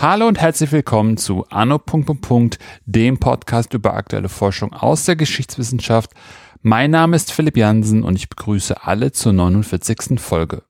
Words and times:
Hallo 0.00 0.28
und 0.28 0.38
herzlich 0.40 0.70
willkommen 0.70 1.16
zu 1.16 1.44
Anno. 1.50 1.80
dem 2.86 3.18
Podcast 3.18 3.74
über 3.74 3.94
aktuelle 3.94 4.28
Forschung 4.28 4.72
aus 4.72 5.04
der 5.04 5.16
Geschichtswissenschaft. 5.16 6.12
Mein 6.62 6.92
Name 6.92 7.16
ist 7.16 7.32
Philipp 7.32 7.56
Jansen 7.56 8.04
und 8.04 8.14
ich 8.16 8.28
begrüße 8.28 8.84
alle 8.84 9.12
zur 9.12 9.32
49. 9.32 10.20
Folge. 10.20 10.62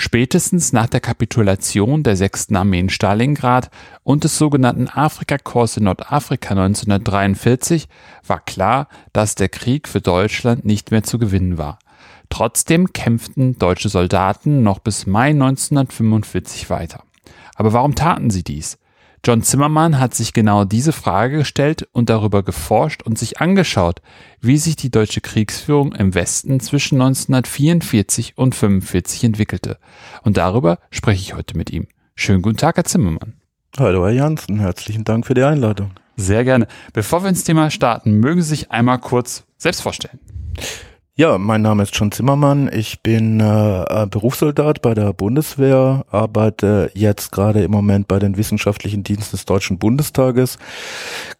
Spätestens 0.00 0.72
nach 0.72 0.86
der 0.86 1.00
Kapitulation 1.00 2.04
der 2.04 2.14
6. 2.14 2.52
Armee 2.52 2.78
in 2.78 2.88
Stalingrad 2.88 3.68
und 4.04 4.22
des 4.22 4.38
sogenannten 4.38 4.86
Afrikakorps 4.86 5.76
in 5.76 5.84
Nordafrika 5.84 6.50
1943 6.50 7.88
war 8.24 8.38
klar, 8.38 8.86
dass 9.12 9.34
der 9.34 9.48
Krieg 9.48 9.88
für 9.88 10.00
Deutschland 10.00 10.64
nicht 10.64 10.92
mehr 10.92 11.02
zu 11.02 11.18
gewinnen 11.18 11.58
war. 11.58 11.80
Trotzdem 12.28 12.92
kämpften 12.92 13.58
deutsche 13.58 13.88
Soldaten 13.88 14.62
noch 14.62 14.78
bis 14.78 15.06
Mai 15.06 15.30
1945 15.30 16.70
weiter. 16.70 17.02
Aber 17.56 17.72
warum 17.72 17.96
taten 17.96 18.30
sie 18.30 18.44
dies? 18.44 18.78
John 19.28 19.42
Zimmermann 19.42 20.00
hat 20.00 20.14
sich 20.14 20.32
genau 20.32 20.64
diese 20.64 20.90
Frage 20.90 21.36
gestellt 21.36 21.86
und 21.92 22.08
darüber 22.08 22.42
geforscht 22.42 23.02
und 23.02 23.18
sich 23.18 23.42
angeschaut, 23.42 24.00
wie 24.40 24.56
sich 24.56 24.74
die 24.74 24.90
deutsche 24.90 25.20
Kriegsführung 25.20 25.92
im 25.92 26.14
Westen 26.14 26.60
zwischen 26.60 26.94
1944 26.94 28.38
und 28.38 28.54
1945 28.54 29.24
entwickelte. 29.24 29.76
Und 30.22 30.38
darüber 30.38 30.78
spreche 30.90 31.20
ich 31.20 31.34
heute 31.34 31.58
mit 31.58 31.68
ihm. 31.68 31.88
Schönen 32.14 32.40
guten 32.40 32.56
Tag, 32.56 32.78
Herr 32.78 32.84
Zimmermann. 32.84 33.34
Hallo, 33.78 34.06
Herr 34.06 34.14
Janssen. 34.14 34.60
Herzlichen 34.60 35.04
Dank 35.04 35.26
für 35.26 35.34
die 35.34 35.42
Einladung. 35.42 35.90
Sehr 36.16 36.44
gerne. 36.44 36.66
Bevor 36.94 37.22
wir 37.22 37.28
ins 37.28 37.44
Thema 37.44 37.70
starten, 37.70 38.20
mögen 38.20 38.40
Sie 38.40 38.48
sich 38.48 38.70
einmal 38.70 38.98
kurz 38.98 39.44
selbst 39.58 39.82
vorstellen. 39.82 40.20
Ja, 41.20 41.36
mein 41.36 41.62
Name 41.62 41.82
ist 41.82 41.96
John 41.96 42.12
Zimmermann. 42.12 42.70
Ich 42.72 43.02
bin 43.02 43.40
äh, 43.40 44.06
Berufssoldat 44.08 44.82
bei 44.82 44.94
der 44.94 45.12
Bundeswehr, 45.12 46.04
arbeite 46.12 46.92
jetzt 46.94 47.32
gerade 47.32 47.64
im 47.64 47.72
Moment 47.72 48.06
bei 48.06 48.20
den 48.20 48.36
wissenschaftlichen 48.36 49.02
Diensten 49.02 49.32
des 49.32 49.44
Deutschen 49.44 49.78
Bundestages, 49.80 50.58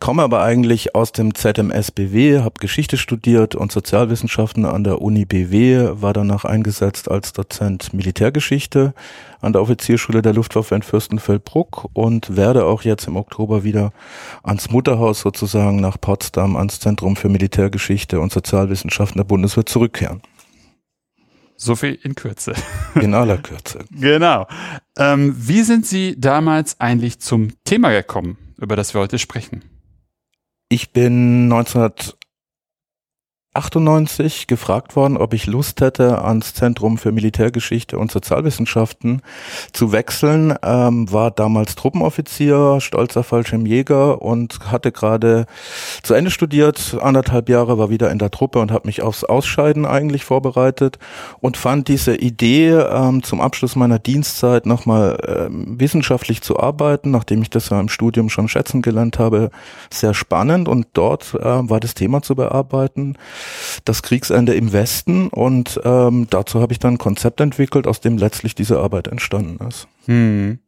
komme 0.00 0.24
aber 0.24 0.42
eigentlich 0.42 0.96
aus 0.96 1.12
dem 1.12 1.32
ZMSBW, 1.32 2.40
habe 2.40 2.58
Geschichte 2.58 2.96
studiert 2.96 3.54
und 3.54 3.70
Sozialwissenschaften 3.70 4.64
an 4.64 4.82
der 4.82 5.00
Uni 5.00 5.24
BW, 5.24 5.90
war 5.92 6.12
danach 6.12 6.44
eingesetzt 6.44 7.08
als 7.08 7.32
Dozent 7.32 7.94
Militärgeschichte 7.94 8.94
an 9.40 9.52
der 9.52 9.62
Offizierschule 9.62 10.22
der 10.22 10.34
Luftwaffe 10.34 10.74
in 10.74 10.82
Fürstenfeldbruck 10.82 11.88
und 11.92 12.36
werde 12.36 12.64
auch 12.64 12.82
jetzt 12.82 13.06
im 13.06 13.16
Oktober 13.16 13.64
wieder 13.64 13.92
ans 14.42 14.70
Mutterhaus 14.70 15.20
sozusagen 15.20 15.80
nach 15.80 16.00
Potsdam 16.00 16.56
ans 16.56 16.80
Zentrum 16.80 17.16
für 17.16 17.28
Militärgeschichte 17.28 18.20
und 18.20 18.32
Sozialwissenschaften 18.32 19.18
der 19.18 19.24
Bundeswehr 19.24 19.66
zurückkehren. 19.66 20.22
So 21.56 21.74
viel 21.74 21.98
in 22.02 22.14
Kürze. 22.14 22.54
In 22.94 23.14
aller 23.14 23.38
Kürze. 23.38 23.80
genau. 23.90 24.46
Ähm, 24.96 25.34
wie 25.36 25.62
sind 25.62 25.86
Sie 25.86 26.14
damals 26.18 26.78
eigentlich 26.80 27.18
zum 27.18 27.48
Thema 27.64 27.90
gekommen, 27.90 28.38
über 28.58 28.76
das 28.76 28.94
wir 28.94 29.00
heute 29.00 29.18
sprechen? 29.18 29.64
Ich 30.68 30.92
bin 30.92 31.44
1900 31.50 32.17
98 33.58 34.46
gefragt 34.46 34.94
worden, 34.94 35.16
ob 35.16 35.34
ich 35.34 35.46
Lust 35.46 35.80
hätte, 35.80 36.22
ans 36.22 36.54
Zentrum 36.54 36.96
für 36.96 37.10
Militärgeschichte 37.10 37.98
und 37.98 38.12
Sozialwissenschaften 38.12 39.20
zu 39.72 39.90
wechseln. 39.90 40.54
Ähm, 40.62 41.10
war 41.10 41.32
damals 41.32 41.74
Truppenoffizier, 41.74 42.80
stolzer 42.80 43.24
Fallschirmjäger 43.24 44.22
und 44.22 44.70
hatte 44.70 44.92
gerade 44.92 45.46
zu 46.04 46.14
Ende 46.14 46.30
studiert, 46.30 46.96
anderthalb 47.02 47.48
Jahre, 47.48 47.78
war 47.78 47.90
wieder 47.90 48.12
in 48.12 48.20
der 48.20 48.30
Truppe 48.30 48.60
und 48.60 48.70
habe 48.70 48.86
mich 48.86 49.02
aufs 49.02 49.24
Ausscheiden 49.24 49.86
eigentlich 49.86 50.24
vorbereitet 50.24 51.00
und 51.40 51.56
fand 51.56 51.88
diese 51.88 52.14
Idee, 52.14 52.70
ähm, 52.70 53.24
zum 53.24 53.40
Abschluss 53.40 53.74
meiner 53.74 53.98
Dienstzeit 53.98 54.66
nochmal 54.66 55.18
ähm, 55.26 55.80
wissenschaftlich 55.80 56.42
zu 56.42 56.60
arbeiten, 56.60 57.10
nachdem 57.10 57.42
ich 57.42 57.50
das 57.50 57.70
ja 57.70 57.80
im 57.80 57.88
Studium 57.88 58.30
schon 58.30 58.46
schätzen 58.46 58.82
gelernt 58.82 59.18
habe, 59.18 59.50
sehr 59.92 60.14
spannend 60.14 60.68
und 60.68 60.86
dort 60.92 61.34
äh, 61.34 61.42
war 61.42 61.80
das 61.80 61.94
Thema 61.94 62.22
zu 62.22 62.36
bearbeiten 62.36 63.16
das 63.84 64.02
Kriegsende 64.02 64.54
im 64.54 64.72
Westen 64.72 65.28
und 65.28 65.80
ähm, 65.84 66.26
dazu 66.30 66.60
habe 66.60 66.72
ich 66.72 66.78
dann 66.78 66.94
ein 66.94 66.98
Konzept 66.98 67.40
entwickelt, 67.40 67.86
aus 67.86 68.00
dem 68.00 68.18
letztlich 68.18 68.54
diese 68.54 68.78
Arbeit 68.78 69.08
entstanden 69.08 69.64
ist. 69.66 69.88
Hm. 70.06 70.58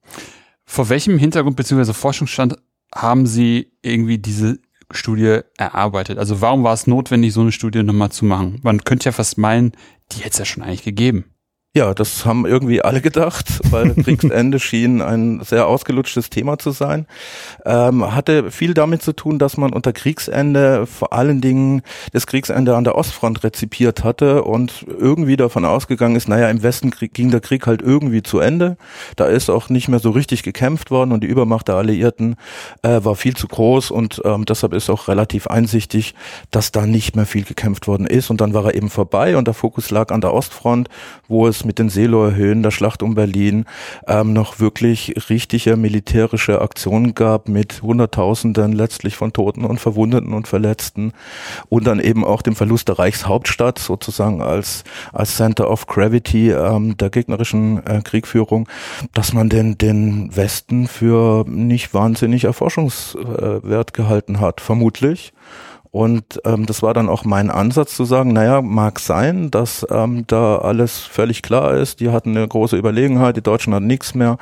Vor 0.65 0.89
welchem 0.89 1.19
Hintergrund 1.19 1.57
bzw. 1.57 1.93
Forschungsstand 1.93 2.57
haben 2.95 3.27
Sie 3.27 3.73
irgendwie 3.83 4.19
diese 4.19 4.59
Studie 4.91 5.41
erarbeitet? 5.57 6.19
Also 6.19 6.41
warum 6.41 6.65
war 6.65 6.75
es 6.75 6.87
notwendig, 6.87 7.33
so 7.33 7.41
eine 7.41 7.53
Studie 7.53 7.83
nochmal 7.83 8.11
zu 8.11 8.25
machen? 8.25 8.61
Man 8.63 8.85
könnte 8.85 9.07
ja 9.07 9.13
fast 9.13 9.39
meinen, 9.39 9.73
die 10.13 10.19
hätte 10.19 10.31
es 10.31 10.39
ja 10.39 10.45
schon 10.45 10.63
eigentlich 10.63 10.83
gegeben. 10.83 11.25
Ja, 11.73 11.95
das 11.95 12.27
haben 12.27 12.47
irgendwie 12.47 12.83
alle 12.83 13.01
gedacht, 13.01 13.61
weil 13.71 13.95
Kriegsende 14.03 14.59
schien 14.59 15.01
ein 15.01 15.41
sehr 15.45 15.69
ausgelutschtes 15.69 16.29
Thema 16.29 16.59
zu 16.59 16.73
sein. 16.73 17.07
Ähm, 17.65 18.13
hatte 18.13 18.51
viel 18.51 18.75
damit 18.75 19.03
zu 19.03 19.13
tun, 19.13 19.39
dass 19.39 19.57
man 19.57 19.73
unter 19.73 19.93
Kriegsende 19.93 20.85
vor 20.87 21.13
allen 21.13 21.41
Dingen 21.41 21.83
das 22.13 22.27
Kriegsende 22.27 22.75
an 22.75 22.83
der 22.83 22.97
Ostfront 22.97 23.45
rezipiert 23.45 24.03
hatte 24.03 24.43
und 24.43 24.85
irgendwie 24.99 25.37
davon 25.37 25.65
ausgegangen 25.65 26.17
ist, 26.17 26.29
naja, 26.29 26.51
im 26.51 26.65
Westen 26.65 26.91
ging 26.91 27.31
der 27.31 27.39
Krieg 27.39 27.69
halt 27.69 27.83
irgendwie 27.83 28.25
zu 28.25 28.41
Ende. 28.41 28.77
Da 29.15 29.27
ist 29.27 29.49
auch 29.49 29.69
nicht 29.69 29.87
mehr 29.87 30.01
so 30.01 30.11
richtig 30.11 30.43
gekämpft 30.43 30.91
worden 30.91 31.13
und 31.13 31.23
die 31.23 31.29
Übermacht 31.29 31.69
der 31.69 31.77
Alliierten 31.77 32.35
äh, 32.83 32.99
war 33.05 33.15
viel 33.15 33.37
zu 33.37 33.47
groß 33.47 33.93
und 33.93 34.21
ähm, 34.25 34.45
deshalb 34.45 34.75
ist 34.75 34.91
auch 34.91 35.07
relativ 35.07 35.47
einsichtig, 35.47 36.17
dass 36.51 36.73
da 36.73 36.85
nicht 36.85 37.15
mehr 37.15 37.27
viel 37.27 37.45
gekämpft 37.45 37.87
worden 37.87 38.09
ist. 38.09 38.29
Und 38.29 38.41
dann 38.41 38.55
war 38.55 38.65
er 38.65 38.75
eben 38.75 38.91
vorbei 38.91 39.37
und 39.37 39.47
der 39.47 39.55
Fokus 39.55 39.91
lag 39.91 40.11
an 40.11 40.21
der 40.21 40.35
Ostfront, 40.35 40.89
wo 41.29 41.47
es 41.47 41.60
mit 41.65 41.79
den 41.79 41.89
Seeloer 41.89 42.35
Höhen, 42.35 42.63
der 42.63 42.71
Schlacht 42.71 43.03
um 43.03 43.15
Berlin, 43.15 43.65
ähm, 44.07 44.33
noch 44.33 44.61
wirklich 44.61 45.15
richtige 45.29 45.77
militärische 45.77 46.61
Aktionen 46.61 47.15
gab 47.15 47.49
mit 47.49 47.83
Hunderttausenden 47.83 48.73
letztlich 48.73 49.17
von 49.17 49.33
Toten 49.33 49.65
und 49.65 49.81
Verwundeten 49.81 50.33
und 50.33 50.49
Verletzten 50.49 51.13
und 51.69 51.87
dann 51.87 52.01
eben 52.01 52.25
auch 52.25 52.43
dem 52.43 52.57
Verlust 52.57 52.89
der 52.89 52.99
Reichshauptstadt 52.99 53.79
sozusagen 53.79 54.43
als, 54.43 54.85
als 55.13 55.37
Center 55.37 55.71
of 55.71 55.87
Gravity 55.87 56.51
ähm, 56.51 56.97
der 56.97 57.11
gegnerischen 57.11 57.85
äh, 57.87 58.01
Kriegführung, 58.03 58.69
dass 59.13 59.33
man 59.33 59.49
den, 59.49 59.79
den 59.79 60.35
Westen 60.37 60.87
für 60.87 61.45
nicht 61.49 61.95
wahnsinnig 61.95 62.45
erforschungswert 62.45 63.93
gehalten 63.93 64.41
hat, 64.41 64.61
vermutlich. 64.61 65.33
Und 65.93 66.41
ähm, 66.45 66.67
das 66.67 66.83
war 66.83 66.95
dann 66.95 67.09
auch 67.09 67.25
mein 67.25 67.51
Ansatz 67.51 67.97
zu 67.97 68.05
sagen, 68.05 68.33
naja, 68.33 68.63
mag 68.63 69.01
sein, 69.01 69.51
dass 69.51 69.85
ähm, 69.91 70.25
da 70.29 70.59
alles 70.59 71.01
völlig 71.01 71.43
klar 71.43 71.75
ist. 71.75 71.99
Die 71.99 72.11
hatten 72.11 72.37
eine 72.37 72.47
große 72.47 72.77
Überlegenheit, 72.77 73.37
die 73.37 73.43
Deutschen 73.43 73.75
hatten 73.75 73.89
nichts 73.89 74.15
mehr. 74.15 74.39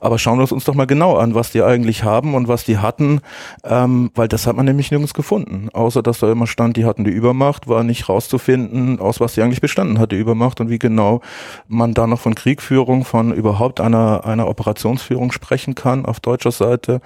Aber 0.00 0.18
schauen 0.18 0.38
wir 0.38 0.50
uns 0.52 0.64
doch 0.64 0.74
mal 0.74 0.86
genau 0.86 1.16
an, 1.16 1.34
was 1.34 1.50
die 1.50 1.62
eigentlich 1.62 2.04
haben 2.04 2.34
und 2.34 2.46
was 2.46 2.64
die 2.64 2.78
hatten, 2.78 3.22
ähm, 3.64 4.12
weil 4.14 4.28
das 4.28 4.46
hat 4.46 4.54
man 4.54 4.66
nämlich 4.66 4.92
nirgends 4.92 5.14
gefunden. 5.14 5.68
Außer 5.72 6.00
dass 6.00 6.20
da 6.20 6.30
immer 6.30 6.46
stand, 6.46 6.76
die 6.76 6.84
hatten 6.84 7.02
die 7.02 7.10
Übermacht, 7.10 7.66
war 7.66 7.82
nicht 7.82 8.08
rauszufinden, 8.08 9.00
aus 9.00 9.18
was 9.18 9.34
die 9.34 9.42
eigentlich 9.42 9.60
bestanden 9.60 9.98
hat, 9.98 10.12
die 10.12 10.16
Übermacht 10.16 10.60
und 10.60 10.70
wie 10.70 10.78
genau 10.78 11.22
man 11.66 11.94
da 11.94 12.06
noch 12.06 12.20
von 12.20 12.36
Kriegführung, 12.36 13.04
von 13.04 13.32
überhaupt 13.32 13.80
einer, 13.80 14.24
einer 14.24 14.46
Operationsführung 14.46 15.32
sprechen 15.32 15.74
kann 15.74 16.06
auf 16.06 16.20
deutscher 16.20 16.52
Seite 16.52 17.00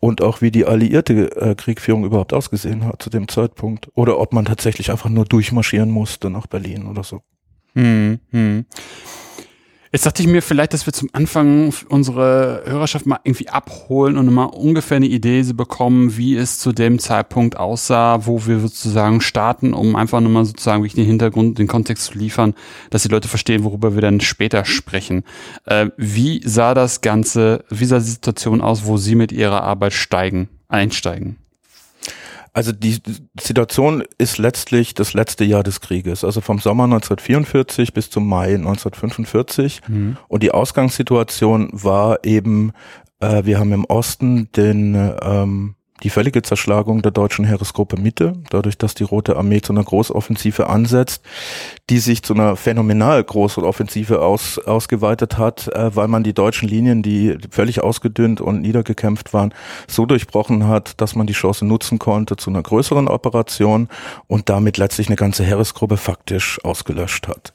und 0.00 0.22
auch 0.22 0.40
wie 0.40 0.50
die 0.50 0.64
alliierte 0.64 1.36
äh, 1.36 1.54
Kriegführung 1.54 2.04
überhaupt 2.04 2.32
ausgesehen 2.32 2.86
hat 2.86 3.02
zu 3.02 3.10
dem 3.10 3.28
Zeitpunkt. 3.34 3.88
Oder 3.94 4.18
ob 4.18 4.32
man 4.32 4.44
tatsächlich 4.44 4.90
einfach 4.90 5.10
nur 5.10 5.24
durchmarschieren 5.24 5.90
musste 5.90 6.30
nach 6.30 6.46
Berlin 6.46 6.86
oder 6.86 7.02
so. 7.02 7.20
Hm, 7.74 8.20
hm. 8.30 8.66
Jetzt 9.94 10.06
dachte 10.06 10.24
ich 10.24 10.28
mir 10.28 10.42
vielleicht, 10.42 10.72
dass 10.72 10.86
wir 10.86 10.92
zum 10.92 11.08
Anfang 11.12 11.72
unsere 11.88 12.64
Hörerschaft 12.66 13.06
mal 13.06 13.20
irgendwie 13.22 13.48
abholen 13.48 14.18
und 14.18 14.26
mal 14.34 14.46
ungefähr 14.46 14.96
eine 14.96 15.06
Idee 15.06 15.44
bekommen, 15.52 16.16
wie 16.16 16.34
es 16.34 16.58
zu 16.58 16.72
dem 16.72 16.98
Zeitpunkt 16.98 17.56
aussah, 17.56 18.26
wo 18.26 18.44
wir 18.44 18.58
sozusagen 18.58 19.20
starten, 19.20 19.72
um 19.72 19.94
einfach 19.94 20.20
nochmal 20.20 20.46
sozusagen 20.46 20.82
wirklich 20.82 20.96
den 20.96 21.06
Hintergrund, 21.06 21.60
den 21.60 21.68
Kontext 21.68 22.06
zu 22.06 22.18
liefern, 22.18 22.54
dass 22.90 23.04
die 23.04 23.08
Leute 23.08 23.28
verstehen, 23.28 23.62
worüber 23.62 23.94
wir 23.94 24.00
dann 24.00 24.20
später 24.20 24.64
sprechen. 24.64 25.22
Äh, 25.64 25.90
wie 25.96 26.42
sah 26.44 26.74
das 26.74 27.00
Ganze, 27.00 27.64
wie 27.70 27.84
sah 27.84 27.98
die 27.98 28.04
Situation 28.04 28.62
aus, 28.62 28.86
wo 28.86 28.96
Sie 28.96 29.14
mit 29.14 29.30
Ihrer 29.30 29.62
Arbeit 29.62 29.92
steigen, 29.92 30.48
einsteigen? 30.66 31.36
Also 32.54 32.70
die 32.70 32.98
Situation 33.40 34.04
ist 34.16 34.38
letztlich 34.38 34.94
das 34.94 35.12
letzte 35.12 35.44
Jahr 35.44 35.64
des 35.64 35.80
Krieges, 35.80 36.22
also 36.22 36.40
vom 36.40 36.60
Sommer 36.60 36.84
1944 36.84 37.92
bis 37.92 38.10
zum 38.10 38.28
Mai 38.28 38.54
1945. 38.54 39.82
Mhm. 39.88 40.16
Und 40.28 40.44
die 40.44 40.52
Ausgangssituation 40.52 41.68
war 41.72 42.24
eben, 42.24 42.70
äh, 43.18 43.44
wir 43.44 43.58
haben 43.58 43.72
im 43.72 43.84
Osten 43.84 44.52
den 44.52 44.94
ähm, 45.20 45.74
die 46.02 46.10
völlige 46.10 46.42
Zerschlagung 46.42 47.02
der 47.02 47.12
deutschen 47.12 47.44
Heeresgruppe 47.44 47.96
Mitte, 47.96 48.34
dadurch, 48.50 48.76
dass 48.76 48.94
die 48.94 49.04
Rote 49.04 49.36
Armee 49.36 49.60
zu 49.60 49.72
einer 49.72 49.84
Großoffensive 49.84 50.68
ansetzt, 50.68 51.24
die 51.88 51.98
sich 51.98 52.22
zu 52.22 52.34
einer 52.34 52.56
phänomenal 52.56 53.22
großen 53.22 53.62
Offensive 53.62 54.20
aus, 54.20 54.58
ausgeweitet 54.58 55.38
hat, 55.38 55.68
äh, 55.68 55.94
weil 55.94 56.08
man 56.08 56.24
die 56.24 56.34
deutschen 56.34 56.68
Linien, 56.68 57.02
die 57.02 57.38
völlig 57.50 57.82
ausgedünnt 57.82 58.40
und 58.40 58.60
niedergekämpft 58.60 59.32
waren, 59.32 59.54
so 59.86 60.04
durchbrochen 60.04 60.66
hat, 60.66 61.00
dass 61.00 61.14
man 61.14 61.28
die 61.28 61.32
Chance 61.32 61.64
nutzen 61.64 61.98
konnte 61.98 62.36
zu 62.36 62.50
einer 62.50 62.62
größeren 62.62 63.06
Operation 63.06 63.88
und 64.26 64.48
damit 64.48 64.78
letztlich 64.78 65.06
eine 65.06 65.16
ganze 65.16 65.44
Heeresgruppe 65.44 65.96
faktisch 65.96 66.58
ausgelöscht 66.64 67.28
hat. 67.28 67.54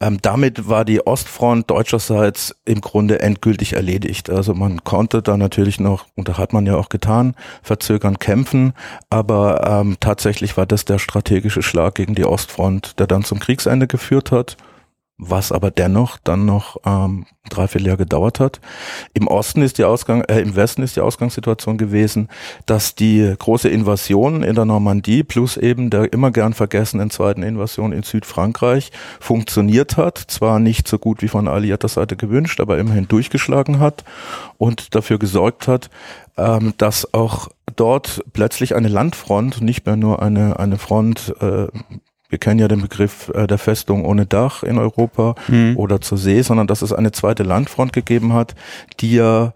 Ähm, 0.00 0.18
damit 0.22 0.68
war 0.68 0.84
die 0.84 1.04
Ostfront 1.06 1.70
deutscherseits 1.70 2.54
im 2.64 2.80
Grunde 2.80 3.20
endgültig 3.20 3.72
erledigt. 3.72 4.30
Also 4.30 4.54
man 4.54 4.84
konnte 4.84 5.22
da 5.22 5.36
natürlich 5.36 5.80
noch, 5.80 6.06
und 6.14 6.28
da 6.28 6.38
hat 6.38 6.52
man 6.52 6.66
ja 6.66 6.76
auch 6.76 6.88
getan, 6.88 7.34
verzögern 7.62 8.18
kämpfen, 8.18 8.74
aber 9.10 9.66
ähm, 9.66 9.96
tatsächlich 9.98 10.56
war 10.56 10.66
das 10.66 10.84
der 10.84 10.98
strategische 10.98 11.62
Schlag 11.62 11.96
gegen 11.96 12.14
die 12.14 12.24
Ostfront, 12.24 12.98
der 13.00 13.08
dann 13.08 13.24
zum 13.24 13.40
Kriegsende 13.40 13.88
geführt 13.88 14.30
hat 14.30 14.56
was 15.18 15.50
aber 15.50 15.72
dennoch 15.72 16.16
dann 16.22 16.44
noch 16.44 16.76
ähm, 16.86 17.26
dreiviertel 17.48 17.88
Jahr 17.88 17.96
gedauert 17.96 18.38
hat. 18.38 18.60
Im 19.14 19.26
Osten 19.26 19.62
ist 19.62 19.78
die 19.78 19.84
Ausgang, 19.84 20.22
äh, 20.22 20.40
im 20.40 20.54
Westen 20.54 20.82
ist 20.82 20.94
die 20.94 21.00
Ausgangssituation 21.00 21.76
gewesen, 21.76 22.28
dass 22.66 22.94
die 22.94 23.34
große 23.36 23.68
Invasion 23.68 24.44
in 24.44 24.54
der 24.54 24.64
Normandie 24.64 25.24
plus 25.24 25.56
eben 25.56 25.90
der 25.90 26.12
immer 26.12 26.30
gern 26.30 26.54
vergessenen 26.54 27.10
zweiten 27.10 27.42
Invasion 27.42 27.92
in 27.92 28.04
Südfrankreich 28.04 28.92
funktioniert 29.18 29.96
hat. 29.96 30.18
Zwar 30.18 30.60
nicht 30.60 30.86
so 30.86 30.98
gut 30.98 31.20
wie 31.20 31.28
von 31.28 31.48
alliierter 31.48 31.88
Seite 31.88 32.16
gewünscht, 32.16 32.60
aber 32.60 32.78
immerhin 32.78 33.08
durchgeschlagen 33.08 33.80
hat 33.80 34.04
und 34.56 34.94
dafür 34.94 35.18
gesorgt 35.18 35.66
hat, 35.66 35.90
ähm, 36.36 36.74
dass 36.78 37.12
auch 37.12 37.48
dort 37.74 38.22
plötzlich 38.32 38.76
eine 38.76 38.88
Landfront, 38.88 39.60
nicht 39.60 39.84
mehr 39.84 39.96
nur 39.96 40.22
eine, 40.22 40.58
eine 40.60 40.78
Front 40.78 41.34
äh, 41.40 41.66
wir 42.28 42.38
kennen 42.38 42.60
ja 42.60 42.68
den 42.68 42.82
Begriff 42.82 43.30
äh, 43.34 43.46
der 43.46 43.58
Festung 43.58 44.04
ohne 44.04 44.26
Dach 44.26 44.62
in 44.62 44.78
Europa 44.78 45.34
mhm. 45.48 45.76
oder 45.76 46.00
zur 46.00 46.18
See, 46.18 46.42
sondern 46.42 46.66
dass 46.66 46.82
es 46.82 46.92
eine 46.92 47.12
zweite 47.12 47.42
Landfront 47.42 47.92
gegeben 47.92 48.32
hat, 48.32 48.54
die 49.00 49.12
ja 49.14 49.54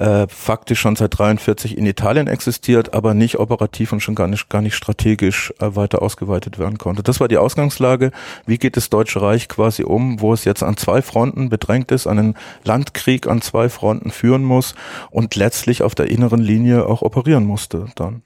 äh, 0.00 0.26
faktisch 0.28 0.80
schon 0.80 0.96
seit 0.96 1.18
43 1.18 1.76
in 1.76 1.84
Italien 1.84 2.26
existiert, 2.26 2.94
aber 2.94 3.12
nicht 3.12 3.38
operativ 3.38 3.92
und 3.92 4.00
schon 4.00 4.14
gar 4.14 4.28
nicht, 4.28 4.48
gar 4.48 4.62
nicht 4.62 4.74
strategisch 4.74 5.52
äh, 5.60 5.76
weiter 5.76 6.00
ausgeweitet 6.00 6.58
werden 6.58 6.78
konnte. 6.78 7.02
Das 7.02 7.20
war 7.20 7.28
die 7.28 7.36
Ausgangslage. 7.36 8.10
Wie 8.46 8.56
geht 8.56 8.78
das 8.78 8.88
Deutsche 8.88 9.20
Reich 9.20 9.48
quasi 9.48 9.82
um, 9.82 10.20
wo 10.20 10.32
es 10.32 10.44
jetzt 10.44 10.62
an 10.62 10.78
zwei 10.78 11.02
Fronten 11.02 11.50
bedrängt 11.50 11.92
ist, 11.92 12.06
einen 12.06 12.34
Landkrieg 12.64 13.26
an 13.26 13.42
zwei 13.42 13.68
Fronten 13.68 14.10
führen 14.10 14.42
muss 14.42 14.74
und 15.10 15.36
letztlich 15.36 15.82
auf 15.82 15.94
der 15.94 16.10
inneren 16.10 16.40
Linie 16.40 16.86
auch 16.86 17.02
operieren 17.02 17.44
musste 17.44 17.86
dann. 17.94 18.22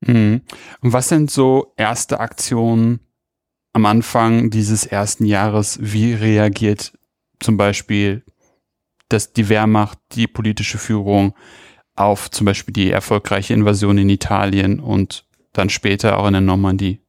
Mhm. 0.00 0.42
Und 0.82 0.92
was 0.92 1.08
sind 1.08 1.30
so 1.30 1.72
erste 1.78 2.20
Aktionen 2.20 3.00
am 3.76 3.84
Anfang 3.84 4.48
dieses 4.48 4.86
ersten 4.86 5.26
Jahres, 5.26 5.78
wie 5.82 6.14
reagiert 6.14 6.94
zum 7.40 7.58
Beispiel 7.58 8.24
das, 9.10 9.34
die 9.34 9.50
Wehrmacht, 9.50 9.98
die 10.12 10.26
politische 10.26 10.78
Führung 10.78 11.34
auf 11.94 12.30
zum 12.30 12.46
Beispiel 12.46 12.72
die 12.72 12.90
erfolgreiche 12.90 13.52
Invasion 13.52 13.98
in 13.98 14.08
Italien 14.08 14.80
und 14.80 15.26
dann 15.52 15.68
später 15.68 16.18
auch 16.18 16.26
in 16.26 16.32
der 16.32 16.40
Normandie? 16.40 17.02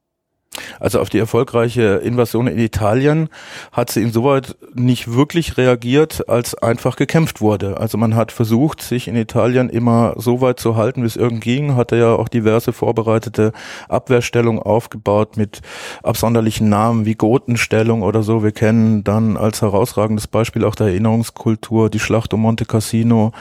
Also 0.80 1.00
auf 1.00 1.10
die 1.10 1.20
erfolgreiche 1.20 2.02
Invasion 2.04 2.48
in 2.48 2.60
Italien 2.60 3.30
hat 3.72 3.92
sie 3.92 4.02
insoweit 4.02 4.56
nicht 4.74 5.14
wirklich 5.14 5.58
reagiert, 5.58 6.30
als 6.30 6.56
einfach 6.56 6.96
gekämpft 6.96 7.42
wurde. 7.42 7.78
Also 7.78 7.98
man 7.98 8.16
hat 8.16 8.32
versucht, 8.32 8.82
sich 8.82 9.08
in 9.08 9.16
Italien 9.16 9.70
immer 9.70 10.14
so 10.18 10.42
weit 10.42 10.60
zu 10.60 10.76
halten, 10.76 11.04
wie 11.04 11.08
es 11.08 11.16
irgend 11.16 11.42
ging, 11.42 11.76
hatte 11.76 11.98
ja 11.98 12.14
auch 12.14 12.28
diverse 12.28 12.74
vorbereitete 12.74 13.52
Abwehrstellungen 13.90 14.62
aufgebaut 14.62 15.38
mit 15.38 15.62
absonderlichen 16.04 16.70
Namen 16.70 17.06
wie 17.06 17.16
Gotenstellung 17.16 18.02
oder 18.02 18.24
so. 18.24 18.44
Wir 18.44 18.52
kennen 18.52 19.04
dann 19.04 19.38
als 19.38 19.62
herausragendes 19.62 20.28
Beispiel 20.28 20.64
auch 20.64 20.76
der 20.76 20.88
Erinnerungskultur 20.88 21.90
die 21.90 22.00
Schlacht 22.00 22.34
um 22.34 22.42
Monte 22.42 22.66
Cassino. 22.66 23.32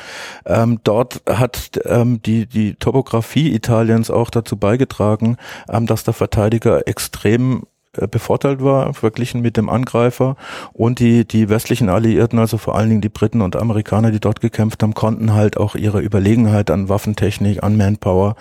Ähm, 0.45 0.81
dort 0.85 1.23
hat 1.29 1.81
ähm, 1.85 2.21
die, 2.23 2.47
die 2.47 2.75
Topografie 2.75 3.55
Italiens 3.55 4.11
auch 4.11 4.31
dazu 4.31 4.57
beigetragen, 4.57 5.37
ähm, 5.69 5.87
dass 5.87 6.05
der 6.05 6.15
Verteidiger 6.15 6.87
extrem 6.97 7.65
äh, 7.99 8.07
bevorteilt 8.09 8.63
war, 8.63 8.95
verglichen 8.95 9.43
mit 9.43 9.57
dem 9.57 9.69
Angreifer. 9.69 10.37
Und 10.73 10.99
die, 10.99 11.27
die 11.27 11.49
westlichen 11.49 11.89
Alliierten, 11.89 12.39
also 12.39 12.57
vor 12.57 12.75
allen 12.75 12.89
Dingen 12.89 13.01
die 13.01 13.11
Briten 13.11 13.43
und 13.43 13.55
Amerikaner, 13.55 14.11
die 14.11 14.21
dort 14.21 14.41
gekämpft 14.41 14.83
haben, 14.83 14.95
konnten 14.95 15.35
halt 15.35 15.59
auch 15.59 15.75
ihre 15.75 16.01
Überlegenheit 16.01 16.71
an 16.71 16.89
Waffentechnik, 16.89 17.63
an 17.63 17.77
Manpower 17.77 18.37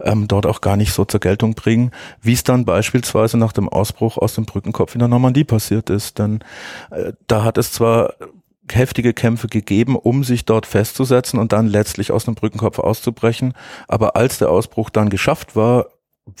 ähm, 0.00 0.26
dort 0.26 0.46
auch 0.46 0.60
gar 0.60 0.76
nicht 0.76 0.92
so 0.92 1.04
zur 1.04 1.20
Geltung 1.20 1.54
bringen, 1.54 1.90
wie 2.22 2.32
es 2.32 2.44
dann 2.44 2.64
beispielsweise 2.64 3.36
nach 3.36 3.52
dem 3.52 3.68
Ausbruch 3.68 4.16
aus 4.16 4.34
dem 4.34 4.46
Brückenkopf 4.46 4.94
in 4.94 5.00
der 5.00 5.08
Normandie 5.08 5.44
passiert 5.44 5.90
ist. 5.90 6.18
Denn 6.18 6.40
äh, 6.90 7.12
da 7.26 7.44
hat 7.44 7.58
es 7.58 7.72
zwar 7.72 8.14
heftige 8.70 9.14
Kämpfe 9.14 9.48
gegeben, 9.48 9.96
um 9.96 10.24
sich 10.24 10.44
dort 10.44 10.66
festzusetzen 10.66 11.38
und 11.38 11.52
dann 11.52 11.66
letztlich 11.66 12.12
aus 12.12 12.24
dem 12.24 12.34
Brückenkopf 12.34 12.78
auszubrechen. 12.78 13.54
Aber 13.86 14.16
als 14.16 14.38
der 14.38 14.50
Ausbruch 14.50 14.90
dann 14.90 15.08
geschafft 15.08 15.56
war, 15.56 15.86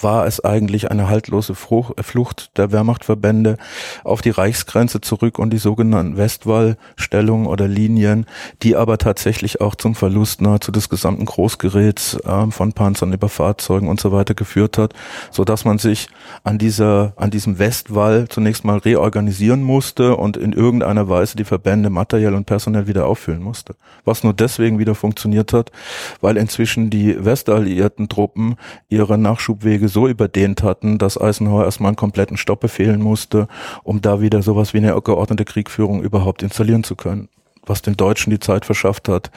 war 0.00 0.26
es 0.26 0.44
eigentlich 0.44 0.90
eine 0.90 1.08
haltlose 1.08 1.54
Flucht 1.54 2.56
der 2.56 2.72
Wehrmachtverbände 2.72 3.56
auf 4.04 4.20
die 4.20 4.30
Reichsgrenze 4.30 5.00
zurück 5.00 5.38
und 5.38 5.50
die 5.50 5.58
sogenannten 5.58 6.16
Westwallstellungen 6.16 7.46
oder 7.46 7.68
Linien, 7.68 8.26
die 8.62 8.76
aber 8.76 8.98
tatsächlich 8.98 9.60
auch 9.60 9.74
zum 9.74 9.94
Verlust 9.94 10.40
nahezu 10.40 10.72
des 10.72 10.88
gesamten 10.88 11.24
Großgeräts 11.24 12.18
äh, 12.24 12.50
von 12.50 12.72
Panzern 12.72 13.12
über 13.12 13.28
Fahrzeugen 13.28 13.88
und 13.88 14.00
so 14.00 14.12
weiter 14.12 14.34
geführt 14.34 14.78
hat, 14.78 14.94
so 15.30 15.44
dass 15.44 15.64
man 15.64 15.78
sich 15.78 16.08
an 16.44 16.58
dieser, 16.58 17.12
an 17.16 17.30
diesem 17.30 17.58
Westwall 17.58 18.28
zunächst 18.28 18.64
mal 18.64 18.78
reorganisieren 18.78 19.62
musste 19.62 20.16
und 20.16 20.36
in 20.36 20.52
irgendeiner 20.52 21.08
Weise 21.08 21.36
die 21.36 21.44
Verbände 21.44 21.90
materiell 21.90 22.34
und 22.34 22.46
personell 22.46 22.86
wieder 22.86 23.06
auffüllen 23.06 23.42
musste. 23.42 23.74
Was 24.04 24.24
nur 24.24 24.32
deswegen 24.32 24.78
wieder 24.78 24.94
funktioniert 24.94 25.52
hat, 25.52 25.72
weil 26.20 26.36
inzwischen 26.36 26.90
die 26.90 27.24
westalliierten 27.24 28.08
Truppen 28.08 28.56
ihre 28.88 29.18
Nachschubwege 29.18 29.77
Wege 29.78 29.88
so 29.88 30.08
überdehnt 30.08 30.64
hatten, 30.64 30.98
dass 30.98 31.20
Eisenhower 31.20 31.64
erstmal 31.64 31.90
einen 31.90 31.96
kompletten 31.96 32.36
Stopp 32.36 32.60
befehlen 32.60 33.00
musste, 33.00 33.46
um 33.84 34.00
da 34.00 34.20
wieder 34.20 34.42
sowas 34.42 34.74
wie 34.74 34.78
eine 34.78 35.00
geordnete 35.00 35.44
Kriegführung 35.44 36.02
überhaupt 36.02 36.42
installieren 36.42 36.82
zu 36.82 36.96
können. 36.96 37.28
Was 37.64 37.82
den 37.82 37.96
Deutschen 37.96 38.30
die 38.30 38.40
Zeit 38.40 38.64
verschafft 38.64 39.08
hat, 39.08 39.30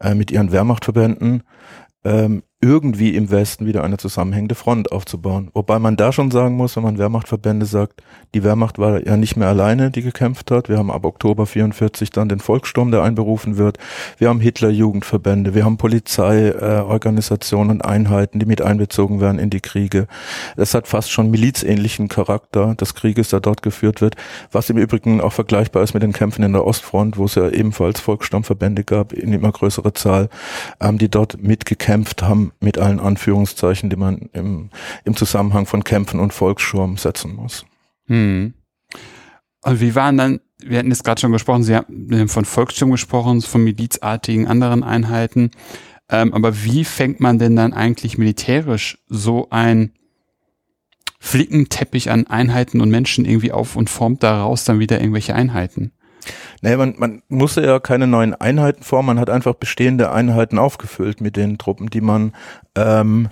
äh, 0.00 0.14
mit 0.14 0.30
ihren 0.30 0.52
Wehrmachtverbänden 0.52 1.42
ähm, 2.04 2.42
irgendwie 2.60 3.14
im 3.14 3.30
Westen 3.30 3.66
wieder 3.66 3.84
eine 3.84 3.98
zusammenhängende 3.98 4.56
Front 4.56 4.90
aufzubauen. 4.90 5.48
Wobei 5.54 5.78
man 5.78 5.96
da 5.96 6.10
schon 6.10 6.32
sagen 6.32 6.56
muss, 6.56 6.74
wenn 6.74 6.82
man 6.82 6.98
Wehrmachtverbände 6.98 7.66
sagt, 7.66 8.02
die 8.34 8.42
Wehrmacht 8.42 8.80
war 8.80 9.06
ja 9.06 9.16
nicht 9.16 9.36
mehr 9.36 9.46
alleine, 9.46 9.92
die 9.92 10.02
gekämpft 10.02 10.50
hat. 10.50 10.68
Wir 10.68 10.76
haben 10.76 10.90
ab 10.90 11.04
Oktober 11.04 11.46
44 11.46 12.10
dann 12.10 12.28
den 12.28 12.40
Volkssturm, 12.40 12.90
der 12.90 13.04
einberufen 13.04 13.58
wird. 13.58 13.78
Wir 14.18 14.28
haben 14.28 14.40
Hitler-Jugendverbände, 14.40 15.54
wir 15.54 15.64
haben 15.64 15.76
Polizeiorganisationen, 15.76 17.80
äh, 17.80 17.84
Einheiten, 17.84 18.40
die 18.40 18.46
mit 18.46 18.60
einbezogen 18.60 19.20
werden 19.20 19.38
in 19.38 19.50
die 19.50 19.60
Kriege. 19.60 20.08
Es 20.56 20.74
hat 20.74 20.88
fast 20.88 21.12
schon 21.12 21.30
milizähnlichen 21.30 22.08
Charakter 22.08 22.74
des 22.74 22.96
Krieges, 22.96 23.28
der 23.28 23.38
dort 23.38 23.62
geführt 23.62 24.00
wird, 24.00 24.16
was 24.50 24.68
im 24.68 24.78
Übrigen 24.78 25.20
auch 25.20 25.32
vergleichbar 25.32 25.84
ist 25.84 25.94
mit 25.94 26.02
den 26.02 26.12
Kämpfen 26.12 26.42
in 26.42 26.54
der 26.54 26.66
Ostfront, 26.66 27.18
wo 27.18 27.26
es 27.26 27.36
ja 27.36 27.48
ebenfalls 27.48 28.00
Volkssturmverbände 28.00 28.82
gab 28.82 29.12
in 29.12 29.32
immer 29.32 29.52
größerer 29.52 29.94
Zahl, 29.94 30.28
ähm, 30.80 30.98
die 30.98 31.08
dort 31.08 31.40
mitgekämpft 31.40 32.24
haben 32.24 32.47
mit 32.60 32.78
allen 32.78 33.00
Anführungszeichen, 33.00 33.90
die 33.90 33.96
man 33.96 34.28
im, 34.32 34.70
im 35.04 35.16
Zusammenhang 35.16 35.66
von 35.66 35.84
Kämpfen 35.84 36.20
und 36.20 36.32
Volksschurm 36.32 36.96
setzen 36.96 37.34
muss. 37.34 37.64
Hm. 38.06 38.54
Also 39.62 39.80
wie 39.80 39.94
waren 39.94 40.16
dann, 40.16 40.40
wir 40.58 40.78
hatten 40.78 40.90
jetzt 40.90 41.04
gerade 41.04 41.20
schon 41.20 41.32
gesprochen, 41.32 41.62
Sie 41.62 41.76
haben 41.76 42.28
von 42.28 42.44
Volkssturm 42.44 42.90
gesprochen, 42.90 43.42
von 43.42 43.64
milizartigen 43.64 44.46
anderen 44.46 44.82
Einheiten. 44.82 45.50
Ähm, 46.10 46.32
aber 46.32 46.64
wie 46.64 46.84
fängt 46.84 47.20
man 47.20 47.38
denn 47.38 47.56
dann 47.56 47.72
eigentlich 47.72 48.18
militärisch 48.18 48.98
so 49.08 49.48
ein 49.50 49.92
Flickenteppich 51.20 52.10
an 52.10 52.26
Einheiten 52.26 52.80
und 52.80 52.90
Menschen 52.90 53.24
irgendwie 53.24 53.52
auf 53.52 53.76
und 53.76 53.90
formt 53.90 54.22
daraus 54.22 54.64
dann 54.64 54.78
wieder 54.78 55.00
irgendwelche 55.00 55.34
Einheiten? 55.34 55.92
Nee, 56.62 56.76
man, 56.76 56.94
man 56.98 57.22
musste 57.28 57.62
ja 57.62 57.78
keine 57.78 58.06
neuen 58.06 58.34
Einheiten 58.34 58.82
formen, 58.82 59.06
man 59.06 59.20
hat 59.20 59.30
einfach 59.30 59.54
bestehende 59.54 60.10
Einheiten 60.12 60.58
aufgefüllt 60.58 61.20
mit 61.20 61.36
den 61.36 61.58
Truppen, 61.58 61.90
die 61.90 62.00
man 62.00 62.32
ähm, 62.74 63.28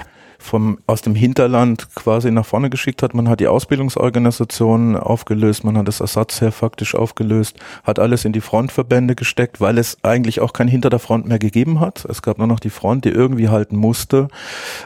vom, 0.46 0.78
aus 0.86 1.02
dem 1.02 1.14
Hinterland 1.14 1.94
quasi 1.94 2.30
nach 2.30 2.46
vorne 2.46 2.70
geschickt 2.70 3.02
hat. 3.02 3.14
Man 3.14 3.28
hat 3.28 3.40
die 3.40 3.48
Ausbildungsorganisationen 3.48 4.96
aufgelöst, 4.96 5.64
man 5.64 5.76
hat 5.76 5.88
das 5.88 6.00
Ersatzheer 6.00 6.52
faktisch 6.52 6.94
aufgelöst, 6.94 7.58
hat 7.84 7.98
alles 7.98 8.24
in 8.24 8.32
die 8.32 8.40
Frontverbände 8.40 9.14
gesteckt, 9.14 9.60
weil 9.60 9.76
es 9.78 9.98
eigentlich 10.02 10.40
auch 10.40 10.52
kein 10.52 10.68
Hinter 10.68 10.88
der 10.88 10.98
Front 10.98 11.26
mehr 11.26 11.38
gegeben 11.38 11.80
hat. 11.80 12.04
Es 12.06 12.22
gab 12.22 12.38
nur 12.38 12.46
noch 12.46 12.60
die 12.60 12.70
Front, 12.70 13.04
die 13.04 13.10
irgendwie 13.10 13.48
halten 13.48 13.76
musste. 13.76 14.28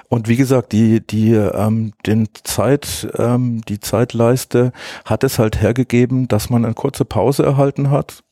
Und 0.09 0.29
wie 0.29 0.37
gesagt, 0.37 0.73
die, 0.73 1.07
die, 1.07 1.33
ähm, 1.35 1.93
den 2.07 2.29
Zeit, 2.43 3.09
ähm, 3.17 3.61
die 3.69 3.79
Zeitleiste 3.79 4.73
hat 5.05 5.23
es 5.23 5.39
halt 5.39 5.61
hergegeben, 5.61 6.27
dass 6.27 6.51
man 6.51 6.65
eine 6.65 6.75
kurze 6.75 7.05
Pause 7.05 7.45
erhalten 7.45 7.91
hat 7.91 8.23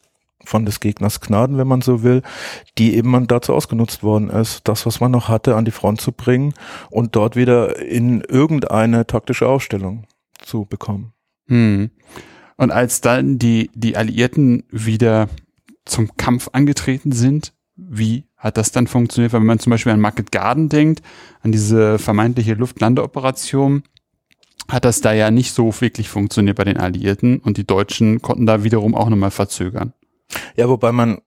von 0.49 0.65
des 0.65 0.81
Gegners 0.81 1.21
Gnaden, 1.21 1.59
wenn 1.59 1.69
man 1.69 1.83
so 1.83 2.03
will, 2.03 2.23
die 2.79 2.95
eben 2.95 3.27
dazu 3.27 3.55
ausgenutzt 3.55 4.03
worden 4.03 4.31
ist, 4.31 4.67
das, 4.67 4.87
was 4.87 5.01
man 5.01 5.13
noch 5.13 5.29
hatte, 5.29 5.57
an 5.57 5.65
die 5.65 5.71
Front 5.71 6.01
zu 6.01 6.13
bringen 6.13 6.55
und 6.91 7.15
dort 7.15 7.37
wieder 7.37 7.79
in 7.79 8.23
irgendeine 8.23 9.07
taktische 9.07 9.47
Aufstellung 9.47 10.07
zu 10.41 10.65
bekommen. 10.65 11.13
Hm. 11.49 11.91
Und 12.57 12.71
als 12.73 13.01
dann 13.01 13.39
die, 13.39 13.71
die 13.75 13.97
Alliierten 13.97 14.65
wieder 14.71 15.29
zum 15.85 16.17
Kampf 16.17 16.49
angetreten 16.53 17.13
sind, 17.13 17.53
wie 17.77 18.25
hat 18.37 18.57
das 18.57 18.73
dann 18.73 18.87
funktioniert? 18.87 19.33
Weil 19.33 19.41
wenn 19.41 19.47
man 19.47 19.61
zum 19.61 19.71
Beispiel 19.71 19.93
an 19.93 20.01
Market 20.01 20.33
Garden 20.33 20.69
denkt, 20.69 21.03
an 21.43 21.53
diese 21.53 21.99
vermeintliche 21.99 22.55
Luftlandeoperation, 22.55 23.85
hat 24.69 24.85
das 24.85 25.01
da 25.01 25.13
ja 25.13 25.31
nicht 25.31 25.53
so 25.53 25.73
wirklich 25.81 26.09
funktioniert 26.09 26.57
bei 26.57 26.65
den 26.65 26.77
Alliierten 26.77 27.39
und 27.39 27.57
die 27.57 27.67
Deutschen 27.67 28.21
konnten 28.21 28.47
da 28.47 28.65
wiederum 28.65 28.95
auch 28.95 29.09
nochmal 29.09 29.31
verzögern. 29.31 29.93
Ja, 30.57 30.69
wobei 30.69 30.93
man 30.93 31.19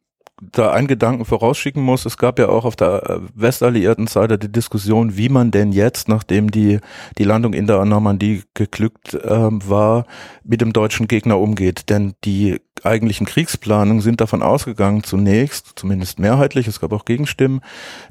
da 0.42 0.72
einen 0.72 0.88
Gedanken 0.88 1.26
vorausschicken 1.26 1.84
muss. 1.84 2.06
Es 2.06 2.18
gab 2.18 2.40
ja 2.40 2.50
auch 2.50 2.66
auf 2.66 2.76
der 2.76 3.10
äh, 3.10 3.20
westalliierten 3.36 4.08
Seite 4.08 4.40
die 4.40 4.52
Diskussion, 4.52 5.16
wie 5.16 5.30
man 5.30 5.52
denn 5.52 5.72
jetzt, 5.72 6.10
nachdem 6.10 6.50
die, 6.50 6.80
die 7.18 7.24
Landung 7.24 7.54
in 7.54 7.68
der 7.68 7.86
Normandie 7.86 8.44
geglückt 8.56 9.14
äh, 9.14 9.30
war, 9.30 10.06
mit 10.44 10.62
dem 10.62 10.74
deutschen 10.74 11.08
Gegner 11.08 11.38
umgeht. 11.40 11.90
Denn 11.90 12.16
die 12.26 12.60
eigentlichen 12.84 13.26
Kriegsplanungen 13.26 14.02
sind 14.02 14.22
davon 14.22 14.42
ausgegangen, 14.42 15.04
zunächst, 15.04 15.74
zumindest 15.76 16.20
mehrheitlich, 16.20 16.68
es 16.68 16.80
gab 16.80 16.92
auch 16.94 17.06
Gegenstimmen, 17.06 17.62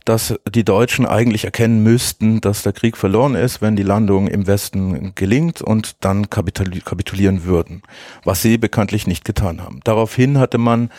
dass 0.05 0.35
die 0.49 0.65
Deutschen 0.65 1.07
eigentlich 1.07 1.45
erkennen 1.45 1.83
müssten, 1.83 2.41
dass 2.41 2.62
der 2.62 2.73
Krieg 2.73 2.97
verloren 2.97 3.35
ist, 3.35 3.62
wenn 3.62 3.77
die 3.77 3.83
Landung 3.83 4.29
im 4.29 4.47
Westen 4.47 5.15
gelingt 5.15 5.62
und 5.62 5.97
dann 6.00 6.31
kapitulieren 6.31 7.45
würden, 7.45 7.83
was 8.25 8.43
sie 8.43 8.59
bekanntlich 8.59 9.07
nicht 9.07 9.25
getan 9.25 9.62
haben. 9.62 9.81
Daraufhin 9.85 10.39
hatte 10.39 10.59
man 10.59 10.91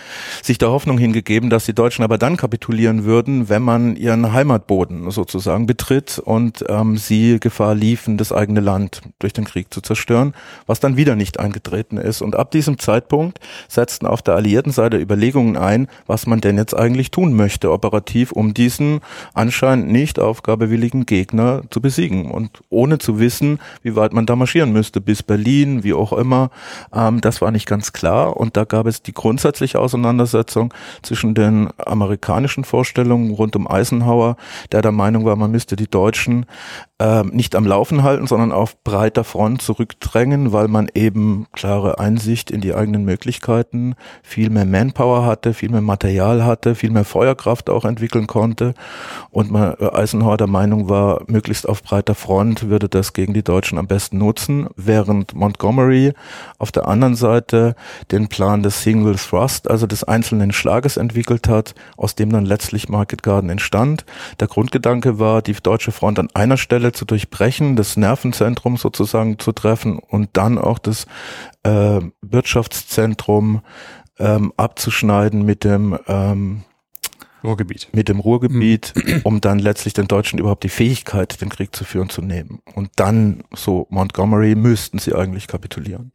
sich 0.42 0.58
der 0.58 0.72
Hoffnung 0.72 0.98
hingegeben, 0.98 1.50
dass 1.50 1.66
die 1.66 1.74
Deutschen 1.74 2.04
aber 2.04 2.18
dann 2.18 2.38
kapitulieren 2.38 3.04
würden, 3.04 3.50
wenn 3.50 3.62
man 3.62 3.96
ihren 3.96 4.34
Heimatboden 4.34 5.10
sozusagen 5.12 5.66
betritt 5.66 6.20
und 6.20 6.63
ähm, 6.70 6.98
sie 6.98 7.40
Gefahr 7.40 7.75
liefen, 7.75 8.18
das 8.18 8.32
eigene 8.32 8.60
Land 8.60 9.01
durch 9.20 9.34
den 9.34 9.46
Krieg 9.46 9.74
zu 9.74 9.82
zerstören, 9.82 10.34
was 10.68 10.80
dann 10.80 10.98
wieder 10.98 11.16
nicht 11.16 11.40
eingetreten 11.40 11.98
ist. 11.98 12.22
Und 12.22 12.36
ab 12.36 12.51
diesem 12.51 12.80
Zeitpunkt 12.80 13.40
setzten 13.68 14.06
auf 14.06 14.22
der 14.22 14.36
alliierten 14.36 14.72
Seite 14.72 14.98
Überlegungen 14.98 15.58
ein, 15.58 15.88
was 16.08 16.27
man 16.27 16.41
denn 16.41 16.58
jetzt 16.58 16.75
eigentlich 16.75 17.12
tun 17.12 17.34
möchte, 17.34 17.72
operativ, 17.72 18.32
um 18.32 18.53
diesen 18.53 19.01
anscheinend 19.34 19.91
nicht 19.91 20.20
aufgabewilligen 20.20 21.06
Gegner 21.06 21.63
zu 21.70 21.82
besiegen. 21.82 22.32
Und 22.32 22.62
ohne 22.70 22.98
zu 22.98 23.20
wissen, 23.20 23.60
wie 23.84 23.96
weit 23.96 24.13
man 24.13 24.25
da 24.25 24.36
marschieren 24.36 24.72
müsste, 24.72 25.01
bis 25.01 25.24
Berlin, 25.24 25.84
wie 25.84 25.94
auch 25.94 26.13
immer, 26.13 26.50
ähm, 26.94 27.22
das 27.22 27.41
war 27.41 27.51
nicht 27.51 27.68
ganz 27.68 27.94
klar. 27.94 28.38
Und 28.38 28.58
da 28.58 28.65
gab 28.65 28.88
es 28.88 29.01
die 29.01 29.13
grundsätzliche 29.13 29.80
Auseinandersetzung 29.80 30.74
zwischen 31.01 31.34
den 31.34 31.70
amerikanischen 31.77 32.63
Vorstellungen 32.63 33.32
rund 33.32 33.56
um 33.56 33.70
Eisenhower, 33.70 34.38
der 34.72 34.82
der 34.82 34.91
Meinung 34.91 35.25
war, 35.25 35.36
man 35.36 35.51
müsste 35.51 35.75
die 35.75 35.89
Deutschen 35.89 36.46
äh, 37.01 37.24
nicht 37.24 37.55
am 37.55 37.65
Laufen 37.65 38.03
halten, 38.03 38.27
sondern 38.27 38.51
auf 38.51 38.81
breiter 38.84 39.24
Front 39.24 39.63
zurückdrängen, 39.63 40.53
weil 40.53 40.67
man 40.67 40.88
eben 40.93 41.48
klare 41.51 41.98
Einsicht 41.98 42.51
in 42.51 42.62
die 42.62 42.75
eigenen 42.75 43.03
Möglichkeiten, 43.05 43.96
viel 44.22 44.51
mehr 44.51 44.65
Manpower 44.65 45.25
hatte, 45.25 45.55
viel 45.55 45.70
mehr 45.70 45.81
Material 45.81 46.46
hatte, 46.46 46.75
viel 46.75 46.91
mehr 46.91 47.03
Feuerkraft 47.03 47.72
auch 47.72 47.86
entwickeln 47.86 48.27
konnte. 48.27 48.75
Und 49.31 49.50
man, 49.50 49.74
äh, 49.79 49.89
Eisenhower 49.91 50.38
der 50.38 50.46
Meinung 50.46 50.89
war, 50.89 51.24
möglichst 51.25 51.67
auf 51.67 51.81
breiter 51.81 52.13
Front 52.13 52.70
würde 52.70 52.88
das 52.88 53.13
gegen 53.13 53.34
die 53.34 53.43
Deutschen 53.43 53.79
am 53.79 53.88
besten 53.88 54.20
nutzen, 54.20 54.67
während 54.75 55.34
Montgomery 55.34 56.13
auf 56.60 56.72
der 56.72 56.88
anderen 56.88 57.15
Seite 57.15 57.74
den 58.12 58.27
Plan 58.27 58.62
des 58.62 58.84
Single 58.84 59.15
Thrust, 59.15 59.72
also 59.72 59.88
des 59.88 60.03
einzelnen 60.03 60.51
Schlages 60.51 60.98
entwickelt 60.98 61.48
hat, 61.48 61.74
aus 61.98 62.13
dem 62.13 62.29
dann 62.29 62.46
letztlich 62.46 62.89
Market 62.89 63.24
Garden 63.24 63.50
entstand. 63.50 64.05
Der 64.39 64.48
Grundgedanke 64.48 65.17
war, 65.17 65.41
die 65.41 65.53
deutsche 65.53 65.91
Front 65.91 66.20
an 66.20 66.29
einer 66.36 66.58
Stelle 66.58 66.90
zu 66.93 67.05
durchbrechen, 67.05 67.75
das 67.75 67.98
Nervenzentrum 67.98 68.77
sozusagen 68.77 69.39
zu 69.39 69.51
treffen 69.51 70.00
und 70.00 70.29
dann 70.33 70.57
auch 70.57 70.79
das 70.79 71.05
äh, 71.63 72.00
Wirtschaftszentrum 72.21 73.62
ähm, 74.19 74.53
abzuschneiden 74.57 75.43
mit 75.43 75.63
dem 75.63 75.98
ähm, 76.07 76.63
Ruhrgebiet. 77.43 77.89
Mit 77.91 78.07
dem 78.07 78.19
Ruhrgebiet, 78.19 78.93
mhm. 78.95 79.21
um 79.24 79.41
dann 79.41 79.60
letztlich 79.60 79.93
den 79.93 80.07
Deutschen 80.07 80.39
überhaupt 80.39 80.63
die 80.63 80.69
Fähigkeit, 80.69 81.41
den 81.41 81.50
Krieg 81.50 81.75
zu 81.75 81.83
führen, 81.83 82.10
zu 82.10 82.21
nehmen. 82.21 82.60
Und 82.75 82.91
dann, 82.98 83.43
so 83.55 83.88
Montgomery, 83.89 84.55
müssten 84.55 85.00
sie 85.00 85.15
eigentlich 85.15 85.48
kapitulieren 85.48 86.12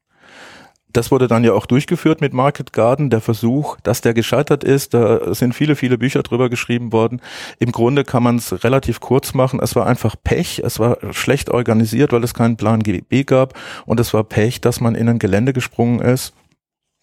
das 0.97 1.11
wurde 1.11 1.29
dann 1.29 1.45
ja 1.45 1.53
auch 1.53 1.67
durchgeführt 1.67 2.21
mit 2.21 2.33
Market 2.33 2.73
Garden, 2.73 3.11
der 3.11 3.21
Versuch, 3.21 3.77
dass 3.83 4.01
der 4.01 4.15
gescheitert 4.15 4.65
ist. 4.65 4.95
Da 4.95 5.35
sind 5.35 5.55
viele, 5.55 5.77
viele 5.77 5.99
Bücher 5.99 6.23
drüber 6.23 6.49
geschrieben 6.49 6.93
worden. 6.93 7.21
Im 7.59 7.73
Grunde 7.73 8.05
kann 8.05 8.23
man 8.23 8.37
es 8.37 8.65
relativ 8.65 9.01
kurz 9.01 9.35
machen. 9.35 9.61
Es 9.63 9.77
war 9.77 9.87
einfach 9.87 10.17
Pech. 10.25 10.63
Es 10.65 10.79
war 10.79 10.99
schlecht 11.13 11.51
organisiert, 11.51 12.13
weil 12.13 12.25
es 12.25 12.35
keinen 12.35 12.57
Plan 12.57 12.81
B 12.81 13.25
gab. 13.25 13.55
Und 13.85 14.01
es 14.01 14.15
war 14.15 14.25
Pech, 14.25 14.61
dass 14.61 14.81
man 14.81 14.95
in 14.95 15.09
ein 15.09 15.19
Gelände 15.19 15.53
gesprungen 15.53 16.01
ist 16.01 16.33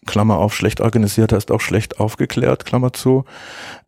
Klammer 0.04 0.38
auf, 0.38 0.54
schlecht 0.54 0.80
organisiert 0.80 1.32
heißt 1.32 1.50
auch 1.50 1.60
schlecht 1.60 2.00
aufgeklärt, 2.00 2.64
Klammer 2.64 2.92
zu, 2.92 3.24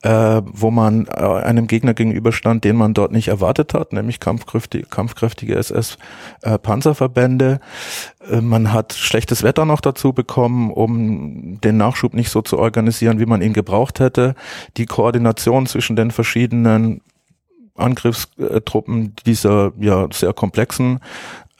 äh, 0.02 0.42
wo 0.44 0.70
man 0.70 1.06
äh, 1.06 1.10
einem 1.10 1.66
Gegner 1.66 1.94
gegenüberstand, 1.94 2.64
den 2.64 2.76
man 2.76 2.94
dort 2.94 3.12
nicht 3.12 3.28
erwartet 3.28 3.74
hat, 3.74 3.92
nämlich 3.92 4.20
kampfkräftige, 4.20 4.86
kampfkräftige 4.86 5.56
SS-Panzerverbände. 5.56 7.60
Äh, 8.30 8.40
man 8.40 8.72
hat 8.72 8.92
schlechtes 8.92 9.42
Wetter 9.42 9.64
noch 9.64 9.80
dazu 9.80 10.12
bekommen, 10.12 10.70
um 10.70 11.60
den 11.60 11.76
Nachschub 11.76 12.14
nicht 12.14 12.30
so 12.30 12.42
zu 12.42 12.58
organisieren, 12.58 13.20
wie 13.20 13.26
man 13.26 13.42
ihn 13.42 13.52
gebraucht 13.52 14.00
hätte. 14.00 14.34
Die 14.76 14.86
Koordination 14.86 15.66
zwischen 15.66 15.96
den 15.96 16.10
verschiedenen 16.10 17.00
Angriffstruppen 17.76 19.14
dieser 19.26 19.72
ja 19.78 20.08
sehr 20.12 20.32
komplexen 20.32 21.00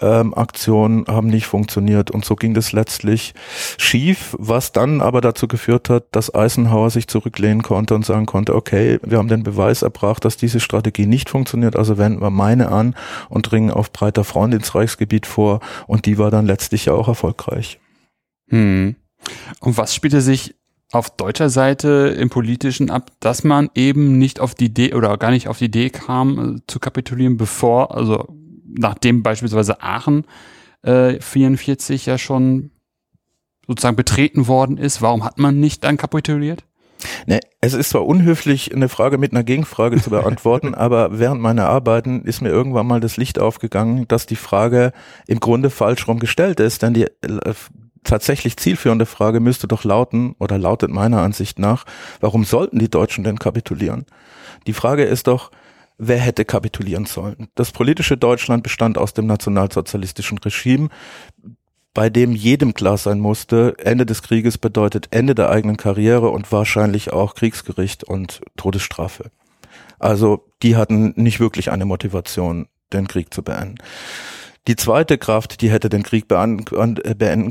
ähm, 0.01 0.35
Aktionen 0.35 1.07
haben 1.07 1.29
nicht 1.29 1.47
funktioniert 1.47 2.11
und 2.11 2.25
so 2.25 2.37
ging 2.37 2.55
das 2.55 2.73
letztlich 2.73 3.35
schief, 3.79 4.37
was 4.39 4.73
dann 4.73 5.01
aber 5.01 5.21
dazu 5.21 5.49
geführt 5.49 5.89
hat, 5.89 6.05
dass 6.13 6.35
Eisenhower 6.35 6.91
sich 6.91 7.09
zurücklehnen 7.09 7.63
konnte 7.63 7.95
und 7.95 8.05
sagen 8.05 8.27
konnte, 8.27 8.55
okay, 8.55 8.99
wir 9.03 9.19
haben 9.19 9.29
den 9.29 9.43
Beweis 9.43 9.83
erbracht, 9.83 10.25
dass 10.25 10.37
diese 10.37 10.61
Strategie 10.61 11.07
nicht 11.07 11.31
funktioniert, 11.31 11.77
also 11.77 11.99
wenden 11.99 12.21
wir 12.21 12.31
meine 12.31 12.71
an 12.71 12.95
und 13.29 13.51
dringen 13.51 13.71
auf 13.71 13.93
breiter 13.93 14.25
Front 14.25 14.55
ins 14.55 14.75
Reichsgebiet 14.75 15.27
vor 15.27 15.61
und 15.87 16.07
die 16.07 16.19
war 16.19 16.31
dann 16.31 16.47
letztlich 16.47 16.87
ja 16.87 16.93
auch 16.93 17.09
erfolgreich. 17.09 17.79
Hm. 18.49 18.97
Und 19.61 19.77
was 19.77 19.95
spielte 19.95 20.21
sich 20.21 20.55
auf 20.93 21.11
deutscher 21.11 21.51
Seite 21.51 22.15
im 22.19 22.31
Politischen 22.31 22.91
ab, 22.91 23.11
dass 23.21 23.43
man 23.45 23.71
eben 23.75 24.19
nicht 24.19 24.41
auf 24.41 24.55
die 24.55 24.67
Idee 24.67 24.95
oder 24.95 25.17
gar 25.17 25.31
nicht 25.31 25.49
auf 25.49 25.59
die 25.59 25.65
Idee 25.65 25.91
kam, 25.91 26.57
äh, 26.57 26.61
zu 26.67 26.79
kapitulieren, 26.79 27.37
bevor, 27.37 27.95
also 27.95 28.29
nachdem 28.67 29.23
beispielsweise 29.23 29.83
Aachen 29.83 30.25
äh, 30.83 31.21
44 31.21 32.07
ja 32.07 32.19
schon 32.19 32.71
sozusagen 33.67 33.97
betreten 33.97 34.47
worden 34.47 34.79
ist, 34.79 35.03
warum 35.03 35.25
hat 35.25 35.39
man 35.39 35.59
nicht 35.59 35.85
dann 35.85 35.97
kapituliert? 35.97 36.65
Ne, 37.27 37.41
es 37.61 37.75
ist 37.75 37.91
zwar 37.91 38.07
unhöflich, 38.07 38.75
eine 38.75 38.89
Frage 38.89 39.19
mit 39.19 39.33
einer 39.33 39.45
Gegenfrage 39.45 40.01
zu 40.01 40.11
beantworten, 40.11 40.75
aber 40.77 41.19
während 41.19 41.41
meiner 41.41 41.69
Arbeiten 41.69 42.23
ist 42.23 42.41
mir 42.41 42.49
irgendwann 42.49 42.87
mal 42.87 43.01
das 43.01 43.17
Licht 43.17 43.39
aufgegangen, 43.39 44.07
dass 44.09 44.27
die 44.27 44.37
Frage 44.37 44.93
im 45.27 45.41
Grunde 45.41 45.71
falsch 45.71 46.09
rum 46.09 46.19
gestellt 46.19 46.61
ist, 46.61 46.83
denn 46.83 46.95
die 46.95 47.05
äh, 47.05 47.55
tatsächlich 48.05 48.57
zielführende 48.57 49.07
Frage 49.07 49.41
müsste 49.41 49.69
doch 49.69 49.85
lauten 49.85 50.35
oder 50.39 50.59
lautet 50.59 50.91
meiner 50.91 51.23
Ansicht 51.23 51.59
nach, 51.59 51.85
warum 52.21 52.45
sollten 52.45 52.79
die 52.79 52.91
Deutschen 52.91 53.25
denn 53.25 53.39
kapitulieren? 53.39 54.07
Die 54.67 54.73
Frage 54.73 55.05
ist 55.05 55.27
doch, 55.27 55.51
wer 55.99 56.19
hätte 56.19 56.45
kapitulieren 56.45 57.07
sollen. 57.07 57.49
Das 57.55 57.73
politische 57.73 58.17
Deutschland 58.17 58.63
bestand 58.63 58.99
aus 58.99 59.15
dem 59.15 59.27
nationalsozialistischen 59.27 60.39
Regime, 60.39 60.89
bei 61.95 62.11
dem 62.11 62.33
jedem 62.33 62.75
klar 62.75 62.99
sein 62.99 63.21
musste, 63.21 63.75
Ende 63.79 64.05
des 64.05 64.23
Krieges 64.23 64.59
bedeutet 64.59 65.09
Ende 65.13 65.35
der 65.35 65.49
eigenen 65.49 65.79
Karriere 65.79 66.29
und 66.29 66.53
wahrscheinlich 66.53 67.13
auch 67.13 67.35
Kriegsgericht 67.35 68.05
und 68.05 68.43
Todesstrafe. 68.59 69.31
Also 69.99 70.45
die 70.63 70.77
hatten 70.77 71.15
nicht 71.17 71.41
wirklich 71.41 71.71
eine 71.71 71.87
Motivation, 71.87 72.69
den 72.93 73.09
Krieg 73.09 73.33
zu 73.33 73.43
beenden. 73.43 73.77
Die 74.67 74.75
zweite 74.75 75.17
Kraft, 75.17 75.61
die 75.61 75.71
hätte 75.71 75.89
den 75.89 76.03
Krieg 76.03 76.27
beenden 76.27 76.65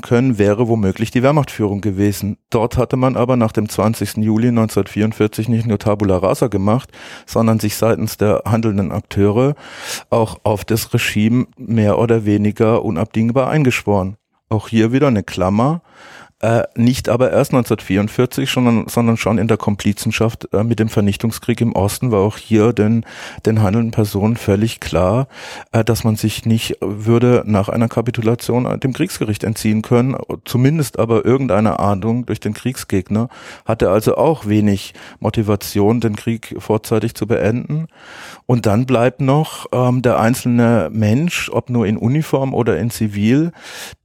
können, 0.01 0.37
wäre 0.37 0.67
womöglich 0.67 1.11
die 1.11 1.23
Wehrmachtführung 1.23 1.79
gewesen. 1.79 2.37
Dort 2.49 2.75
hatte 2.75 2.97
man 2.97 3.15
aber 3.15 3.37
nach 3.37 3.53
dem 3.53 3.69
20. 3.69 4.17
Juli 4.17 4.49
1944 4.49 5.47
nicht 5.47 5.65
nur 5.65 5.79
Tabula 5.79 6.17
Rasa 6.17 6.47
gemacht, 6.47 6.89
sondern 7.25 7.61
sich 7.61 7.77
seitens 7.77 8.17
der 8.17 8.41
handelnden 8.45 8.91
Akteure 8.91 9.55
auch 10.09 10.39
auf 10.43 10.65
das 10.65 10.93
Regime 10.93 11.47
mehr 11.57 11.99
oder 11.99 12.25
weniger 12.25 12.83
unabdingbar 12.83 13.49
eingeschworen. 13.49 14.17
Auch 14.49 14.67
hier 14.67 14.91
wieder 14.91 15.07
eine 15.07 15.23
Klammer. 15.23 15.83
Äh, 16.45 16.67
nicht 16.75 17.09
aber 17.09 17.31
erst 17.31 17.53
1944, 17.53 18.47
sondern, 18.51 18.87
sondern 18.87 19.17
schon 19.17 19.39
in 19.39 19.47
der 19.47 19.57
Komplizenschaft 19.57 20.47
äh, 20.53 20.63
mit 20.63 20.77
dem 20.77 20.89
Vernichtungskrieg 20.89 21.59
im 21.59 21.73
Osten 21.73 22.11
war 22.11 22.19
auch 22.19 22.37
hier 22.37 22.71
den, 22.71 23.03
den 23.47 23.63
handelnden 23.63 23.89
Personen 23.89 24.37
völlig 24.37 24.79
klar, 24.79 25.27
äh, 25.71 25.83
dass 25.83 26.03
man 26.03 26.17
sich 26.17 26.45
nicht 26.45 26.77
würde 26.81 27.41
nach 27.47 27.67
einer 27.67 27.87
Kapitulation 27.87 28.79
dem 28.79 28.93
Kriegsgericht 28.93 29.43
entziehen 29.43 29.81
können, 29.81 30.15
zumindest 30.45 30.99
aber 30.99 31.25
irgendeine 31.25 31.79
Ahndung 31.79 32.27
durch 32.27 32.41
den 32.41 32.53
Kriegsgegner, 32.53 33.29
hatte 33.65 33.89
also 33.89 34.15
auch 34.15 34.45
wenig 34.45 34.93
Motivation, 35.19 35.99
den 35.99 36.15
Krieg 36.15 36.55
vorzeitig 36.59 37.15
zu 37.15 37.25
beenden. 37.25 37.87
Und 38.45 38.67
dann 38.67 38.85
bleibt 38.85 39.19
noch 39.19 39.65
ähm, 39.71 40.03
der 40.03 40.19
einzelne 40.19 40.89
Mensch, 40.91 41.49
ob 41.51 41.71
nur 41.71 41.87
in 41.87 41.97
Uniform 41.97 42.53
oder 42.53 42.77
in 42.77 42.91
Zivil, 42.91 43.51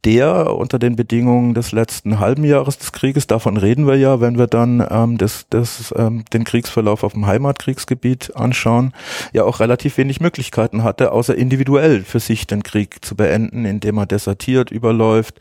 der 0.05 0.55
unter 0.57 0.79
den 0.79 0.97
Bedingungen 0.97 1.53
des 1.53 1.73
letzten 1.73 2.19
halben 2.31 2.45
Jahres 2.45 2.79
des 2.79 2.93
Krieges, 2.93 3.27
davon 3.27 3.57
reden 3.57 3.89
wir 3.89 3.97
ja, 3.97 4.21
wenn 4.21 4.39
wir 4.39 4.47
dann 4.47 4.87
ähm, 4.89 5.19
das, 5.19 5.47
das, 5.51 5.93
ähm, 5.97 6.25
den 6.33 6.45
Kriegsverlauf 6.45 7.03
auf 7.03 7.15
dem 7.15 7.27
Heimatkriegsgebiet 7.27 8.37
anschauen, 8.37 8.93
ja 9.33 9.43
auch 9.43 9.59
relativ 9.59 9.99
wenig 9.99 10.21
Möglichkeiten 10.21 10.85
hatte, 10.85 11.11
außer 11.11 11.35
individuell 11.35 12.05
für 12.05 12.21
sich 12.21 12.47
den 12.47 12.63
Krieg 12.63 13.05
zu 13.05 13.17
beenden, 13.17 13.65
indem 13.65 13.99
er 13.99 14.07
desertiert, 14.07 14.71
überläuft 14.71 15.41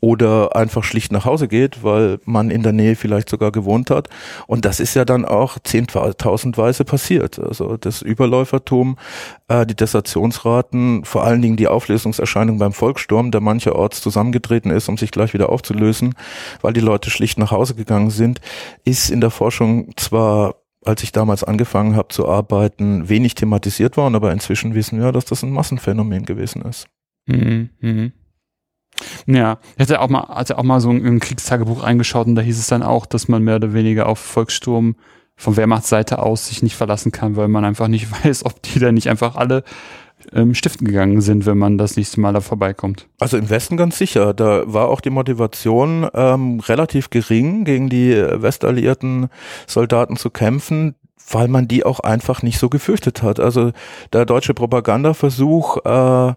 oder 0.00 0.56
einfach 0.56 0.82
schlicht 0.82 1.12
nach 1.12 1.26
Hause 1.26 1.46
geht, 1.46 1.84
weil 1.84 2.20
man 2.24 2.50
in 2.50 2.62
der 2.62 2.72
Nähe 2.72 2.96
vielleicht 2.96 3.28
sogar 3.28 3.52
gewohnt 3.52 3.90
hat. 3.90 4.08
Und 4.46 4.64
das 4.64 4.80
ist 4.80 4.94
ja 4.94 5.04
dann 5.04 5.26
auch 5.26 5.58
zehntausendweise 5.62 6.86
passiert. 6.86 7.38
Also 7.38 7.76
das 7.76 8.00
Überläufertum, 8.00 8.96
äh, 9.48 9.66
die 9.66 9.76
Desertionsraten, 9.76 11.04
vor 11.04 11.22
allen 11.24 11.42
Dingen 11.42 11.58
die 11.58 11.68
Auflösungserscheinung 11.68 12.58
beim 12.58 12.72
Volkssturm, 12.72 13.30
der 13.30 13.42
mancherorts 13.42 14.00
zusammengetreten 14.00 14.70
ist, 14.70 14.88
um 14.88 14.96
sich 14.96 15.10
gleich 15.10 15.34
wieder 15.34 15.50
aufzulösen, 15.50 16.14
weil 16.62 16.72
die 16.72 16.80
Leute 16.80 17.10
schlicht 17.10 17.38
nach 17.38 17.50
Hause 17.50 17.74
gegangen 17.74 18.10
sind, 18.10 18.40
ist 18.84 19.10
in 19.10 19.20
der 19.20 19.30
Forschung 19.30 19.92
zwar 19.96 20.56
als 20.84 21.02
ich 21.02 21.12
damals 21.12 21.44
angefangen 21.44 21.94
habe 21.94 22.08
zu 22.08 22.26
arbeiten, 22.26 23.08
wenig 23.08 23.34
thematisiert 23.34 23.96
worden, 23.96 24.14
aber 24.14 24.32
inzwischen 24.32 24.74
wissen 24.74 24.98
wir, 24.98 25.12
dass 25.12 25.26
das 25.26 25.42
ein 25.42 25.50
Massenphänomen 25.50 26.24
gewesen 26.24 26.62
ist. 26.62 26.86
Mhm. 27.26 27.70
Mhm. 27.80 28.12
Ja, 29.26 29.58
ich 29.76 29.82
hatte 29.82 30.00
auch 30.00 30.08
mal, 30.08 30.28
hatte 30.28 30.58
auch 30.58 30.62
mal 30.62 30.80
so 30.80 30.90
ein, 30.90 31.20
Kriegstagebuch 31.20 31.82
eingeschaut 31.82 32.26
und 32.26 32.34
da 32.34 32.42
hieß 32.42 32.58
es 32.58 32.66
dann 32.66 32.82
auch, 32.82 33.06
dass 33.06 33.28
man 33.28 33.42
mehr 33.42 33.56
oder 33.56 33.72
weniger 33.72 34.06
auf 34.06 34.18
Volkssturm 34.18 34.96
von 35.36 35.56
Wehrmachtsseite 35.56 36.18
aus 36.18 36.48
sich 36.48 36.62
nicht 36.62 36.76
verlassen 36.76 37.12
kann, 37.12 37.36
weil 37.36 37.48
man 37.48 37.64
einfach 37.64 37.88
nicht 37.88 38.08
weiß, 38.24 38.44
ob 38.44 38.62
die 38.62 38.78
da 38.78 38.92
nicht 38.92 39.08
einfach 39.08 39.36
alle 39.36 39.64
ähm, 40.34 40.54
stiften 40.54 40.86
gegangen 40.86 41.20
sind, 41.20 41.46
wenn 41.46 41.58
man 41.58 41.78
das 41.78 41.96
nächste 41.96 42.20
Mal 42.20 42.32
da 42.32 42.40
vorbeikommt. 42.40 43.08
Also 43.18 43.36
im 43.36 43.50
Westen 43.50 43.76
ganz 43.76 43.98
sicher. 43.98 44.34
Da 44.34 44.62
war 44.72 44.88
auch 44.88 45.00
die 45.00 45.10
Motivation 45.10 46.08
ähm, 46.14 46.60
relativ 46.60 47.10
gering, 47.10 47.64
gegen 47.64 47.88
die 47.88 48.12
westalliierten 48.12 49.28
Soldaten 49.66 50.16
zu 50.16 50.30
kämpfen 50.30 50.94
weil 51.28 51.48
man 51.48 51.68
die 51.68 51.84
auch 51.84 52.00
einfach 52.00 52.42
nicht 52.42 52.58
so 52.58 52.68
gefürchtet 52.68 53.22
hat. 53.22 53.40
Also 53.40 53.72
der 54.12 54.26
deutsche 54.26 54.54
Propagandaversuch, 54.54 55.84
äh, 55.84 56.34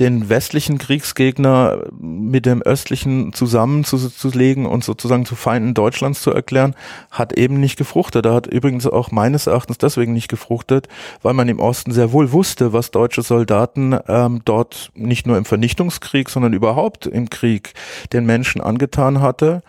den 0.00 0.28
westlichen 0.28 0.78
Kriegsgegner 0.78 1.84
mit 1.98 2.46
dem 2.46 2.62
östlichen 2.62 3.32
zusammenzulegen 3.32 4.66
und 4.66 4.84
sozusagen 4.84 5.24
zu 5.24 5.36
Feinden 5.36 5.74
Deutschlands 5.74 6.22
zu 6.22 6.30
erklären, 6.30 6.74
hat 7.10 7.32
eben 7.34 7.60
nicht 7.60 7.76
gefruchtet. 7.76 8.26
Er 8.26 8.34
hat 8.34 8.46
übrigens 8.46 8.86
auch 8.86 9.10
meines 9.10 9.46
Erachtens 9.46 9.78
deswegen 9.78 10.12
nicht 10.12 10.28
gefruchtet, 10.28 10.88
weil 11.22 11.34
man 11.34 11.48
im 11.48 11.60
Osten 11.60 11.92
sehr 11.92 12.12
wohl 12.12 12.32
wusste, 12.32 12.72
was 12.72 12.90
deutsche 12.90 13.22
Soldaten 13.22 13.96
ähm, 14.08 14.42
dort 14.44 14.90
nicht 14.94 15.26
nur 15.26 15.38
im 15.38 15.44
Vernichtungskrieg, 15.44 16.28
sondern 16.28 16.52
überhaupt 16.52 17.06
im 17.06 17.30
Krieg 17.30 17.74
den 18.12 18.26
Menschen 18.26 18.60
angetan 18.60 19.20
hatte. 19.20 19.62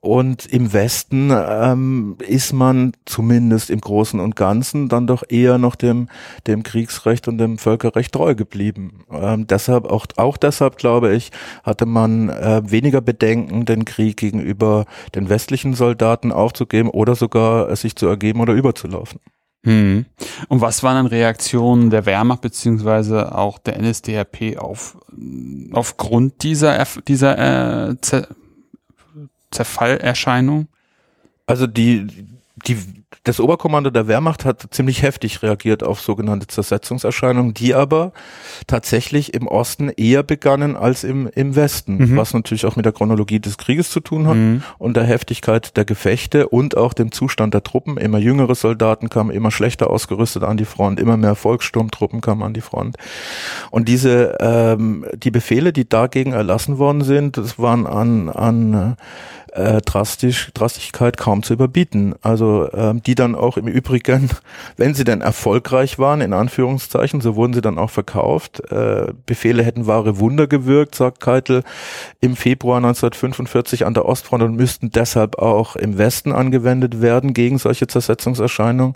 Und 0.00 0.46
im 0.46 0.72
Westen 0.72 1.30
ähm, 1.30 2.16
ist 2.26 2.54
man 2.54 2.92
zumindest 3.04 3.68
im 3.68 3.82
Großen 3.82 4.18
und 4.18 4.34
Ganzen 4.34 4.88
dann 4.88 5.06
doch 5.06 5.22
eher 5.28 5.58
noch 5.58 5.74
dem, 5.74 6.08
dem 6.46 6.62
Kriegsrecht 6.62 7.28
und 7.28 7.36
dem 7.36 7.58
Völkerrecht 7.58 8.12
treu 8.12 8.34
geblieben. 8.34 9.04
Ähm, 9.12 9.46
deshalb, 9.46 9.84
auch, 9.84 10.06
auch 10.16 10.38
deshalb 10.38 10.78
glaube 10.78 11.14
ich, 11.14 11.32
hatte 11.64 11.84
man 11.84 12.30
äh, 12.30 12.62
weniger 12.64 13.02
Bedenken, 13.02 13.66
den 13.66 13.84
Krieg 13.84 14.16
gegenüber 14.16 14.86
den 15.14 15.28
westlichen 15.28 15.74
Soldaten 15.74 16.32
aufzugeben 16.32 16.88
oder 16.88 17.14
sogar 17.14 17.68
äh, 17.68 17.76
sich 17.76 17.94
zu 17.94 18.06
ergeben 18.06 18.40
oder 18.40 18.54
überzulaufen. 18.54 19.20
Hm. 19.66 20.06
Und 20.48 20.62
was 20.62 20.82
waren 20.82 20.94
dann 20.94 21.06
Reaktionen 21.06 21.90
der 21.90 22.06
Wehrmacht 22.06 22.40
beziehungsweise 22.40 23.36
auch 23.36 23.58
der 23.58 23.78
NSDAP 23.78 24.56
auf 24.56 24.96
aufgrund 25.72 26.42
dieser 26.42 26.86
dieser 27.06 27.90
äh, 27.90 27.96
Zerfallerscheinung? 29.50 30.68
Also 31.46 31.66
die, 31.66 32.06
die 32.66 33.00
das 33.24 33.38
Oberkommando 33.38 33.90
der 33.90 34.08
Wehrmacht 34.08 34.44
hat 34.44 34.68
ziemlich 34.70 35.02
heftig 35.02 35.42
reagiert 35.42 35.82
auf 35.82 36.00
sogenannte 36.00 36.46
Zersetzungserscheinungen, 36.46 37.52
die 37.52 37.74
aber 37.74 38.12
tatsächlich 38.66 39.34
im 39.34 39.46
Osten 39.46 39.90
eher 39.90 40.22
begannen 40.22 40.76
als 40.76 41.04
im, 41.04 41.28
im 41.34 41.54
Westen, 41.54 41.98
mhm. 41.98 42.16
was 42.16 42.32
natürlich 42.32 42.64
auch 42.64 42.76
mit 42.76 42.86
der 42.86 42.92
Chronologie 42.92 43.40
des 43.40 43.58
Krieges 43.58 43.90
zu 43.90 44.00
tun 44.00 44.26
hat 44.26 44.36
mhm. 44.36 44.62
und 44.78 44.96
der 44.96 45.04
Heftigkeit 45.04 45.76
der 45.76 45.84
Gefechte 45.84 46.48
und 46.48 46.76
auch 46.76 46.94
dem 46.94 47.12
Zustand 47.12 47.52
der 47.52 47.62
Truppen. 47.62 47.98
Immer 47.98 48.18
jüngere 48.18 48.54
Soldaten 48.54 49.10
kamen 49.10 49.30
immer 49.30 49.50
schlechter 49.50 49.90
ausgerüstet 49.90 50.42
an 50.42 50.56
die 50.56 50.64
Front, 50.64 50.98
immer 50.98 51.16
mehr 51.16 51.34
Volkssturmtruppen 51.34 52.22
kamen 52.22 52.42
an 52.42 52.54
die 52.54 52.62
Front. 52.62 52.96
Und 53.70 53.88
diese, 53.88 54.38
ähm, 54.40 55.04
die 55.14 55.30
Befehle, 55.30 55.72
die 55.72 55.88
dagegen 55.88 56.32
erlassen 56.32 56.78
worden 56.78 57.02
sind, 57.02 57.36
das 57.36 57.58
waren 57.58 57.86
an, 57.86 58.30
an 58.30 58.96
äh, 59.52 59.80
drastisch, 59.80 60.50
Drastigkeit 60.54 61.16
kaum 61.16 61.42
zu 61.42 61.54
überbieten. 61.54 62.14
Also 62.22 62.68
ähm, 62.72 63.02
die 63.02 63.14
dann 63.14 63.34
auch 63.34 63.56
im 63.56 63.66
Übrigen, 63.66 64.30
wenn 64.76 64.94
sie 64.94 65.04
dann 65.04 65.20
erfolgreich 65.20 65.98
waren, 65.98 66.20
in 66.20 66.32
Anführungszeichen, 66.32 67.20
so 67.20 67.36
wurden 67.36 67.54
sie 67.54 67.60
dann 67.60 67.78
auch 67.78 67.90
verkauft. 67.90 68.60
Äh, 68.70 69.12
Befehle 69.26 69.62
hätten 69.62 69.86
wahre 69.86 70.18
Wunder 70.18 70.46
gewirkt, 70.46 70.94
sagt 70.94 71.20
Keitel 71.20 71.62
im 72.20 72.36
Februar 72.36 72.78
1945 72.78 73.86
an 73.86 73.94
der 73.94 74.06
Ostfront 74.06 74.42
und 74.42 74.56
müssten 74.56 74.90
deshalb 74.90 75.38
auch 75.38 75.76
im 75.76 75.98
Westen 75.98 76.32
angewendet 76.32 77.00
werden 77.00 77.34
gegen 77.34 77.58
solche 77.58 77.86
Zersetzungserscheinungen. 77.86 78.94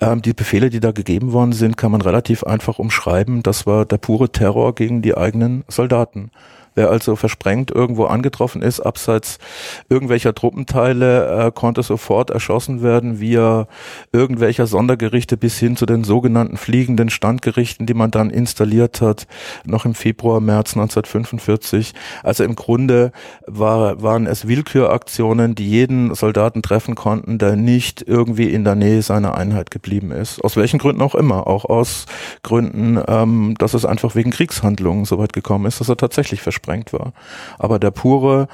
Ähm, 0.00 0.22
die 0.22 0.32
Befehle, 0.32 0.70
die 0.70 0.80
da 0.80 0.92
gegeben 0.92 1.32
worden 1.32 1.52
sind, 1.52 1.76
kann 1.76 1.92
man 1.92 2.02
relativ 2.02 2.44
einfach 2.44 2.78
umschreiben. 2.78 3.42
Das 3.42 3.66
war 3.66 3.84
der 3.84 3.98
pure 3.98 4.30
Terror 4.30 4.74
gegen 4.74 5.02
die 5.02 5.16
eigenen 5.16 5.64
Soldaten. 5.68 6.30
Wer 6.78 6.90
also 6.90 7.16
versprengt 7.16 7.72
irgendwo 7.72 8.04
angetroffen 8.04 8.62
ist, 8.62 8.78
abseits 8.78 9.40
irgendwelcher 9.88 10.32
Truppenteile, 10.32 11.46
äh, 11.46 11.50
konnte 11.52 11.82
sofort 11.82 12.30
erschossen 12.30 12.84
werden 12.84 13.18
via 13.18 13.66
irgendwelcher 14.12 14.68
Sondergerichte 14.68 15.36
bis 15.36 15.58
hin 15.58 15.76
zu 15.76 15.86
den 15.86 16.04
sogenannten 16.04 16.56
fliegenden 16.56 17.10
Standgerichten, 17.10 17.86
die 17.86 17.94
man 17.94 18.12
dann 18.12 18.30
installiert 18.30 19.00
hat, 19.00 19.26
noch 19.64 19.86
im 19.86 19.94
Februar, 19.94 20.38
März 20.38 20.76
1945. 20.76 21.94
Also 22.22 22.44
im 22.44 22.54
Grunde 22.54 23.10
war, 23.48 24.00
waren 24.00 24.28
es 24.28 24.46
Willküraktionen, 24.46 25.56
die 25.56 25.68
jeden 25.68 26.14
Soldaten 26.14 26.62
treffen 26.62 26.94
konnten, 26.94 27.38
der 27.38 27.56
nicht 27.56 28.04
irgendwie 28.06 28.52
in 28.52 28.62
der 28.62 28.76
Nähe 28.76 29.02
seiner 29.02 29.36
Einheit 29.36 29.72
geblieben 29.72 30.12
ist. 30.12 30.44
Aus 30.44 30.56
welchen 30.56 30.78
Gründen 30.78 31.02
auch 31.02 31.16
immer. 31.16 31.48
Auch 31.48 31.64
aus 31.64 32.06
Gründen, 32.44 33.02
ähm, 33.08 33.56
dass 33.58 33.74
es 33.74 33.84
einfach 33.84 34.14
wegen 34.14 34.30
Kriegshandlungen 34.30 35.06
so 35.06 35.18
weit 35.18 35.32
gekommen 35.32 35.66
ist, 35.66 35.80
dass 35.80 35.88
er 35.88 35.96
tatsächlich 35.96 36.40
versprengt 36.40 36.67
gesprengt 36.68 36.92
war. 36.92 37.12
Aber 37.58 37.78
der 37.78 37.90
pure, 37.90 38.48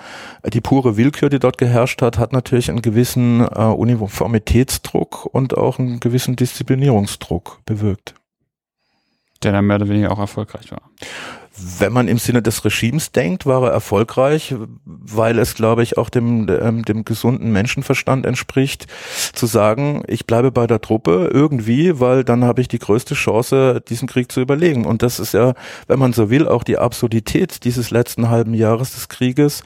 die 0.53 0.61
pure 0.61 0.97
Willkür, 0.97 1.29
die 1.29 1.39
dort 1.39 1.59
geherrscht 1.59 2.03
hat, 2.03 2.19
hat 2.19 2.33
natürlich 2.33 2.71
einen 2.71 2.83
gewissen 2.83 3.41
äh, 3.41 3.45
Uniformitätsdruck 3.45 5.27
und 5.27 5.57
auch 5.57 5.79
einen 5.79 6.01
gewissen 6.01 6.37
Disziplinierungsdruck 6.37 7.61
bewirkt. 7.67 8.15
Der 9.43 9.53
dann 9.53 9.67
mehr 9.67 9.77
oder 9.77 9.89
weniger 9.89 10.13
auch 10.13 10.19
erfolgreich 10.19 10.71
war 10.71 10.83
wenn 11.57 11.93
man 11.93 12.09
im 12.09 12.19
Sinne 12.19 12.43
des 12.43 12.65
Regimes 12.65 13.13
denkt, 13.13 13.47
war 13.47 13.63
er 13.63 13.71
erfolgreich, 13.71 14.55
weil 14.85 15.39
es, 15.39 15.55
glaube 15.55 15.83
ich, 15.83 15.97
auch 15.99 16.11
dem, 16.11 16.47
dem, 16.47 16.83
dem 16.85 17.05
gesunden 17.05 17.53
Menschenverstand 17.53 18.27
entspricht, 18.27 18.87
zu 19.33 19.47
sagen, 19.47 20.03
ich 20.09 20.27
bleibe 20.27 20.51
bei 20.51 20.67
der 20.67 20.81
Truppe 20.81 21.31
irgendwie, 21.33 22.01
weil 22.01 22.25
dann 22.25 22.45
habe 22.45 22.61
ich 22.61 22.69
die 22.69 22.81
größte 22.81 23.15
Chance, 23.15 23.81
diesen 23.89 24.09
Krieg 24.09 24.33
zu 24.33 24.41
überlegen. 24.41 24.85
Und 24.85 25.03
das 25.03 25.21
ist 25.21 25.35
ja, 25.35 25.55
wenn 25.87 25.99
man 25.99 26.13
so 26.13 26.29
will, 26.29 26.49
auch 26.49 26.65
die 26.65 26.79
Absurdität 26.79 27.65
dieses 27.65 27.91
letzten 27.91 28.31
halben 28.31 28.55
Jahres 28.55 28.95
des 28.95 29.09
Krieges, 29.09 29.63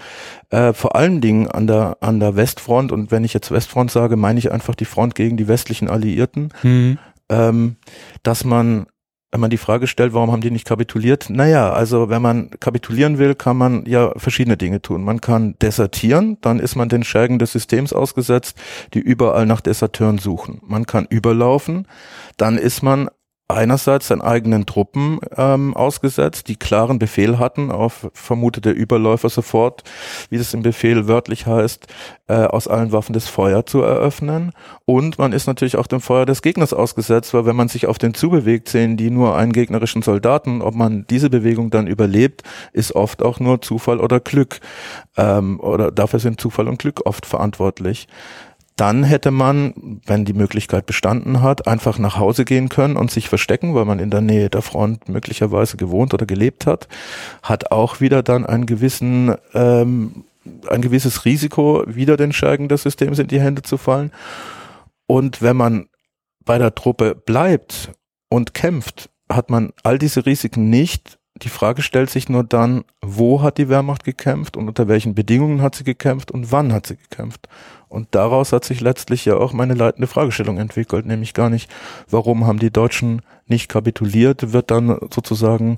äh, 0.51 0.75
vor 0.75 0.95
allen 0.95 1.21
Dingen 1.23 1.49
an 1.49 1.67
der, 1.67 1.97
an 2.01 2.21
der 2.21 2.37
Westfront. 2.37 2.93
Und 2.93 3.11
wenn 3.11 3.25
ich 3.25 3.33
jetzt 3.33 3.51
Westfront 3.51 3.91
sage, 3.91 4.17
meine 4.17 4.39
ich 4.39 4.53
einfach 4.53 4.75
die 4.75 4.85
Front 4.85 5.15
gegen 5.15 5.39
die 5.39 5.49
westlichen 5.49 5.89
Alliierten. 5.89 6.53
Mhm. 6.63 6.99
Ähm, 7.31 7.77
dass 8.23 8.45
man 8.45 8.87
wenn 9.31 9.41
man 9.41 9.51
die 9.51 9.59
Frage 9.59 9.87
stellt, 9.87 10.15
warum 10.15 10.33
haben 10.33 10.41
die 10.41 10.51
nicht 10.51 10.67
kapituliert? 10.67 11.29
Naja, 11.29 11.71
also 11.71 12.09
wenn 12.09 12.23
man 12.23 12.51
kapitulieren 12.61 13.19
will, 13.19 13.35
kann 13.35 13.59
man 13.59 13.85
ja 13.85 14.13
verschiedene 14.17 14.57
Dinge 14.57 14.81
tun. 14.81 15.05
Man 15.05 15.21
kann 15.21 15.55
desertieren, 15.61 16.39
dann 16.41 16.59
ist 16.59 16.77
man 16.77 16.89
den 16.89 17.05
Schergen 17.05 17.39
des 17.39 17.53
Systems 17.53 17.93
ausgesetzt, 17.93 18.57
die 18.95 19.01
überall 19.01 19.45
nach 19.45 19.61
Deserteuren 19.61 20.19
suchen. 20.19 20.61
Man 20.65 20.87
kann 20.87 21.07
überlaufen, 21.11 21.87
dann 22.39 22.57
ist 22.57 22.83
man 22.83 23.11
einerseits 23.49 24.09
seinen 24.09 24.21
eigenen 24.21 24.67
Truppen 24.67 25.21
ähm, 25.37 25.75
ausgesetzt, 25.75 26.49
die 26.49 26.57
klaren 26.57 26.99
Befehl 26.99 27.39
hatten, 27.39 27.71
auf 27.71 28.11
vermutete 28.13 28.71
Überläufer 28.71 29.31
sofort, 29.31 29.85
wie 30.29 30.37
das 30.37 30.53
im 30.53 30.63
Befehl 30.63 31.09
wörtlich 31.09 31.47
heißt, 31.47 31.87
äh, 32.29 32.35
aus 32.35 32.69
allen 32.69 32.93
Waffen 32.93 33.15
das 33.15 33.27
Feuer 33.27 33.65
zu 33.65 33.81
eröffnen. 33.81 34.53
Und 34.85 35.19
man 35.19 35.33
ist 35.33 35.47
natürlich 35.47 35.77
auch 35.77 35.87
dem 35.87 36.03
Feuer 36.03 36.27
des 36.27 36.43
Gegners 36.43 36.75
ausgesetzt, 36.75 37.33
weil 37.33 37.47
wenn 37.47 37.57
man 37.57 37.69
sich 37.69 37.87
auf 37.87 37.97
den 37.97 38.13
zubewegt, 38.13 38.69
sehen 38.69 38.99
die 38.99 39.11
nur 39.11 39.35
einen 39.35 39.53
gegnerischen 39.53 40.03
Soldaten. 40.03 40.61
Ob 40.61 40.75
man 40.75 41.07
diese 41.09 41.31
Bewegung 41.31 41.71
dann 41.71 41.87
überlebt, 41.87 42.43
ist 42.75 42.95
oft 42.95 43.23
auch 43.23 43.41
nur 43.41 43.63
Zufall 43.63 44.01
oder 44.01 44.21
Glück. 44.21 44.61
Ähm, 45.17 45.59
oder 45.61 45.91
dafür 45.91 46.21
sind 46.21 46.39
Zufall 46.39 46.69
und 46.69 46.79
Glück 46.79 47.07
oft 47.07 47.25
verantwortlich 47.25 48.09
dann 48.79 49.03
hätte 49.03 49.33
man, 49.33 50.01
wenn 50.07 50.25
die 50.25 50.33
Möglichkeit 50.33 50.87
bestanden 50.87 51.43
hat, 51.43 51.67
einfach 51.67 51.99
nach 51.99 52.17
Hause 52.17 52.45
gehen 52.45 52.69
können 52.69 52.97
und 52.97 53.11
sich 53.11 53.29
verstecken, 53.29 53.75
weil 53.75 53.85
man 53.85 53.99
in 53.99 54.11
der 54.11 54.21
Nähe 54.21 54.49
der 54.51 54.63
Front 54.63 55.09
möglicherweise 55.09 55.77
gewohnt 55.77 56.15
oder 56.15 56.27
gelebt 56.27 56.65
hat, 56.65 56.87
hat 57.43 57.73
auch 57.73 58.01
wieder 58.01 58.23
dann 58.23 58.47
einen 58.47 58.67
gewissen, 58.67 59.35
ähm, 59.53 60.25
ein 60.69 60.81
gewisses 60.81 61.25
Risiko, 61.25 61.83
wieder 61.87 62.17
den 62.17 62.33
Schergen 62.33 62.69
des 62.69 62.85
Systems 62.85 63.19
in 63.19 63.27
die 63.27 63.41
Hände 63.41 63.63
zu 63.63 63.79
fallen. 63.79 64.13
Und 65.09 65.43
wenn 65.43 65.57
man 65.57 65.89
bei 66.45 66.59
der 66.59 66.75
Truppe 66.75 67.17
bleibt 67.17 67.91
und 68.29 68.55
kämpft, 68.55 69.11
hat 69.29 69.51
man 69.51 69.73
all 69.83 69.99
diese 69.99 70.25
Risiken 70.25 70.71
nicht. 70.71 71.19
Die 71.43 71.49
Frage 71.49 71.83
stellt 71.83 72.11
sich 72.11 72.29
nur 72.29 72.45
dann, 72.45 72.85
wo 73.03 73.43
hat 73.43 73.59
die 73.59 73.69
Wehrmacht 73.69 74.05
gekämpft 74.05 74.57
und 74.57 74.69
unter 74.69 74.87
welchen 74.87 75.15
Bedingungen 75.15 75.63
hat 75.63 75.75
sie 75.75 75.85
gekämpft 75.85 76.31
und 76.31 76.53
wann 76.53 76.73
hat 76.73 76.87
sie 76.87 76.97
gekämpft. 76.97 77.49
Und 77.89 78.09
daraus 78.13 78.53
hat 78.53 78.65
sich 78.65 78.81
letztlich 78.81 79.25
ja 79.25 79.37
auch 79.37 79.53
meine 79.53 79.75
leitende 79.75 80.07
Fragestellung 80.07 80.59
entwickelt, 80.59 81.07
nämlich 81.07 81.35
gar 81.35 81.51
nicht, 81.51 81.71
warum 82.11 82.47
haben 82.47 82.59
die 82.59 82.71
Deutschen 82.71 83.23
nicht 83.47 83.69
kapituliert, 83.69 84.53
wird 84.53 84.71
dann 84.71 84.99
sozusagen 85.13 85.77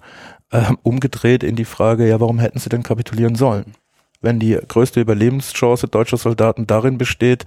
äh, 0.50 0.64
umgedreht 0.82 1.42
in 1.42 1.56
die 1.56 1.64
Frage, 1.64 2.08
ja, 2.08 2.20
warum 2.20 2.38
hätten 2.38 2.58
sie 2.58 2.68
denn 2.68 2.82
kapitulieren 2.82 3.36
sollen? 3.36 3.74
Wenn 4.20 4.38
die 4.38 4.58
größte 4.68 5.00
Überlebenschance 5.00 5.88
deutscher 5.88 6.18
Soldaten 6.18 6.66
darin 6.66 6.98
besteht, 6.98 7.44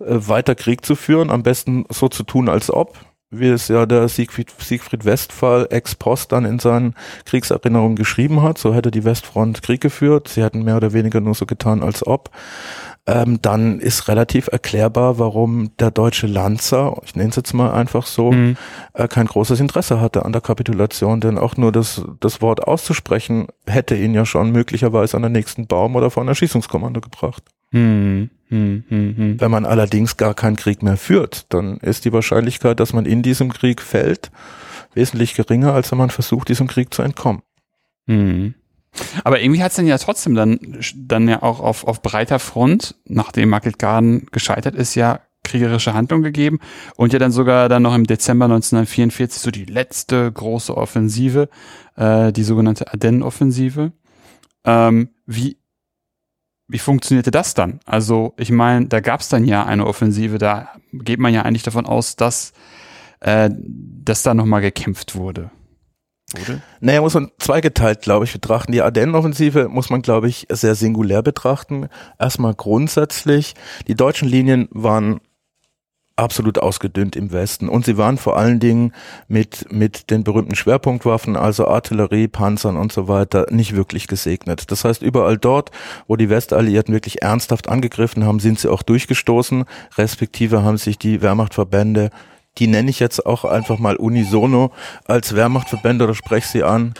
äh, 0.00 0.04
weiter 0.08 0.54
Krieg 0.54 0.84
zu 0.84 0.96
führen, 0.96 1.30
am 1.30 1.42
besten 1.42 1.84
so 1.88 2.08
zu 2.08 2.24
tun, 2.24 2.48
als 2.48 2.70
ob, 2.70 2.98
wie 3.30 3.48
es 3.48 3.68
ja 3.68 3.86
der 3.86 4.08
Siegfried, 4.08 4.52
Siegfried 4.58 5.06
Westphal 5.06 5.66
ex 5.70 5.94
post 5.94 6.32
dann 6.32 6.44
in 6.44 6.58
seinen 6.58 6.94
Kriegserinnerungen 7.24 7.96
geschrieben 7.96 8.42
hat, 8.42 8.58
so 8.58 8.74
hätte 8.74 8.90
die 8.90 9.04
Westfront 9.04 9.62
Krieg 9.62 9.80
geführt, 9.80 10.28
sie 10.28 10.42
hätten 10.42 10.64
mehr 10.64 10.76
oder 10.76 10.92
weniger 10.92 11.20
nur 11.20 11.34
so 11.34 11.46
getan, 11.46 11.82
als 11.82 12.06
ob 12.06 12.30
ähm, 13.06 13.40
dann 13.42 13.80
ist 13.80 14.06
relativ 14.06 14.48
erklärbar, 14.52 15.18
warum 15.18 15.76
der 15.78 15.90
deutsche 15.90 16.28
Lanzer, 16.28 17.00
ich 17.04 17.16
nenne 17.16 17.30
es 17.30 17.36
jetzt 17.36 17.52
mal 17.52 17.72
einfach 17.72 18.06
so, 18.06 18.30
mhm. 18.30 18.56
äh, 18.94 19.08
kein 19.08 19.26
großes 19.26 19.58
Interesse 19.58 20.00
hatte 20.00 20.24
an 20.24 20.32
der 20.32 20.40
Kapitulation, 20.40 21.20
denn 21.20 21.36
auch 21.36 21.56
nur 21.56 21.72
das, 21.72 22.02
das 22.20 22.40
Wort 22.40 22.62
auszusprechen 22.62 23.48
hätte 23.66 23.96
ihn 23.96 24.14
ja 24.14 24.24
schon 24.24 24.52
möglicherweise 24.52 25.16
an 25.16 25.24
den 25.24 25.32
nächsten 25.32 25.66
Baum 25.66 25.96
oder 25.96 26.10
vor 26.10 26.22
ein 26.22 26.28
Erschießungskommando 26.28 27.00
gebracht. 27.00 27.42
Mhm. 27.72 28.30
Mhm. 28.50 28.84
mhm. 28.88 29.40
Wenn 29.40 29.50
man 29.50 29.66
allerdings 29.66 30.16
gar 30.16 30.34
keinen 30.34 30.56
Krieg 30.56 30.82
mehr 30.82 30.96
führt, 30.96 31.52
dann 31.52 31.78
ist 31.78 32.04
die 32.04 32.12
Wahrscheinlichkeit, 32.12 32.78
dass 32.78 32.92
man 32.92 33.06
in 33.06 33.22
diesem 33.22 33.52
Krieg 33.52 33.82
fällt, 33.82 34.30
wesentlich 34.94 35.34
geringer, 35.34 35.72
als 35.74 35.90
wenn 35.90 35.98
man 35.98 36.10
versucht, 36.10 36.48
diesem 36.48 36.68
Krieg 36.68 36.94
zu 36.94 37.02
entkommen. 37.02 37.42
Mhm. 38.06 38.54
Aber 39.24 39.40
irgendwie 39.40 39.62
hat 39.62 39.70
es 39.70 39.76
dann 39.76 39.86
ja 39.86 39.98
trotzdem 39.98 40.34
dann, 40.34 40.58
dann 40.94 41.28
ja 41.28 41.42
auch 41.42 41.60
auf, 41.60 41.86
auf 41.86 42.02
breiter 42.02 42.38
Front, 42.38 42.96
nachdem 43.06 43.48
Market 43.48 43.78
Garden 43.78 44.26
gescheitert 44.30 44.74
ist, 44.74 44.94
ja 44.94 45.20
kriegerische 45.44 45.92
Handlung 45.92 46.22
gegeben 46.22 46.60
und 46.96 47.12
ja 47.12 47.18
dann 47.18 47.32
sogar 47.32 47.68
dann 47.68 47.82
noch 47.82 47.94
im 47.94 48.06
Dezember 48.06 48.44
1944 48.44 49.42
so 49.42 49.50
die 49.50 49.64
letzte 49.64 50.30
große 50.30 50.76
Offensive, 50.76 51.48
äh, 51.96 52.32
die 52.32 52.44
sogenannte 52.44 52.92
Ardennen-Offensive. 52.92 53.92
Ähm, 54.64 55.08
wie, 55.26 55.58
wie 56.68 56.78
funktionierte 56.78 57.32
das 57.32 57.54
dann? 57.54 57.80
Also 57.86 58.34
ich 58.36 58.52
meine, 58.52 58.86
da 58.86 59.00
gab 59.00 59.20
es 59.20 59.28
dann 59.28 59.44
ja 59.44 59.64
eine 59.66 59.86
Offensive, 59.86 60.38
da 60.38 60.68
geht 60.92 61.18
man 61.18 61.34
ja 61.34 61.42
eigentlich 61.42 61.64
davon 61.64 61.86
aus, 61.86 62.14
dass, 62.14 62.52
äh, 63.20 63.50
dass 63.52 64.22
da 64.22 64.34
nochmal 64.34 64.60
gekämpft 64.60 65.16
wurde 65.16 65.50
oder? 66.34 66.60
Naja, 66.80 67.00
muss 67.00 67.14
man 67.14 67.30
zweigeteilt, 67.38 68.02
glaube 68.02 68.24
ich, 68.24 68.32
betrachten. 68.32 68.72
Die 68.72 68.82
Ardennen-Offensive 68.82 69.68
muss 69.68 69.90
man, 69.90 70.02
glaube 70.02 70.28
ich, 70.28 70.46
sehr 70.50 70.74
singulär 70.74 71.22
betrachten. 71.22 71.88
Erstmal 72.18 72.54
grundsätzlich, 72.54 73.54
die 73.88 73.94
deutschen 73.94 74.28
Linien 74.28 74.68
waren 74.70 75.20
absolut 76.16 76.58
ausgedünnt 76.58 77.16
im 77.16 77.32
Westen 77.32 77.68
und 77.68 77.84
sie 77.84 77.96
waren 77.96 78.18
vor 78.18 78.36
allen 78.36 78.60
Dingen 78.60 78.92
mit 79.28 79.66
mit 79.72 80.10
den 80.10 80.24
berühmten 80.24 80.54
Schwerpunktwaffen, 80.54 81.36
also 81.36 81.66
Artillerie, 81.66 82.28
Panzern 82.28 82.76
und 82.76 82.92
so 82.92 83.08
weiter, 83.08 83.46
nicht 83.50 83.74
wirklich 83.74 84.06
gesegnet. 84.06 84.70
Das 84.70 84.84
heißt, 84.84 85.02
überall 85.02 85.38
dort, 85.38 85.70
wo 86.06 86.16
die 86.16 86.30
Westalliierten 86.30 86.92
wirklich 86.92 87.22
ernsthaft 87.22 87.68
angegriffen 87.68 88.24
haben, 88.24 88.40
sind 88.40 88.58
sie 88.58 88.70
auch 88.70 88.82
durchgestoßen, 88.82 89.64
respektive 89.96 90.62
haben 90.62 90.76
sich 90.76 90.98
die 90.98 91.22
Wehrmachtverbände 91.22 92.10
die 92.58 92.66
nenne 92.66 92.90
ich 92.90 93.00
jetzt 93.00 93.24
auch 93.24 93.44
einfach 93.44 93.78
mal 93.78 93.96
unisono 93.96 94.72
als 95.06 95.34
Wehrmachtverbände 95.34 96.04
oder 96.04 96.14
spreche 96.14 96.48
sie 96.48 96.62
an, 96.62 96.94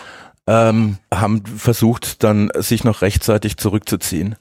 ähm, 0.46 0.98
haben 1.12 1.44
versucht, 1.44 2.24
dann 2.24 2.50
sich 2.56 2.84
noch 2.84 3.02
rechtzeitig 3.02 3.56
zurückzuziehen. 3.56 4.36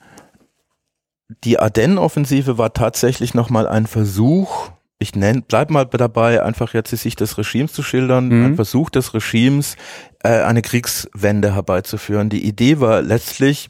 Die 1.43 1.59
Ardennen-Offensive 1.59 2.57
war 2.57 2.73
tatsächlich 2.73 3.33
nochmal 3.33 3.67
ein 3.67 3.87
Versuch, 3.87 4.71
ich 4.99 5.15
nenn, 5.15 5.43
bleib 5.47 5.71
mal 5.71 5.85
dabei, 5.85 6.43
einfach 6.43 6.73
jetzt 6.73 6.91
die 6.91 6.97
Sicht 6.97 7.19
des 7.21 7.37
Regimes 7.37 7.73
zu 7.73 7.83
schildern, 7.83 8.27
mhm. 8.27 8.45
ein 8.45 8.55
Versuch 8.55 8.89
des 8.89 9.13
Regimes, 9.13 9.75
äh, 10.23 10.41
eine 10.41 10.61
Kriegswende 10.61 11.55
herbeizuführen. 11.55 12.29
Die 12.29 12.45
Idee 12.45 12.79
war 12.79 13.01
letztlich, 13.01 13.69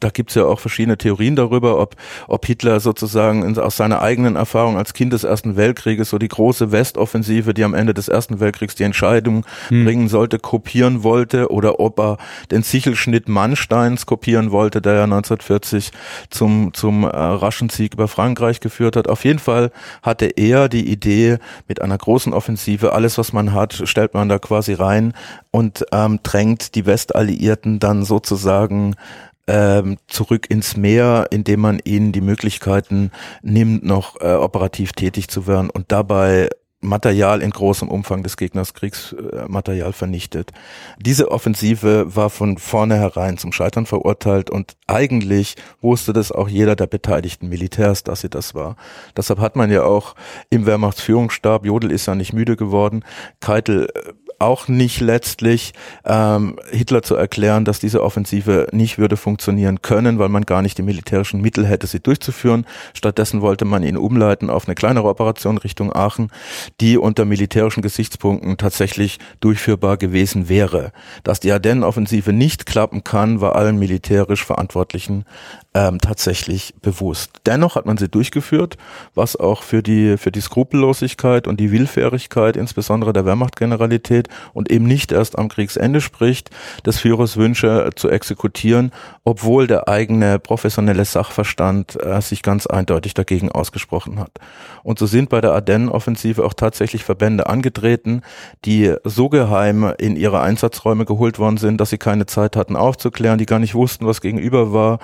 da 0.00 0.10
gibt's 0.10 0.34
ja 0.34 0.44
auch 0.44 0.60
verschiedene 0.60 0.98
Theorien 0.98 1.36
darüber, 1.36 1.78
ob, 1.78 1.96
ob 2.26 2.46
Hitler 2.46 2.80
sozusagen 2.80 3.42
in, 3.42 3.58
aus 3.58 3.76
seiner 3.76 4.02
eigenen 4.02 4.36
Erfahrung 4.36 4.76
als 4.76 4.94
Kind 4.94 5.12
des 5.12 5.24
Ersten 5.24 5.56
Weltkrieges 5.56 6.10
so 6.10 6.18
die 6.18 6.28
große 6.28 6.72
Westoffensive, 6.72 7.54
die 7.54 7.64
am 7.64 7.74
Ende 7.74 7.94
des 7.94 8.08
Ersten 8.08 8.40
Weltkriegs 8.40 8.74
die 8.74 8.84
Entscheidung 8.84 9.44
hm. 9.68 9.84
bringen 9.84 10.08
sollte, 10.08 10.38
kopieren 10.38 11.02
wollte 11.02 11.50
oder 11.50 11.80
ob 11.80 11.98
er 11.98 12.18
den 12.50 12.62
Sichelschnitt 12.62 13.28
Mannsteins 13.28 14.06
kopieren 14.06 14.50
wollte, 14.50 14.80
der 14.80 14.94
ja 14.94 15.04
1940 15.04 15.90
zum, 16.30 16.72
zum 16.74 17.04
äh, 17.04 17.08
raschen 17.08 17.68
Sieg 17.68 17.94
über 17.94 18.08
Frankreich 18.08 18.60
geführt 18.60 18.96
hat. 18.96 19.08
Auf 19.08 19.24
jeden 19.24 19.38
Fall 19.38 19.70
hatte 20.02 20.26
er 20.26 20.68
die 20.68 20.90
Idee, 20.90 21.38
mit 21.66 21.82
einer 21.82 21.98
großen 21.98 22.32
Offensive, 22.32 22.92
alles 22.92 23.18
was 23.18 23.32
man 23.32 23.52
hat, 23.52 23.82
stellt 23.84 24.14
man 24.14 24.28
da 24.28 24.38
quasi 24.38 24.72
rein 24.72 25.12
und 25.50 25.84
ähm, 25.92 26.20
drängt 26.22 26.74
die 26.74 26.86
Westalliierten 26.86 27.78
dann 27.78 28.04
sozusagen 28.04 28.94
ähm, 29.48 29.96
zurück 30.06 30.46
ins 30.48 30.76
Meer, 30.76 31.26
indem 31.30 31.60
man 31.60 31.80
ihnen 31.82 32.12
die 32.12 32.20
Möglichkeiten 32.20 33.10
nimmt, 33.42 33.84
noch 33.84 34.20
äh, 34.20 34.34
operativ 34.34 34.92
tätig 34.92 35.28
zu 35.28 35.46
werden 35.46 35.70
und 35.70 35.90
dabei 35.90 36.48
Material 36.80 37.42
in 37.42 37.50
großem 37.50 37.88
Umfang 37.88 38.22
des 38.22 38.36
Gegners 38.36 38.72
Kriegsmaterial 38.72 39.92
vernichtet. 39.92 40.52
Diese 41.00 41.32
Offensive 41.32 42.14
war 42.14 42.30
von 42.30 42.56
vornherein 42.56 43.36
zum 43.36 43.52
Scheitern 43.52 43.84
verurteilt 43.84 44.48
und 44.48 44.76
eigentlich 44.86 45.56
wusste 45.80 46.12
das 46.12 46.30
auch 46.30 46.48
jeder 46.48 46.76
der 46.76 46.86
beteiligten 46.86 47.48
Militärs, 47.48 48.04
dass 48.04 48.20
sie 48.20 48.28
das 48.28 48.54
war. 48.54 48.76
Deshalb 49.16 49.40
hat 49.40 49.56
man 49.56 49.72
ja 49.72 49.82
auch 49.82 50.14
im 50.50 50.66
Wehrmachtsführungsstab, 50.66 51.66
Jodl 51.66 51.90
ist 51.90 52.06
ja 52.06 52.14
nicht 52.14 52.32
müde 52.32 52.54
geworden, 52.54 53.04
Keitel 53.40 53.88
äh, 53.92 54.12
auch 54.38 54.68
nicht 54.68 55.00
letztlich 55.00 55.72
ähm, 56.04 56.58
Hitler 56.70 57.02
zu 57.02 57.16
erklären, 57.16 57.64
dass 57.64 57.80
diese 57.80 58.02
Offensive 58.02 58.68
nicht 58.72 58.98
würde 58.98 59.16
funktionieren 59.16 59.82
können, 59.82 60.18
weil 60.18 60.28
man 60.28 60.44
gar 60.44 60.62
nicht 60.62 60.78
die 60.78 60.82
militärischen 60.82 61.40
Mittel 61.40 61.66
hätte, 61.66 61.86
sie 61.86 62.00
durchzuführen. 62.00 62.66
Stattdessen 62.94 63.40
wollte 63.40 63.64
man 63.64 63.82
ihn 63.82 63.96
umleiten 63.96 64.50
auf 64.50 64.66
eine 64.66 64.74
kleinere 64.74 65.08
Operation 65.08 65.58
Richtung 65.58 65.92
Aachen, 65.92 66.30
die 66.80 66.98
unter 66.98 67.24
militärischen 67.24 67.82
Gesichtspunkten 67.82 68.56
tatsächlich 68.56 69.18
durchführbar 69.40 69.96
gewesen 69.96 70.48
wäre. 70.48 70.92
Dass 71.24 71.40
die 71.40 71.52
Ardennen-Offensive 71.52 72.32
nicht 72.32 72.66
klappen 72.66 73.04
kann, 73.04 73.40
war 73.40 73.56
allen 73.56 73.78
militärisch 73.78 74.44
Verantwortlichen 74.44 75.24
ähm, 75.78 76.00
tatsächlich 76.00 76.74
bewusst. 76.82 77.30
Dennoch 77.46 77.76
hat 77.76 77.86
man 77.86 77.96
sie 77.96 78.08
durchgeführt, 78.08 78.76
was 79.14 79.36
auch 79.36 79.62
für 79.62 79.80
die, 79.80 80.16
für 80.16 80.32
die 80.32 80.40
Skrupellosigkeit 80.40 81.46
und 81.46 81.60
die 81.60 81.70
Willfährigkeit, 81.70 82.56
insbesondere 82.56 83.12
der 83.12 83.24
Wehrmachtgeneralität, 83.24 84.28
und 84.54 84.72
eben 84.72 84.86
nicht 84.86 85.12
erst 85.12 85.38
am 85.38 85.48
Kriegsende 85.48 86.00
spricht, 86.00 86.50
des 86.84 86.98
Führers 86.98 87.36
Wünsche 87.36 87.90
zu 87.94 88.10
exekutieren, 88.10 88.90
obwohl 89.22 89.68
der 89.68 89.86
eigene 89.86 90.40
professionelle 90.40 91.04
Sachverstand 91.04 91.96
äh, 92.02 92.20
sich 92.22 92.42
ganz 92.42 92.66
eindeutig 92.66 93.14
dagegen 93.14 93.52
ausgesprochen 93.52 94.18
hat. 94.18 94.32
Und 94.82 94.98
so 94.98 95.06
sind 95.06 95.28
bei 95.28 95.40
der 95.40 95.52
Ardennen-Offensive 95.52 96.44
auch 96.44 96.54
tatsächlich 96.54 97.04
Verbände 97.04 97.46
angetreten, 97.46 98.22
die 98.64 98.94
so 99.04 99.28
geheim 99.28 99.94
in 99.98 100.16
ihre 100.16 100.40
Einsatzräume 100.40 101.04
geholt 101.04 101.38
worden 101.38 101.56
sind, 101.56 101.80
dass 101.80 101.90
sie 101.90 101.98
keine 101.98 102.26
Zeit 102.26 102.56
hatten 102.56 102.74
aufzuklären, 102.74 103.38
die 103.38 103.46
gar 103.46 103.60
nicht 103.60 103.76
wussten, 103.76 104.06
was 104.06 104.20
gegenüber 104.20 104.72
war, 104.72 104.98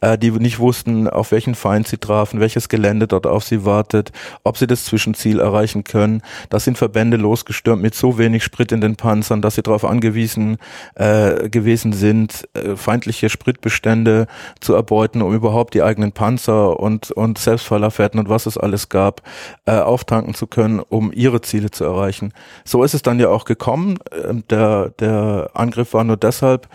äh, 0.00 0.13
die 0.16 0.30
nicht 0.30 0.58
wussten, 0.58 1.08
auf 1.08 1.32
welchen 1.32 1.54
Feind 1.54 1.88
sie 1.88 1.98
trafen, 1.98 2.40
welches 2.40 2.68
Gelände 2.68 3.06
dort 3.06 3.26
auf 3.26 3.44
sie 3.44 3.64
wartet, 3.64 4.12
ob 4.42 4.56
sie 4.56 4.66
das 4.66 4.84
Zwischenziel 4.84 5.40
erreichen 5.40 5.84
können. 5.84 6.22
Da 6.50 6.58
sind 6.60 6.78
Verbände 6.78 7.16
losgestürmt 7.16 7.82
mit 7.82 7.94
so 7.94 8.18
wenig 8.18 8.44
Sprit 8.44 8.72
in 8.72 8.80
den 8.80 8.96
Panzern, 8.96 9.42
dass 9.42 9.54
sie 9.54 9.62
darauf 9.62 9.84
angewiesen 9.84 10.58
äh, 10.94 11.48
gewesen 11.48 11.92
sind, 11.92 12.48
äh, 12.54 12.76
feindliche 12.76 13.28
Spritbestände 13.28 14.26
zu 14.60 14.74
erbeuten, 14.74 15.22
um 15.22 15.34
überhaupt 15.34 15.74
die 15.74 15.82
eigenen 15.82 16.12
Panzer 16.12 16.78
und, 16.80 17.10
und 17.10 17.38
Selbstfallerfährten 17.38 18.20
und 18.20 18.28
was 18.28 18.46
es 18.46 18.58
alles 18.58 18.88
gab, 18.88 19.22
äh, 19.66 19.72
auftanken 19.72 20.34
zu 20.34 20.46
können, 20.46 20.80
um 20.80 21.12
ihre 21.12 21.40
Ziele 21.40 21.70
zu 21.70 21.84
erreichen. 21.84 22.32
So 22.64 22.82
ist 22.82 22.94
es 22.94 23.02
dann 23.02 23.20
ja 23.20 23.28
auch 23.28 23.44
gekommen. 23.44 23.98
Ähm, 24.12 24.44
der, 24.50 24.90
der 24.90 25.50
Angriff 25.54 25.94
war 25.94 26.04
nur 26.04 26.16
deshalb 26.16 26.68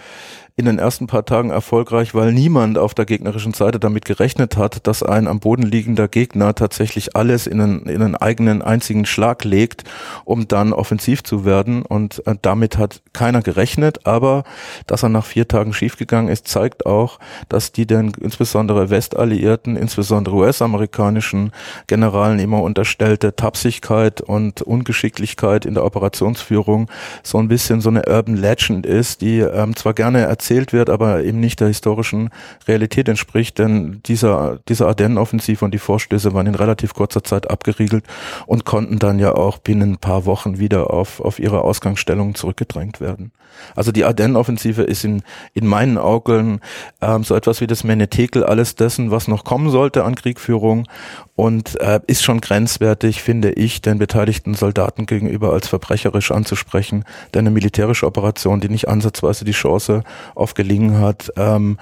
in 0.60 0.66
den 0.66 0.78
ersten 0.78 1.08
paar 1.08 1.26
Tagen 1.26 1.52
erfolgreich, 1.52 2.14
weil 2.14 2.34
niemand 2.34 2.78
auf 2.78 2.94
der 2.94 3.06
gegnerischen 3.06 3.54
Seite 3.54 3.80
damit 3.80 4.04
gerechnet 4.04 4.58
hat, 4.58 4.86
dass 4.88 5.04
ein 5.04 5.30
am 5.30 5.40
Boden 5.40 5.64
liegender 5.64 6.10
Gegner 6.10 6.54
tatsächlich 6.54 7.16
alles 7.16 7.48
in 7.48 7.62
einen, 7.62 7.84
in 7.84 8.02
einen 8.02 8.18
eigenen 8.18 8.62
einzigen 8.62 9.06
Schlag 9.06 9.46
legt, 9.46 9.86
um 10.26 10.50
dann 10.50 10.74
offensiv 10.74 11.24
zu 11.24 11.46
werden. 11.46 11.84
Und 11.84 12.28
äh, 12.28 12.36
damit 12.42 12.78
hat 12.78 13.02
keiner 13.14 13.42
gerechnet. 13.42 14.06
Aber 14.06 14.44
dass 14.86 15.02
er 15.02 15.08
nach 15.08 15.26
vier 15.26 15.48
Tagen 15.48 15.72
schiefgegangen 15.72 16.30
ist, 16.30 16.50
zeigt 16.50 16.86
auch, 16.86 17.20
dass 17.48 17.72
die 17.72 17.88
denn 17.88 18.12
insbesondere 18.20 18.90
Westalliierten, 18.90 19.78
insbesondere 19.78 20.36
US-amerikanischen 20.36 21.54
Generalen 21.88 22.38
immer 22.40 22.62
unterstellte 22.64 23.34
Tapsigkeit 23.34 24.20
und 24.20 24.62
Ungeschicklichkeit 24.62 25.66
in 25.66 25.76
der 25.76 25.86
Operationsführung 25.86 26.92
so 27.24 27.38
ein 27.38 27.48
bisschen 27.48 27.80
so 27.80 27.88
eine 27.88 28.04
Urban 28.10 28.36
Legend 28.36 28.86
ist, 28.86 29.22
die 29.22 29.40
ähm, 29.40 29.78
zwar 29.78 29.94
gerne 29.94 30.20
erzählt, 30.20 30.49
erzählt 30.50 30.74
wird, 30.74 30.90
aber 30.90 31.24
eben 31.24 31.40
nicht 31.40 31.60
der 31.60 31.68
historischen 31.68 32.30
Realität 32.68 33.08
entspricht, 33.08 33.60
denn 33.60 34.02
dieser, 34.06 34.60
dieser 34.68 34.88
Ardennen-Offensive 34.88 35.64
und 35.64 35.74
die 35.74 35.80
Vorstöße 35.80 36.34
waren 36.34 36.48
in 36.48 36.56
relativ 36.56 36.96
kurzer 36.96 37.24
Zeit 37.24 37.52
abgeriegelt 37.52 38.04
und 38.48 38.66
konnten 38.66 38.98
dann 38.98 39.20
ja 39.20 39.36
auch 39.36 39.60
binnen 39.60 39.94
ein 39.94 39.98
paar 39.98 40.26
Wochen 40.26 40.58
wieder 40.58 40.92
auf, 40.92 41.20
auf 41.20 41.38
ihre 41.38 41.62
Ausgangsstellungen 41.62 42.34
zurückgedrängt 42.34 43.00
werden. 43.00 43.32
Also 43.76 43.92
die 43.92 44.06
Ardennen-Offensive 44.06 44.84
ist 44.84 45.04
in, 45.04 45.22
in 45.54 45.68
meinen 45.68 45.98
Augen 45.98 46.62
ähm, 47.02 47.24
so 47.24 47.36
etwas 47.36 47.62
wie 47.62 47.68
das 47.68 47.84
Menetekel 47.84 48.44
alles 48.44 48.76
dessen, 48.76 49.12
was 49.12 49.28
noch 49.28 49.44
kommen 49.44 49.70
sollte 49.70 50.04
an 50.04 50.16
Kriegführung 50.16 50.88
und 51.36 51.80
äh, 51.80 52.00
ist 52.08 52.24
schon 52.24 52.42
grenzwertig, 52.42 53.22
finde 53.22 53.52
ich, 53.52 53.82
den 53.82 53.98
beteiligten 53.98 54.56
Soldaten 54.56 55.06
gegenüber 55.06 55.54
als 55.54 55.68
verbrecherisch 55.68 56.32
anzusprechen, 56.32 57.06
denn 57.34 57.42
eine 57.42 57.52
militärische 57.52 58.06
Operation, 58.06 58.60
die 58.60 58.70
nicht 58.70 58.88
ansatzweise 58.88 59.46
die 59.46 59.52
Chance 59.52 60.04
auf 60.40 60.54
Gelingen 60.54 61.00
hat, 61.00 61.32
ähm, 61.36 61.78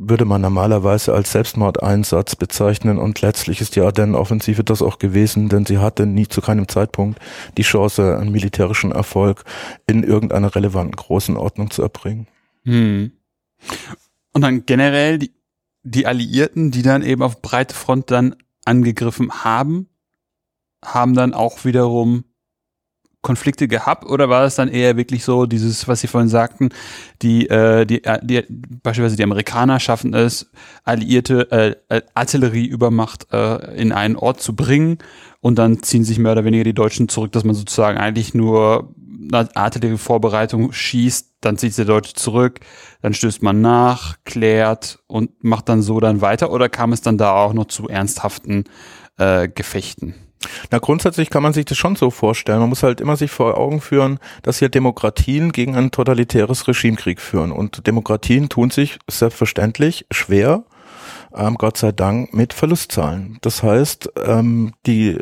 würde 0.00 0.24
man 0.24 0.40
normalerweise 0.40 1.12
als 1.12 1.32
Selbstmordeinsatz 1.32 2.36
bezeichnen 2.36 2.98
und 2.98 3.20
letztlich 3.20 3.60
ist 3.60 3.74
die 3.74 3.80
Ardennen-Offensive 3.80 4.62
das 4.62 4.80
auch 4.80 4.98
gewesen, 4.98 5.48
denn 5.48 5.66
sie 5.66 5.78
hatte 5.78 6.06
nie 6.06 6.28
zu 6.28 6.40
keinem 6.40 6.68
Zeitpunkt 6.68 7.18
die 7.56 7.62
Chance, 7.62 8.16
einen 8.16 8.30
militärischen 8.30 8.92
Erfolg 8.92 9.44
in 9.88 10.04
irgendeiner 10.04 10.54
relevanten 10.54 10.94
großen 10.94 11.36
Ordnung 11.36 11.72
zu 11.72 11.82
erbringen. 11.82 12.28
Hm. 12.64 13.10
Und 14.32 14.42
dann 14.42 14.66
generell 14.66 15.18
die, 15.18 15.32
die 15.82 16.06
Alliierten, 16.06 16.70
die 16.70 16.82
dann 16.82 17.02
eben 17.02 17.22
auf 17.22 17.42
breite 17.42 17.74
Front 17.74 18.12
dann 18.12 18.36
angegriffen 18.64 19.32
haben, 19.32 19.88
haben 20.84 21.14
dann 21.14 21.34
auch 21.34 21.64
wiederum 21.64 22.24
Konflikte 23.22 23.66
gehabt 23.66 24.04
oder 24.04 24.28
war 24.28 24.44
es 24.44 24.54
dann 24.54 24.68
eher 24.68 24.96
wirklich 24.96 25.24
so 25.24 25.46
dieses, 25.46 25.88
was 25.88 26.00
Sie 26.00 26.06
vorhin 26.06 26.28
sagten, 26.28 26.68
die, 27.20 27.48
äh, 27.48 27.84
die, 27.84 28.04
äh, 28.04 28.18
die 28.22 28.44
beispielsweise 28.82 29.16
die 29.16 29.24
Amerikaner 29.24 29.80
schaffen 29.80 30.14
es, 30.14 30.50
alliierte 30.84 31.50
äh, 31.50 31.96
äh, 31.96 32.02
Artillerieübermacht 32.14 33.32
äh, 33.32 33.74
in 33.76 33.92
einen 33.92 34.16
Ort 34.16 34.40
zu 34.40 34.54
bringen 34.54 34.98
und 35.40 35.58
dann 35.58 35.82
ziehen 35.82 36.04
sich 36.04 36.18
mehr 36.18 36.32
oder 36.32 36.44
weniger 36.44 36.64
die 36.64 36.74
Deutschen 36.74 37.08
zurück, 37.08 37.32
dass 37.32 37.44
man 37.44 37.56
sozusagen 37.56 37.98
eigentlich 37.98 38.34
nur 38.34 38.94
Artillerievorbereitung 39.32 40.72
schießt, 40.72 41.34
dann 41.40 41.58
zieht 41.58 41.74
sich 41.74 41.84
der 41.84 41.94
Deutsche 41.94 42.14
zurück, 42.14 42.60
dann 43.02 43.14
stößt 43.14 43.42
man 43.42 43.60
nach, 43.60 44.16
klärt 44.24 45.00
und 45.06 45.42
macht 45.42 45.68
dann 45.68 45.82
so 45.82 46.00
dann 46.00 46.20
weiter 46.20 46.50
oder 46.50 46.68
kam 46.68 46.92
es 46.92 47.02
dann 47.02 47.18
da 47.18 47.32
auch 47.34 47.52
noch 47.52 47.66
zu 47.66 47.88
ernsthaften 47.88 48.64
äh, 49.18 49.48
Gefechten? 49.48 50.14
Na, 50.70 50.78
grundsätzlich 50.78 51.30
kann 51.30 51.42
man 51.42 51.52
sich 51.52 51.64
das 51.64 51.78
schon 51.78 51.96
so 51.96 52.10
vorstellen. 52.10 52.60
Man 52.60 52.68
muss 52.68 52.82
halt 52.82 53.00
immer 53.00 53.16
sich 53.16 53.30
vor 53.30 53.58
Augen 53.58 53.80
führen, 53.80 54.18
dass 54.42 54.58
hier 54.58 54.68
Demokratien 54.68 55.52
gegen 55.52 55.76
ein 55.76 55.90
totalitäres 55.90 56.68
Regime 56.68 56.96
Krieg 56.96 57.20
führen. 57.20 57.52
Und 57.52 57.86
Demokratien 57.86 58.48
tun 58.48 58.70
sich 58.70 58.98
selbstverständlich 59.08 60.06
schwer, 60.10 60.64
ähm, 61.34 61.56
Gott 61.56 61.76
sei 61.76 61.92
Dank, 61.92 62.34
mit 62.34 62.52
Verlustzahlen. 62.52 63.38
Das 63.40 63.62
heißt, 63.62 64.10
ähm, 64.26 64.74
die 64.86 65.18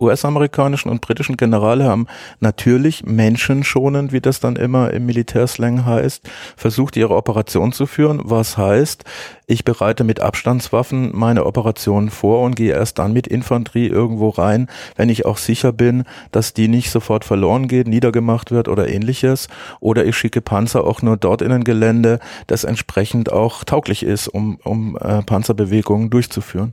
US-amerikanischen 0.00 0.90
und 0.90 1.00
britischen 1.00 1.36
Generale 1.36 1.84
haben 1.84 2.06
natürlich 2.40 3.04
menschenschonend, 3.04 4.12
wie 4.12 4.20
das 4.20 4.40
dann 4.40 4.56
immer 4.56 4.92
im 4.92 5.06
Militärslang 5.06 5.84
heißt, 5.84 6.28
versucht, 6.56 6.96
ihre 6.96 7.14
Operation 7.14 7.72
zu 7.72 7.86
führen, 7.86 8.20
was 8.24 8.56
heißt, 8.56 9.04
ich 9.50 9.64
bereite 9.64 10.04
mit 10.04 10.20
Abstandswaffen 10.20 11.10
meine 11.12 11.44
Operation 11.44 12.08
vor 12.10 12.42
und 12.42 12.54
gehe 12.54 12.72
erst 12.72 13.00
dann 13.00 13.12
mit 13.12 13.26
Infanterie 13.26 13.88
irgendwo 13.88 14.28
rein, 14.28 14.68
wenn 14.94 15.08
ich 15.08 15.26
auch 15.26 15.38
sicher 15.38 15.72
bin, 15.72 16.04
dass 16.30 16.54
die 16.54 16.68
nicht 16.68 16.90
sofort 16.90 17.24
verloren 17.24 17.66
geht, 17.66 17.88
niedergemacht 17.88 18.52
wird 18.52 18.68
oder 18.68 18.88
ähnliches. 18.88 19.48
Oder 19.80 20.04
ich 20.04 20.16
schicke 20.16 20.40
Panzer 20.40 20.84
auch 20.84 21.02
nur 21.02 21.16
dort 21.16 21.42
in 21.42 21.50
ein 21.50 21.64
Gelände, 21.64 22.20
das 22.46 22.62
entsprechend 22.62 23.32
auch 23.32 23.64
tauglich 23.64 24.04
ist, 24.04 24.28
um, 24.28 24.58
um 24.62 24.96
äh, 24.96 25.22
Panzerbewegungen 25.22 26.10
durchzuführen. 26.10 26.72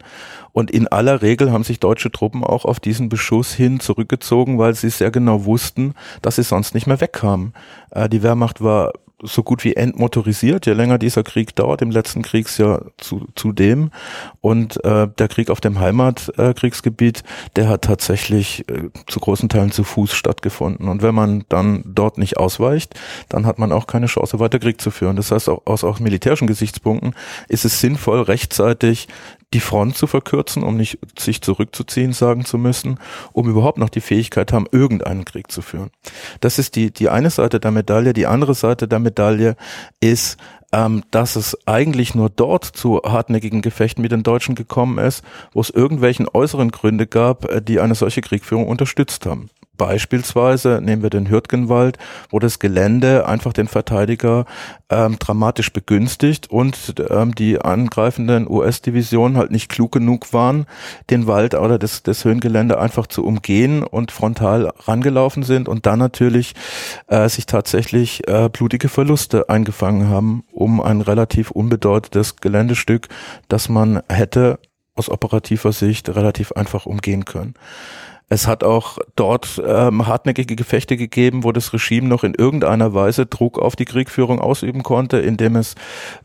Und 0.53 0.69
in 0.69 0.87
aller 0.87 1.23
Regel 1.23 1.51
haben 1.51 1.63
sich 1.63 1.79
deutsche 1.79 2.11
Truppen 2.11 2.43
auch 2.43 2.63
auf 2.63 2.79
diesen 2.79 3.09
Beschuss 3.09 3.53
hin 3.53 3.79
zurückgezogen, 3.79 4.59
weil 4.59 4.75
sie 4.75 4.89
sehr 4.89 5.09
genau 5.09 5.45
wussten, 5.45 5.95
dass 6.21 6.35
sie 6.35 6.43
sonst 6.43 6.75
nicht 6.75 6.85
mehr 6.85 7.01
wegkamen. 7.01 7.53
Äh, 7.89 8.07
die 8.07 8.21
Wehrmacht 8.21 8.61
war 8.61 8.93
so 9.23 9.41
gut 9.41 9.63
wie 9.63 9.75
entmotorisiert, 9.75 10.67
je 10.67 10.73
länger 10.73 10.99
dieser 10.99 11.23
Krieg 11.23 11.55
dauert, 11.55 11.81
im 11.81 11.89
letzten 11.89 12.21
Kriegsjahr 12.21 12.91
zu, 12.97 13.27
zudem. 13.33 13.89
Und 14.41 14.83
äh, 14.85 15.07
der 15.07 15.27
Krieg 15.27 15.49
auf 15.49 15.59
dem 15.59 15.79
Heimatkriegsgebiet, 15.79 17.19
äh, 17.19 17.49
der 17.55 17.67
hat 17.67 17.83
tatsächlich 17.83 18.69
äh, 18.69 18.89
zu 19.07 19.19
großen 19.19 19.49
Teilen 19.49 19.71
zu 19.71 19.83
Fuß 19.83 20.13
stattgefunden. 20.13 20.87
Und 20.87 21.01
wenn 21.01 21.15
man 21.15 21.45
dann 21.49 21.83
dort 21.85 22.19
nicht 22.19 22.37
ausweicht, 22.37 22.93
dann 23.27 23.47
hat 23.47 23.57
man 23.57 23.71
auch 23.71 23.87
keine 23.87 24.05
Chance, 24.05 24.39
weiter 24.39 24.59
Krieg 24.59 24.79
zu 24.79 24.91
führen. 24.91 25.15
Das 25.15 25.31
heißt, 25.31 25.49
auch, 25.49 25.63
aus 25.65 25.83
auch 25.83 25.99
militärischen 25.99 26.47
Gesichtspunkten 26.47 27.15
ist 27.47 27.65
es 27.65 27.81
sinnvoll, 27.81 28.21
rechtzeitig 28.21 29.07
die 29.53 29.59
Front 29.61 29.95
zu 29.95 30.07
verkürzen, 30.07 30.63
um 30.63 30.75
nicht 30.75 30.99
sich 31.17 31.41
zurückzuziehen, 31.41 32.11
sagen 32.11 32.43
zu 32.43 32.57
müssen, 32.57 32.99
um 33.31 33.49
überhaupt 33.49 33.77
noch 33.77 33.89
die 33.89 34.01
Fähigkeit 34.01 34.51
haben, 34.51 34.67
irgendeinen 34.71 35.23
Krieg 35.23 35.51
zu 35.51 35.61
führen. 35.61 35.89
Das 36.41 36.59
ist 36.59 36.75
die, 36.75 36.91
die 36.91 37.09
eine 37.09 37.29
Seite 37.29 37.59
der 37.59 37.71
Medaille. 37.71 38.13
Die 38.13 38.27
andere 38.27 38.55
Seite 38.55 38.87
der 38.89 38.99
Medaille 38.99 39.55
ist, 40.01 40.37
ähm, 40.73 41.03
dass 41.11 41.37
es 41.37 41.57
eigentlich 41.65 42.13
nur 42.13 42.29
dort 42.29 42.65
zu 42.65 43.01
hartnäckigen 43.05 43.61
Gefechten 43.61 44.01
mit 44.01 44.11
den 44.11 44.23
Deutschen 44.23 44.55
gekommen 44.55 44.97
ist, 44.97 45.23
wo 45.53 45.61
es 45.61 45.69
irgendwelchen 45.69 46.27
äußeren 46.27 46.71
Gründe 46.71 47.07
gab, 47.07 47.49
äh, 47.49 47.61
die 47.61 47.79
eine 47.79 47.95
solche 47.95 48.21
Kriegführung 48.21 48.67
unterstützt 48.67 49.25
haben. 49.25 49.49
Beispielsweise 49.77 50.79
nehmen 50.81 51.03
wir 51.03 51.09
den 51.09 51.29
Hürtgenwald, 51.29 51.97
wo 52.29 52.39
das 52.39 52.59
Gelände 52.59 53.27
einfach 53.27 53.53
den 53.53 53.67
Verteidiger 53.67 54.45
ähm, 54.89 55.17
dramatisch 55.19 55.71
begünstigt 55.71 56.49
und 56.49 56.95
ähm, 57.09 57.35
die 57.35 57.59
angreifenden 57.61 58.49
US-Divisionen 58.49 59.37
halt 59.37 59.51
nicht 59.51 59.69
klug 59.69 59.91
genug 59.91 60.33
waren, 60.33 60.65
den 61.09 61.27
Wald 61.27 61.53
oder 61.55 61.77
das, 61.77 62.03
das 62.03 62.25
Höhengelände 62.25 62.79
einfach 62.79 63.07
zu 63.07 63.25
umgehen 63.25 63.83
und 63.83 64.11
frontal 64.11 64.71
rangelaufen 64.85 65.43
sind 65.43 65.69
und 65.69 65.85
dann 65.85 65.99
natürlich 65.99 66.55
äh, 67.07 67.29
sich 67.29 67.45
tatsächlich 67.45 68.27
äh, 68.27 68.49
blutige 68.49 68.89
Verluste 68.89 69.49
eingefangen 69.49 70.09
haben, 70.09 70.43
um 70.51 70.81
ein 70.81 71.01
relativ 71.01 71.51
unbedeutendes 71.51 72.37
Geländestück, 72.37 73.07
das 73.47 73.69
man 73.69 74.01
hätte 74.09 74.59
aus 74.95 75.09
operativer 75.09 75.71
Sicht 75.71 76.09
relativ 76.09 76.51
einfach 76.53 76.85
umgehen 76.85 77.25
können. 77.25 77.53
Es 78.29 78.45
hat 78.45 78.65
auch 78.65 78.97
dort 79.15 79.61
ähm, 79.65 80.05
hartnäckige 80.05 80.57
Gefechte 80.57 80.97
gegeben, 80.97 81.45
wo 81.45 81.53
das 81.53 81.71
Regime 81.71 82.09
noch 82.09 82.25
in 82.25 82.33
irgendeiner 82.33 82.93
Weise 82.93 83.25
Druck 83.25 83.57
auf 83.57 83.77
die 83.77 83.85
Kriegführung 83.85 84.41
ausüben 84.41 84.83
konnte, 84.83 85.19
indem 85.19 85.55
es 85.55 85.75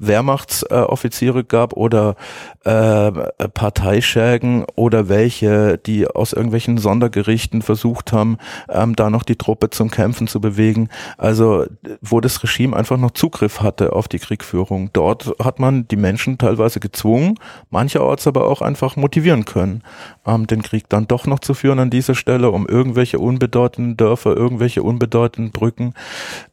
Wehrmachtsoffiziere 0.00 1.40
äh, 1.40 1.44
gab 1.44 1.74
oder 1.74 2.16
äh, 2.64 3.12
Parteischergen 3.12 4.64
oder 4.74 5.08
welche, 5.08 5.78
die 5.78 6.08
aus 6.08 6.32
irgendwelchen 6.32 6.76
Sondergerichten 6.76 7.62
versucht 7.62 8.12
haben, 8.12 8.38
ähm, 8.68 8.96
da 8.96 9.08
noch 9.08 9.22
die 9.22 9.36
Truppe 9.36 9.70
zum 9.70 9.88
Kämpfen 9.88 10.26
zu 10.26 10.40
bewegen. 10.40 10.88
Also 11.18 11.66
wo 12.00 12.20
das 12.20 12.42
Regime 12.42 12.76
einfach 12.76 12.96
noch 12.96 13.12
Zugriff 13.12 13.60
hatte 13.60 13.92
auf 13.92 14.08
die 14.08 14.18
Kriegführung. 14.18 14.90
Dort 14.92 15.32
hat 15.38 15.60
man 15.60 15.86
die 15.86 15.96
Menschen 15.96 16.36
teilweise 16.36 16.80
gezwungen, 16.80 17.36
mancherorts 17.70 18.26
aber 18.26 18.48
auch 18.48 18.60
einfach 18.60 18.96
motivieren 18.96 19.44
können, 19.44 19.84
ähm, 20.26 20.48
den 20.48 20.62
Krieg 20.62 20.88
dann 20.88 21.06
doch 21.06 21.28
noch 21.28 21.38
zu 21.38 21.54
führen 21.54 21.91
dieser 21.92 22.14
Stelle 22.14 22.50
um 22.50 22.66
irgendwelche 22.66 23.18
unbedeutenden 23.18 23.96
Dörfer, 23.96 24.36
irgendwelche 24.36 24.82
unbedeutenden 24.82 25.52
Brücken, 25.52 25.94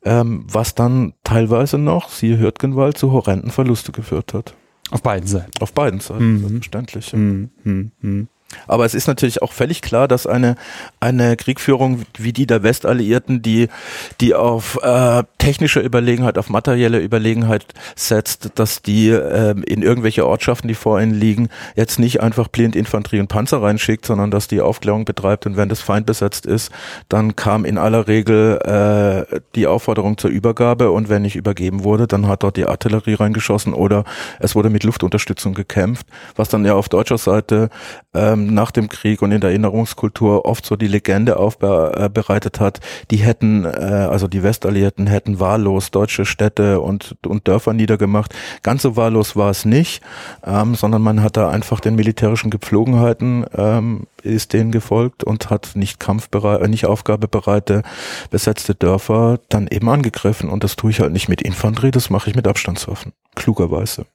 ähm, 0.04 0.46
was 0.48 0.76
dann 0.76 1.14
teilweise 1.24 1.78
noch, 1.78 2.10
siehe 2.10 2.38
Hürtgenwald, 2.38 2.98
zu 2.98 3.12
horrenden 3.12 3.52
Verluste 3.52 3.92
geführt 3.92 4.34
hat. 4.34 4.54
Auf 4.92 5.02
beiden 5.02 5.28
Seiten. 5.28 5.52
Auf 5.60 5.74
beiden 5.74 6.00
Seiten, 6.00 6.34
mhm. 6.34 6.40
selbstverständlich. 6.40 7.14
Mhm. 7.14 7.50
Mhm. 7.64 8.28
Aber 8.68 8.86
es 8.86 8.94
ist 8.94 9.08
natürlich 9.08 9.42
auch 9.42 9.52
völlig 9.52 9.82
klar, 9.82 10.08
dass 10.08 10.26
eine, 10.26 10.56
eine 11.00 11.38
Kriegführung 11.38 12.04
wie 12.18 12.34
die 12.34 12.48
der 12.48 12.64
Westalliierten, 12.64 13.42
die, 13.42 13.68
die 14.22 14.34
auf 14.34 14.80
äh, 14.82 15.24
technische 15.38 15.80
Überlegenheit, 15.80 16.38
auf 16.38 16.50
materielle 16.50 17.00
Überlegenheit 17.00 17.66
setzt, 17.96 18.52
dass 18.56 18.82
die 18.82 19.10
äh, 19.10 19.56
in 19.66 19.82
irgendwelche 19.82 20.26
Ortschaften, 20.26 20.68
die 20.68 20.74
vor 20.74 21.00
ihnen 21.00 21.14
liegen, 21.14 21.50
jetzt 21.76 22.00
nicht 22.00 22.22
einfach 22.22 22.48
blind 22.48 22.76
Infanterie 22.76 23.20
und 23.20 23.28
Panzer 23.28 23.62
reinschickt, 23.62 24.06
sondern 24.06 24.32
dass 24.32 24.48
die 24.48 24.62
Aufklärung 24.62 25.06
betreibt. 25.06 25.46
Und 25.46 25.56
wenn 25.56 25.70
das 25.70 25.82
Feind 25.82 26.06
besetzt 26.06 26.46
ist, 26.46 26.72
dann 27.08 27.36
kam 27.36 27.66
in 27.66 27.78
aller 27.78 28.08
Regel 28.08 29.28
äh, 29.32 29.40
die 29.56 29.68
Aufforderung 29.68 30.18
zur 30.18 30.32
Übergabe. 30.32 30.92
Und 30.92 31.10
wenn 31.10 31.22
nicht 31.22 31.36
übergeben 31.36 31.84
wurde, 31.84 32.08
dann 32.08 32.28
hat 32.28 32.44
dort 32.44 32.58
die 32.58 32.66
Artillerie 32.66 33.14
reingeschossen 33.14 33.74
oder 33.74 34.06
es 34.40 34.56
wurde 34.56 34.70
mit 34.70 34.84
Luftunterstützung 34.84 35.54
gekämpft, 35.54 36.08
was 36.36 36.50
dann 36.50 36.66
ja 36.66 36.74
auf 36.74 36.90
deutscher 36.90 37.18
Seite 37.18 37.70
äh, 38.14 38.36
ähm, 38.40 38.54
nach 38.54 38.72
dem 38.72 38.90
Krieg 38.90 39.22
und 39.22 39.32
in 39.32 39.42
der 39.42 39.52
Erinnerungskultur 39.52 40.46
oft 40.46 40.66
so 40.66 40.76
die 40.76 40.88
Legende 40.88 41.38
aufbereitet 41.38 42.60
hat, 42.60 42.80
die 43.12 43.18
hätten, 43.18 43.66
äh, 43.66 43.68
also 43.68 44.28
die 44.28 44.44
Westalliierten 44.44 45.08
hätten 45.08 45.40
wahllos 45.40 45.92
deutsche 45.92 46.26
Städte 46.26 46.82
und, 46.82 47.16
und 47.26 47.48
Dörfer 47.48 47.74
niedergemacht. 47.74 48.34
Ganz 48.64 48.82
so 48.82 48.96
wahllos 48.96 49.36
war 49.36 49.50
es 49.50 49.66
nicht, 49.66 50.02
ähm, 50.46 50.76
sondern 50.76 51.02
man 51.02 51.22
hat 51.22 51.38
da 51.38 51.50
einfach 51.50 51.80
den 51.80 51.96
militärischen 51.96 52.50
Gepflogenheiten 52.50 53.46
ähm, 53.56 54.08
ist 54.24 54.54
denen 54.54 54.72
gefolgt 54.72 55.24
und 55.24 55.50
hat 55.50 55.72
nicht 55.76 56.00
kampfbereit, 56.00 56.62
äh, 56.62 56.68
nicht 56.68 56.86
aufgabebereite 56.86 57.84
besetzte 58.30 58.76
Dörfer 58.76 59.40
dann 59.50 59.68
eben 59.68 59.90
angegriffen. 59.90 60.50
Und 60.50 60.64
das 60.64 60.76
tue 60.76 60.92
ich 60.92 61.00
halt 61.00 61.14
nicht 61.14 61.30
mit 61.30 61.42
Infanterie, 61.42 61.92
das 61.92 62.10
mache 62.10 62.30
ich 62.30 62.36
mit 62.36 62.48
Abstandswaffen. 62.48 63.14
Klugerweise. 63.36 64.06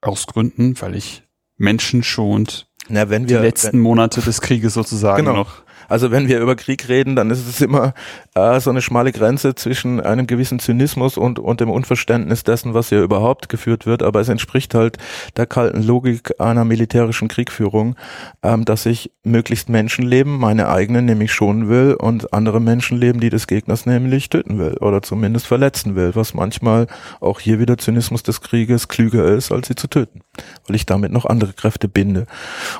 Aus 0.00 0.26
Gründen, 0.26 0.80
weil 0.80 0.94
ich 0.94 1.24
Menschen 1.56 2.02
schont 2.02 2.67
na, 2.88 3.08
wenn 3.10 3.28
wir, 3.28 3.38
die 3.38 3.44
letzten 3.44 3.72
wenn, 3.72 3.80
Monate 3.80 4.20
des 4.20 4.40
Krieges 4.40 4.74
sozusagen 4.74 5.24
genau. 5.24 5.36
noch. 5.38 5.62
Also 5.88 6.10
wenn 6.10 6.28
wir 6.28 6.40
über 6.40 6.54
Krieg 6.54 6.88
reden, 6.88 7.16
dann 7.16 7.30
ist 7.30 7.48
es 7.48 7.60
immer 7.60 7.94
äh, 8.34 8.60
so 8.60 8.70
eine 8.70 8.82
schmale 8.82 9.10
Grenze 9.10 9.54
zwischen 9.54 10.00
einem 10.00 10.26
gewissen 10.26 10.58
Zynismus 10.58 11.16
und, 11.16 11.38
und 11.38 11.60
dem 11.60 11.70
Unverständnis 11.70 12.44
dessen, 12.44 12.74
was 12.74 12.90
hier 12.90 13.02
überhaupt 13.02 13.48
geführt 13.48 13.86
wird. 13.86 14.02
Aber 14.02 14.20
es 14.20 14.28
entspricht 14.28 14.74
halt 14.74 14.98
der 15.36 15.46
kalten 15.46 15.82
Logik 15.82 16.40
einer 16.40 16.64
militärischen 16.64 17.28
Kriegführung, 17.28 17.96
ähm, 18.42 18.64
dass 18.64 18.86
ich 18.86 19.10
möglichst 19.24 19.68
Menschenleben, 19.68 20.38
meine 20.38 20.68
eigenen 20.68 21.06
nämlich 21.06 21.32
schonen 21.32 21.68
will 21.68 21.94
und 21.94 22.32
andere 22.32 22.60
Menschenleben, 22.60 23.20
die 23.20 23.30
des 23.30 23.46
Gegners 23.46 23.86
nämlich 23.86 24.28
töten 24.28 24.58
will 24.58 24.76
oder 24.80 25.02
zumindest 25.02 25.46
verletzen 25.46 25.96
will, 25.96 26.14
was 26.14 26.34
manchmal 26.34 26.86
auch 27.20 27.40
hier 27.40 27.58
wieder 27.58 27.78
Zynismus 27.78 28.22
des 28.22 28.40
Krieges 28.40 28.88
klüger 28.88 29.24
ist, 29.24 29.52
als 29.52 29.68
sie 29.68 29.74
zu 29.74 29.88
töten, 29.88 30.20
weil 30.66 30.76
ich 30.76 30.84
damit 30.84 31.12
noch 31.12 31.24
andere 31.24 31.54
Kräfte 31.54 31.88
binde. 31.88 32.26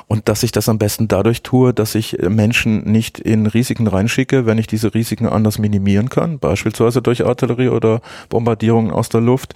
Und 0.07 0.29
dass 0.29 0.43
ich 0.43 0.51
das 0.51 0.69
am 0.69 0.77
besten 0.77 1.07
dadurch 1.07 1.41
tue, 1.41 1.73
dass 1.73 1.95
ich 1.95 2.17
Menschen 2.21 2.83
nicht 2.83 2.98
nicht 2.99 3.17
in 3.17 3.47
Risiken 3.47 3.87
reinschicke, 3.87 4.45
wenn 4.45 4.57
ich 4.57 4.67
diese 4.67 4.93
Risiken 4.93 5.25
anders 5.25 5.57
minimieren 5.57 6.09
kann, 6.09 6.37
beispielsweise 6.37 7.01
durch 7.01 7.25
Artillerie 7.25 7.69
oder 7.69 8.01
Bombardierungen 8.27 8.91
aus 8.91 9.07
der 9.07 9.21
Luft, 9.21 9.53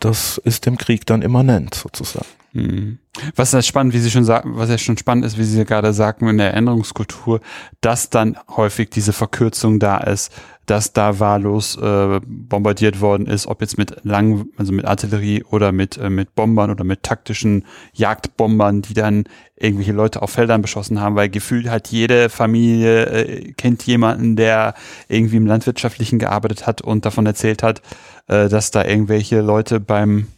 das 0.00 0.38
ist 0.38 0.66
dem 0.66 0.76
Krieg 0.76 1.06
dann 1.06 1.22
immanent 1.22 1.76
sozusagen. 1.76 2.26
Mhm. 2.54 2.98
Was 3.34 3.52
ist 3.52 3.66
spannend, 3.66 3.94
wie 3.94 3.98
Sie 3.98 4.10
schon 4.10 4.24
sagen, 4.24 4.52
was 4.56 4.70
ja 4.70 4.78
schon 4.78 4.96
spannend 4.96 5.24
ist, 5.24 5.36
wie 5.38 5.44
Sie 5.44 5.64
gerade 5.64 5.92
sagten 5.92 6.28
in 6.28 6.38
der 6.38 6.52
Erinnerungskultur, 6.52 7.40
dass 7.80 8.10
dann 8.10 8.36
häufig 8.56 8.90
diese 8.90 9.12
Verkürzung 9.12 9.80
da 9.80 9.98
ist, 9.98 10.32
dass 10.66 10.92
da 10.92 11.18
wahllos 11.18 11.76
äh, 11.76 12.20
bombardiert 12.24 13.00
worden 13.00 13.26
ist, 13.26 13.48
ob 13.48 13.60
jetzt 13.60 13.76
mit 13.76 14.04
lang, 14.04 14.46
also 14.56 14.72
mit 14.72 14.84
Artillerie 14.84 15.42
oder 15.42 15.72
mit 15.72 15.98
äh, 15.98 16.10
mit 16.10 16.34
Bombern 16.36 16.70
oder 16.70 16.84
mit 16.84 17.02
taktischen 17.02 17.64
Jagdbombern, 17.92 18.82
die 18.82 18.94
dann 18.94 19.24
irgendwelche 19.56 19.92
Leute 19.92 20.22
auf 20.22 20.30
Feldern 20.30 20.62
beschossen 20.62 21.00
haben, 21.00 21.16
weil 21.16 21.28
gefühlt 21.28 21.68
hat 21.68 21.88
jede 21.88 22.28
Familie 22.28 23.06
äh, 23.06 23.52
kennt 23.52 23.82
jemanden, 23.84 24.36
der 24.36 24.74
irgendwie 25.08 25.36
im 25.36 25.46
landwirtschaftlichen 25.46 26.18
gearbeitet 26.20 26.66
hat 26.66 26.82
und 26.82 27.04
davon 27.04 27.26
erzählt 27.26 27.62
hat, 27.64 27.82
äh, 28.28 28.48
dass 28.48 28.70
da 28.70 28.84
irgendwelche 28.84 29.40
Leute 29.40 29.80
beim 29.80 30.28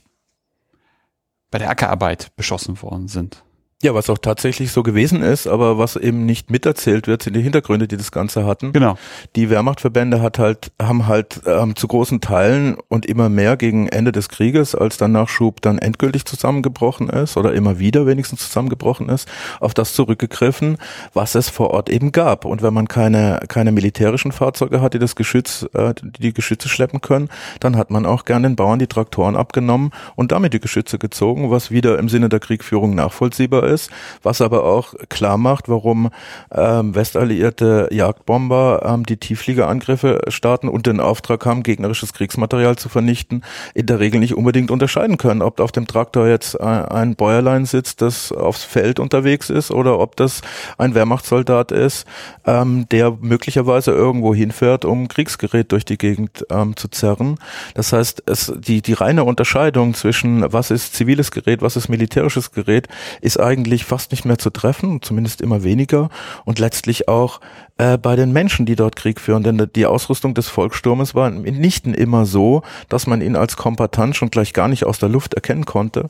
bei 1.56 1.60
der 1.60 1.70
Ackerarbeit 1.70 2.36
beschossen 2.36 2.82
worden 2.82 3.08
sind. 3.08 3.42
Ja, 3.82 3.94
was 3.94 4.08
auch 4.08 4.16
tatsächlich 4.16 4.72
so 4.72 4.82
gewesen 4.82 5.20
ist, 5.20 5.46
aber 5.46 5.76
was 5.76 5.96
eben 5.96 6.24
nicht 6.24 6.50
miterzählt 6.50 7.06
wird, 7.06 7.22
sind 7.22 7.36
die 7.36 7.42
Hintergründe, 7.42 7.86
die 7.86 7.98
das 7.98 8.10
Ganze 8.10 8.46
hatten. 8.46 8.72
Genau. 8.72 8.96
Die 9.36 9.50
Wehrmachtverbände 9.50 10.22
hat 10.22 10.38
halt, 10.38 10.72
haben 10.80 11.06
halt 11.06 11.42
ähm, 11.44 11.76
zu 11.76 11.86
großen 11.86 12.22
Teilen 12.22 12.78
und 12.88 13.04
immer 13.04 13.28
mehr 13.28 13.58
gegen 13.58 13.86
Ende 13.86 14.12
des 14.12 14.30
Krieges, 14.30 14.74
als 14.74 14.96
der 14.96 15.08
Nachschub 15.08 15.60
dann 15.60 15.76
endgültig 15.76 16.24
zusammengebrochen 16.24 17.10
ist 17.10 17.36
oder 17.36 17.52
immer 17.52 17.78
wieder 17.78 18.06
wenigstens 18.06 18.46
zusammengebrochen 18.48 19.10
ist, 19.10 19.28
auf 19.60 19.74
das 19.74 19.92
zurückgegriffen, 19.92 20.78
was 21.12 21.34
es 21.34 21.50
vor 21.50 21.68
Ort 21.72 21.90
eben 21.90 22.12
gab. 22.12 22.46
Und 22.46 22.62
wenn 22.62 22.72
man 22.72 22.88
keine, 22.88 23.40
keine 23.46 23.72
militärischen 23.72 24.32
Fahrzeuge 24.32 24.80
hat, 24.80 24.94
die 24.94 24.98
das 24.98 25.16
Geschütz, 25.16 25.66
äh, 25.74 25.92
die, 25.92 26.12
die 26.12 26.32
Geschütze 26.32 26.70
schleppen 26.70 27.02
können, 27.02 27.28
dann 27.60 27.76
hat 27.76 27.90
man 27.90 28.06
auch 28.06 28.24
gern 28.24 28.42
den 28.42 28.56
Bauern 28.56 28.78
die 28.78 28.86
Traktoren 28.86 29.36
abgenommen 29.36 29.90
und 30.14 30.32
damit 30.32 30.54
die 30.54 30.60
Geschütze 30.60 30.98
gezogen, 30.98 31.50
was 31.50 31.70
wieder 31.70 31.98
im 31.98 32.08
Sinne 32.08 32.30
der 32.30 32.40
Kriegführung 32.40 32.94
nachvollziehbar 32.94 33.65
ist, 33.66 33.90
was 34.22 34.40
aber 34.40 34.64
auch 34.64 34.94
klar 35.08 35.38
macht, 35.38 35.68
warum 35.68 36.10
ähm, 36.52 36.94
westalliierte 36.94 37.88
Jagdbomber 37.90 38.82
ähm, 38.84 39.06
die 39.06 39.16
Tieffliegerangriffe 39.16 40.22
starten 40.28 40.68
und 40.68 40.86
den 40.86 41.00
Auftrag 41.00 41.44
haben, 41.46 41.62
gegnerisches 41.62 42.12
Kriegsmaterial 42.12 42.76
zu 42.76 42.88
vernichten, 42.88 43.42
in 43.74 43.86
der 43.86 44.00
Regel 44.00 44.20
nicht 44.20 44.34
unbedingt 44.34 44.70
unterscheiden 44.70 45.18
können, 45.18 45.42
ob 45.42 45.60
auf 45.60 45.72
dem 45.72 45.86
Traktor 45.86 46.28
jetzt 46.28 46.60
ein 46.60 47.16
Bäuerlein 47.16 47.66
sitzt, 47.66 48.02
das 48.02 48.32
aufs 48.32 48.64
Feld 48.64 49.00
unterwegs 49.00 49.50
ist 49.50 49.70
oder 49.70 49.98
ob 49.98 50.16
das 50.16 50.42
ein 50.78 50.94
Wehrmachtssoldat 50.94 51.72
ist, 51.72 52.06
ähm, 52.46 52.86
der 52.90 53.16
möglicherweise 53.20 53.92
irgendwo 53.92 54.34
hinfährt, 54.34 54.84
um 54.84 55.08
Kriegsgerät 55.08 55.72
durch 55.72 55.84
die 55.84 55.98
Gegend 55.98 56.46
ähm, 56.50 56.76
zu 56.76 56.88
zerren. 56.88 57.38
Das 57.74 57.92
heißt, 57.92 58.22
es, 58.26 58.52
die, 58.56 58.82
die 58.82 58.92
reine 58.92 59.24
Unterscheidung 59.24 59.94
zwischen 59.94 60.44
was 60.52 60.70
ist 60.70 60.94
ziviles 60.94 61.30
Gerät, 61.30 61.62
was 61.62 61.76
ist 61.76 61.88
militärisches 61.88 62.52
Gerät, 62.52 62.88
ist 63.20 63.38
eigentlich 63.38 63.55
eigentlich 63.56 63.84
fast 63.84 64.10
nicht 64.10 64.24
mehr 64.24 64.38
zu 64.38 64.50
treffen, 64.50 65.00
zumindest 65.02 65.40
immer 65.40 65.62
weniger. 65.62 66.10
Und 66.44 66.58
letztlich 66.58 67.08
auch 67.08 67.40
äh, 67.78 67.98
bei 67.98 68.16
den 68.16 68.32
Menschen, 68.32 68.64
die 68.64 68.74
dort 68.74 68.96
Krieg 68.96 69.20
führen. 69.20 69.42
Denn 69.42 69.70
die 69.74 69.86
Ausrüstung 69.86 70.32
des 70.32 70.48
Volkssturmes 70.48 71.14
war 71.14 71.30
nicht 71.30 71.86
immer 71.86 72.24
so, 72.24 72.62
dass 72.88 73.06
man 73.06 73.20
ihn 73.20 73.36
als 73.36 73.56
Kombatant 73.56 74.16
schon 74.16 74.30
gleich 74.30 74.54
gar 74.54 74.68
nicht 74.68 74.84
aus 74.84 74.98
der 74.98 75.10
Luft 75.10 75.34
erkennen 75.34 75.66
konnte, 75.66 76.08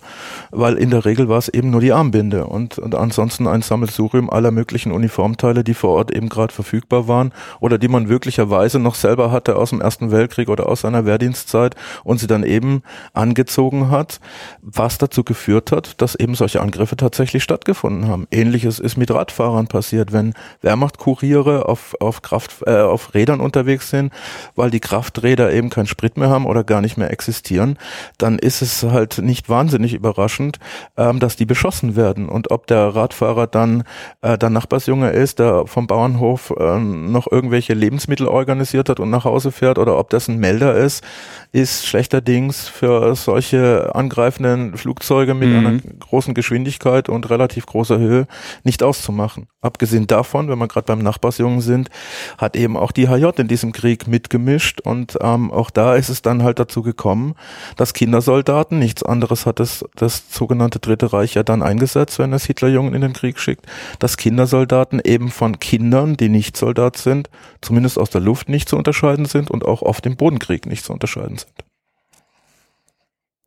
weil 0.50 0.76
in 0.76 0.90
der 0.90 1.04
Regel 1.04 1.28
war 1.28 1.38
es 1.38 1.48
eben 1.48 1.70
nur 1.70 1.80
die 1.80 1.92
Armbinde. 1.92 2.46
Und, 2.46 2.78
und 2.78 2.94
ansonsten 2.94 3.48
ein 3.48 3.62
Sammelsurium 3.62 4.30
aller 4.30 4.52
möglichen 4.52 4.92
Uniformteile, 4.92 5.64
die 5.64 5.74
vor 5.74 5.90
Ort 5.90 6.14
eben 6.14 6.28
gerade 6.28 6.54
verfügbar 6.54 7.09
waren 7.09 7.32
oder 7.59 7.78
die 7.78 7.88
man 7.88 8.09
wirklicherweise 8.09 8.78
noch 8.78 8.94
selber 8.94 9.32
hatte 9.32 9.56
aus 9.56 9.70
dem 9.70 9.80
Ersten 9.80 10.12
Weltkrieg 10.12 10.48
oder 10.48 10.68
aus 10.68 10.82
seiner 10.82 11.04
Wehrdienstzeit 11.04 11.74
und 12.04 12.20
sie 12.20 12.28
dann 12.28 12.44
eben 12.44 12.82
angezogen 13.12 13.90
hat, 13.90 14.20
was 14.62 14.98
dazu 14.98 15.24
geführt 15.24 15.72
hat, 15.72 16.00
dass 16.00 16.14
eben 16.14 16.37
solche 16.37 16.61
Angriffe 16.61 16.96
tatsächlich 16.96 17.36
tatsächlich 17.37 17.44
stattgefunden 17.44 18.09
haben. 18.09 18.27
Ähnliches 18.31 18.79
ist 18.79 18.96
mit 18.96 19.11
Radfahrern 19.11 19.66
passiert, 19.66 20.12
wenn 20.12 20.35
Wehrmachtkuriere 20.62 21.68
auf, 21.68 21.94
auf 22.01 22.22
Kraft, 22.22 22.62
äh, 22.66 22.81
auf 22.81 23.14
Rädern 23.14 23.40
unterwegs 23.40 23.90
sind, 23.90 24.12
weil 24.55 24.70
die 24.70 24.81
Krafträder 24.81 25.53
eben 25.53 25.70
keinen 25.70 25.87
Sprit 25.87 26.16
mehr 26.16 26.29
haben 26.29 26.46
oder 26.46 26.64
gar 26.64 26.81
nicht 26.81 26.96
mehr 26.96 27.11
existieren, 27.11 27.79
dann 28.18 28.38
ist 28.38 28.62
es 28.62 28.83
halt 28.83 29.18
nicht 29.18 29.49
wahnsinnig 29.49 29.94
überraschend, 29.94 30.59
ähm, 30.96 31.20
dass 31.20 31.37
die 31.37 31.46
beschossen 31.46 31.96
werden. 31.96 32.29
Und 32.29 32.51
ob 32.51 32.66
der 32.66 32.94
Radfahrer 32.94 33.46
dann 33.46 33.85
äh, 34.22 34.38
der 34.38 34.51
Nachbarsjunge 34.51 35.11
ist, 35.11 35.38
der 35.38 35.66
vom 35.66 35.87
Bauernhof 35.87 36.53
äh, 36.59 36.79
noch 36.79 37.31
irgendwelche 37.31 37.75
Lebensmittel 37.75 38.27
organisiert 38.27 38.88
hat 38.88 39.01
und 39.01 39.11
nach 39.11 39.25
Hause 39.25 39.53
fährt 39.53 39.79
oder 39.79 39.99
ob 39.99 40.11
das 40.11 40.29
ein 40.29 40.38
Melder 40.38 40.75
ist, 40.75 41.05
ist 41.53 41.87
schlechterdings 41.87 42.68
für 42.68 43.14
solche 43.14 43.94
angreifenden 43.94 44.77
Flugzeuge 44.77 45.35
mit 45.35 45.49
mhm. 45.49 45.57
einer 45.57 45.79
großen 46.01 46.35
Geschwindigkeit 46.35 47.09
und 47.09 47.25
relativ 47.30 47.66
großer 47.66 47.98
Höhe 47.98 48.26
nicht 48.64 48.82
auszumachen. 48.82 49.48
Abgesehen 49.60 50.06
davon, 50.06 50.48
wenn 50.48 50.58
wir 50.58 50.68
gerade 50.68 50.86
beim 50.86 51.00
Nachbarsjungen 51.00 51.60
sind, 51.60 51.90
hat 52.38 52.56
eben 52.56 52.76
auch 52.76 52.92
die 52.92 53.08
HJ 53.08 53.40
in 53.40 53.48
diesem 53.48 53.72
Krieg 53.72 54.06
mitgemischt 54.06 54.80
und 54.80 55.18
ähm, 55.20 55.50
auch 55.50 55.70
da 55.70 55.96
ist 55.96 56.08
es 56.08 56.22
dann 56.22 56.42
halt 56.42 56.58
dazu 56.58 56.82
gekommen, 56.82 57.34
dass 57.76 57.92
Kindersoldaten, 57.92 58.78
nichts 58.78 59.02
anderes 59.02 59.46
hat 59.46 59.60
das, 59.60 59.84
das 59.96 60.24
sogenannte 60.30 60.78
Dritte 60.78 61.12
Reich 61.12 61.34
ja 61.34 61.42
dann 61.42 61.62
eingesetzt, 61.62 62.18
wenn 62.18 62.32
es 62.32 62.44
Hitlerjungen 62.44 62.94
in 62.94 63.00
den 63.00 63.12
Krieg 63.12 63.38
schickt, 63.38 63.66
dass 63.98 64.16
Kindersoldaten 64.16 65.00
eben 65.04 65.30
von 65.30 65.58
Kindern, 65.58 66.16
die 66.16 66.28
nicht 66.28 66.56
Soldat 66.56 66.96
sind, 66.96 67.30
zumindest 67.60 67.98
aus 67.98 68.10
der 68.10 68.20
Luft 68.20 68.48
nicht 68.48 68.68
zu 68.68 68.76
unterscheiden 68.76 69.26
sind 69.26 69.50
und 69.50 69.64
auch 69.64 69.82
auf 69.82 70.00
dem 70.00 70.16
Bodenkrieg 70.16 70.66
nicht 70.66 70.84
zu 70.84 70.92
unterscheiden 70.92 71.38
sind. 71.38 71.52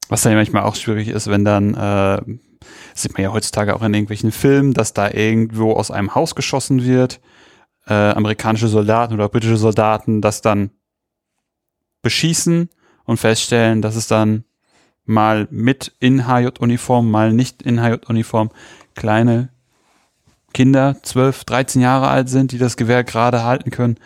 Was 0.09 0.23
dann 0.23 0.33
manchmal 0.33 0.63
auch 0.63 0.75
schwierig 0.75 1.07
ist, 1.07 1.27
wenn 1.27 1.45
dann, 1.45 1.75
äh, 1.75 2.21
sieht 2.93 3.13
man 3.13 3.23
ja 3.23 3.31
heutzutage 3.31 3.75
auch 3.75 3.81
in 3.81 3.93
irgendwelchen 3.93 4.31
Filmen, 4.31 4.73
dass 4.73 4.93
da 4.93 5.11
irgendwo 5.11 5.73
aus 5.73 5.91
einem 5.91 6.15
Haus 6.15 6.35
geschossen 6.35 6.83
wird, 6.83 7.19
äh, 7.87 7.93
amerikanische 7.93 8.67
Soldaten 8.67 9.13
oder 9.13 9.29
britische 9.29 9.57
Soldaten 9.57 10.21
das 10.21 10.41
dann 10.41 10.71
beschießen 12.01 12.69
und 13.05 13.17
feststellen, 13.17 13.81
dass 13.81 13.95
es 13.95 14.07
dann 14.07 14.43
mal 15.05 15.47
mit 15.49 15.93
in 15.99 16.27
HJ-Uniform, 16.27 17.09
mal 17.09 17.33
nicht 17.33 17.63
in 17.63 17.81
HJ-Uniform 17.81 18.51
kleine 18.95 19.49
Kinder, 20.53 20.97
12, 21.01 21.45
13 21.45 21.81
Jahre 21.81 22.07
alt 22.07 22.29
sind, 22.29 22.51
die 22.51 22.57
das 22.57 22.77
Gewehr 22.77 23.03
gerade 23.03 23.43
halten 23.43 23.71
können, 23.71 23.97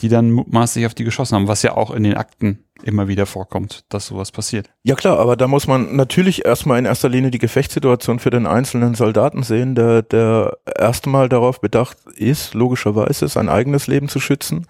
die 0.00 0.08
dann 0.08 0.30
mutmaßlich 0.30 0.86
auf 0.86 0.94
die 0.94 1.04
geschossen 1.04 1.36
haben, 1.36 1.48
was 1.48 1.62
ja 1.62 1.76
auch 1.76 1.90
in 1.90 2.02
den 2.02 2.16
Akten 2.16 2.65
immer 2.82 3.08
wieder 3.08 3.26
vorkommt, 3.26 3.84
dass 3.88 4.06
sowas 4.06 4.32
passiert. 4.32 4.70
Ja 4.82 4.94
klar, 4.94 5.18
aber 5.18 5.36
da 5.36 5.48
muss 5.48 5.66
man 5.66 5.96
natürlich 5.96 6.44
erstmal 6.44 6.78
in 6.78 6.84
erster 6.84 7.08
Linie 7.08 7.30
die 7.30 7.38
Gefechtssituation 7.38 8.18
für 8.18 8.30
den 8.30 8.46
einzelnen 8.46 8.94
Soldaten 8.94 9.42
sehen, 9.42 9.74
der, 9.74 10.02
der 10.02 10.58
erstmal 10.78 11.28
darauf 11.28 11.60
bedacht 11.60 11.96
ist, 12.16 12.54
logischerweise 12.54 13.28
sein 13.28 13.48
eigenes 13.48 13.86
Leben 13.86 14.08
zu 14.08 14.20
schützen 14.20 14.66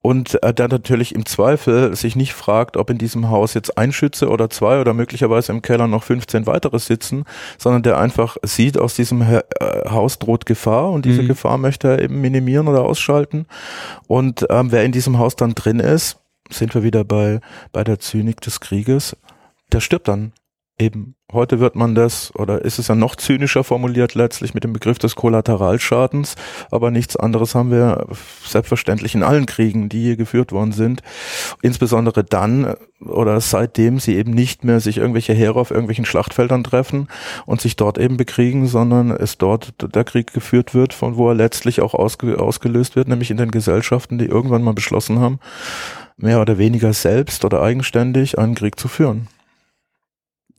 und 0.00 0.42
äh, 0.42 0.54
der 0.54 0.68
natürlich 0.68 1.14
im 1.14 1.26
Zweifel 1.26 1.94
sich 1.96 2.16
nicht 2.16 2.32
fragt, 2.32 2.76
ob 2.76 2.88
in 2.88 2.98
diesem 2.98 3.30
Haus 3.30 3.54
jetzt 3.54 3.76
ein 3.76 3.92
Schütze 3.92 4.28
oder 4.28 4.48
zwei 4.48 4.80
oder 4.80 4.94
möglicherweise 4.94 5.52
im 5.52 5.62
Keller 5.62 5.88
noch 5.88 6.04
15 6.04 6.46
weitere 6.46 6.78
sitzen, 6.78 7.24
sondern 7.58 7.82
der 7.82 7.98
einfach 7.98 8.36
sieht, 8.42 8.78
aus 8.78 8.94
diesem 8.94 9.22
äh, 9.22 9.42
Haus 9.90 10.18
droht 10.18 10.46
Gefahr 10.46 10.90
und 10.90 11.04
diese 11.04 11.22
mhm. 11.22 11.28
Gefahr 11.28 11.58
möchte 11.58 11.88
er 11.88 12.02
eben 12.02 12.20
minimieren 12.20 12.68
oder 12.68 12.82
ausschalten 12.82 13.46
und 14.06 14.46
ähm, 14.50 14.70
wer 14.70 14.84
in 14.84 14.92
diesem 14.92 15.18
Haus 15.18 15.36
dann 15.36 15.54
drin 15.54 15.80
ist, 15.80 16.19
sind 16.50 16.74
wir 16.74 16.82
wieder 16.82 17.04
bei, 17.04 17.40
bei 17.72 17.84
der 17.84 17.98
Zynik 17.98 18.40
des 18.40 18.60
Krieges. 18.60 19.16
Der 19.72 19.80
stirbt 19.80 20.08
dann 20.08 20.32
eben. 20.80 21.14
Heute 21.32 21.60
wird 21.60 21.76
man 21.76 21.94
das, 21.94 22.34
oder 22.34 22.64
ist 22.64 22.80
es 22.80 22.88
ja 22.88 22.96
noch 22.96 23.14
zynischer 23.14 23.62
formuliert 23.62 24.16
letztlich 24.16 24.52
mit 24.52 24.64
dem 24.64 24.72
Begriff 24.72 24.98
des 24.98 25.14
Kollateralschadens, 25.14 26.34
aber 26.72 26.90
nichts 26.90 27.16
anderes 27.16 27.54
haben 27.54 27.70
wir 27.70 28.06
selbstverständlich 28.44 29.14
in 29.14 29.22
allen 29.22 29.46
Kriegen, 29.46 29.88
die 29.88 30.02
hier 30.02 30.16
geführt 30.16 30.50
worden 30.50 30.72
sind. 30.72 31.02
Insbesondere 31.62 32.24
dann 32.24 32.74
oder 33.00 33.40
seitdem 33.40 34.00
sie 34.00 34.16
eben 34.16 34.32
nicht 34.32 34.64
mehr 34.64 34.80
sich 34.80 34.98
irgendwelche 34.98 35.32
Heere 35.32 35.60
auf 35.60 35.70
irgendwelchen 35.70 36.04
Schlachtfeldern 36.04 36.64
treffen 36.64 37.06
und 37.46 37.60
sich 37.60 37.76
dort 37.76 37.96
eben 37.96 38.16
bekriegen, 38.16 38.66
sondern 38.66 39.10
es 39.10 39.38
dort 39.38 39.74
der 39.94 40.04
Krieg 40.04 40.32
geführt 40.32 40.74
wird, 40.74 40.92
von 40.94 41.16
wo 41.16 41.28
er 41.28 41.34
letztlich 41.34 41.80
auch 41.80 41.94
ausge, 41.94 42.40
ausgelöst 42.40 42.96
wird, 42.96 43.08
nämlich 43.08 43.30
in 43.30 43.36
den 43.36 43.52
Gesellschaften, 43.52 44.18
die 44.18 44.26
irgendwann 44.26 44.62
mal 44.62 44.74
beschlossen 44.74 45.20
haben, 45.20 45.38
mehr 46.22 46.40
oder 46.40 46.58
weniger 46.58 46.92
selbst 46.92 47.44
oder 47.44 47.62
eigenständig 47.62 48.38
einen 48.38 48.54
Krieg 48.54 48.78
zu 48.78 48.88
führen. 48.88 49.28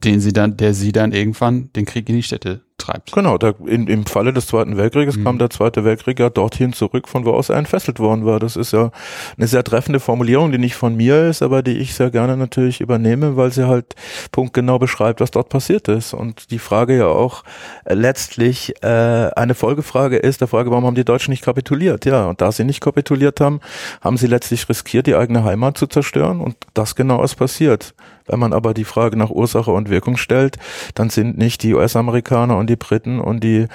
Den 0.03 0.19
sie 0.19 0.33
dann, 0.33 0.57
der 0.57 0.73
sie 0.73 0.91
dann 0.91 1.11
irgendwann 1.11 1.71
den 1.73 1.85
Krieg 1.85 2.09
in 2.09 2.15
die 2.15 2.23
Städte 2.23 2.61
treibt. 2.81 3.11
Genau, 3.11 3.37
da 3.37 3.53
in, 3.65 3.87
im 3.87 4.05
Falle 4.05 4.33
des 4.33 4.47
Zweiten 4.47 4.77
Weltkrieges 4.77 5.17
mhm. 5.17 5.23
kam 5.23 5.39
der 5.39 5.49
Zweite 5.49 5.85
Weltkrieg 5.85 6.19
ja 6.19 6.29
dorthin 6.29 6.73
zurück, 6.73 7.07
von 7.07 7.25
wo 7.25 7.31
aus 7.31 7.49
er 7.49 7.57
entfesselt 7.57 7.99
worden 7.99 8.25
war. 8.25 8.39
Das 8.39 8.55
ist 8.55 8.73
ja 8.73 8.91
eine 9.37 9.47
sehr 9.47 9.63
treffende 9.63 9.99
Formulierung, 9.99 10.51
die 10.51 10.57
nicht 10.57 10.75
von 10.75 10.95
mir 10.95 11.27
ist, 11.27 11.41
aber 11.41 11.63
die 11.63 11.77
ich 11.77 11.93
sehr 11.93 12.09
gerne 12.09 12.37
natürlich 12.37 12.81
übernehme, 12.81 13.37
weil 13.37 13.51
sie 13.51 13.67
halt 13.67 13.95
punktgenau 14.31 14.79
beschreibt, 14.79 15.21
was 15.21 15.31
dort 15.31 15.49
passiert 15.49 15.87
ist. 15.87 16.13
Und 16.13 16.51
die 16.51 16.59
Frage 16.59 16.97
ja 16.97 17.07
auch 17.07 17.43
äh, 17.85 17.93
letztlich 17.93 18.73
äh, 18.83 18.87
eine 18.87 19.55
Folgefrage 19.55 20.17
ist, 20.17 20.41
der 20.41 20.47
Frage, 20.47 20.71
warum 20.71 20.85
haben 20.85 20.95
die 20.95 21.05
Deutschen 21.05 21.31
nicht 21.31 21.43
kapituliert? 21.43 22.05
Ja, 22.05 22.25
und 22.25 22.41
da 22.41 22.51
sie 22.51 22.63
nicht 22.63 22.81
kapituliert 22.81 23.39
haben, 23.39 23.61
haben 24.01 24.17
sie 24.17 24.27
letztlich 24.27 24.67
riskiert, 24.67 25.07
die 25.07 25.15
eigene 25.15 25.43
Heimat 25.43 25.77
zu 25.77 25.87
zerstören 25.87 26.41
und 26.41 26.55
das 26.73 26.95
genau 26.95 27.23
ist 27.23 27.35
passiert. 27.35 27.93
Wenn 28.27 28.39
man 28.39 28.53
aber 28.53 28.73
die 28.73 28.83
Frage 28.83 29.17
nach 29.17 29.29
Ursache 29.29 29.71
und 29.71 29.89
Wirkung 29.89 30.17
stellt, 30.17 30.57
dann 30.95 31.09
sind 31.09 31.37
nicht 31.37 31.63
die 31.63 31.73
US-Amerikaner 31.73 32.57
und 32.57 32.69
die 32.69 32.75
Briten 32.75 33.19
und 33.19 33.43
die, 33.43 33.67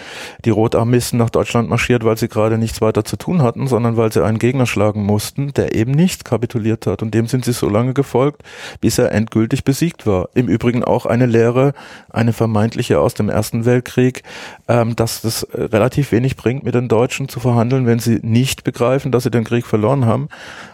die 0.44 0.50
Rotarmisten 0.50 1.18
nach 1.18 1.30
Deutschland 1.30 1.68
marschiert, 1.68 2.04
weil 2.04 2.16
sie 2.16 2.28
gerade 2.28 2.58
nichts 2.58 2.80
weiter 2.80 3.04
zu 3.04 3.16
tun 3.16 3.42
hatten, 3.42 3.66
sondern 3.66 3.96
weil 3.96 4.12
sie 4.12 4.24
einen 4.24 4.38
Gegner 4.38 4.66
schlagen 4.66 5.04
mussten, 5.04 5.52
der 5.54 5.74
eben 5.74 5.92
nicht 5.92 6.24
kapituliert 6.24 6.86
hat. 6.86 7.02
Und 7.02 7.14
dem 7.14 7.26
sind 7.26 7.44
sie 7.44 7.52
so 7.52 7.68
lange 7.68 7.94
gefolgt, 7.94 8.42
bis 8.80 8.98
er 8.98 9.12
endgültig 9.12 9.64
besiegt 9.64 10.06
war. 10.06 10.28
Im 10.34 10.48
Übrigen 10.48 10.84
auch 10.84 11.06
eine 11.06 11.26
Lehre, 11.26 11.72
eine 12.10 12.32
vermeintliche 12.32 13.00
aus 13.00 13.14
dem 13.14 13.28
Ersten 13.28 13.64
Weltkrieg, 13.64 14.22
ähm, 14.68 14.96
dass 14.96 15.20
das 15.20 15.46
relativ 15.52 16.12
wenig 16.12 16.36
bringt, 16.36 16.64
mit 16.64 16.74
den 16.74 16.88
Deutschen 16.88 17.28
zu 17.28 17.40
verhandeln, 17.40 17.86
wenn 17.86 17.98
sie 17.98 18.20
nicht 18.22 18.64
begreifen, 18.64 19.12
dass 19.12 19.24
sie 19.24 19.30
den 19.30 19.44
Krieg 19.44 19.66
verloren 19.66 20.06
haben, 20.06 20.28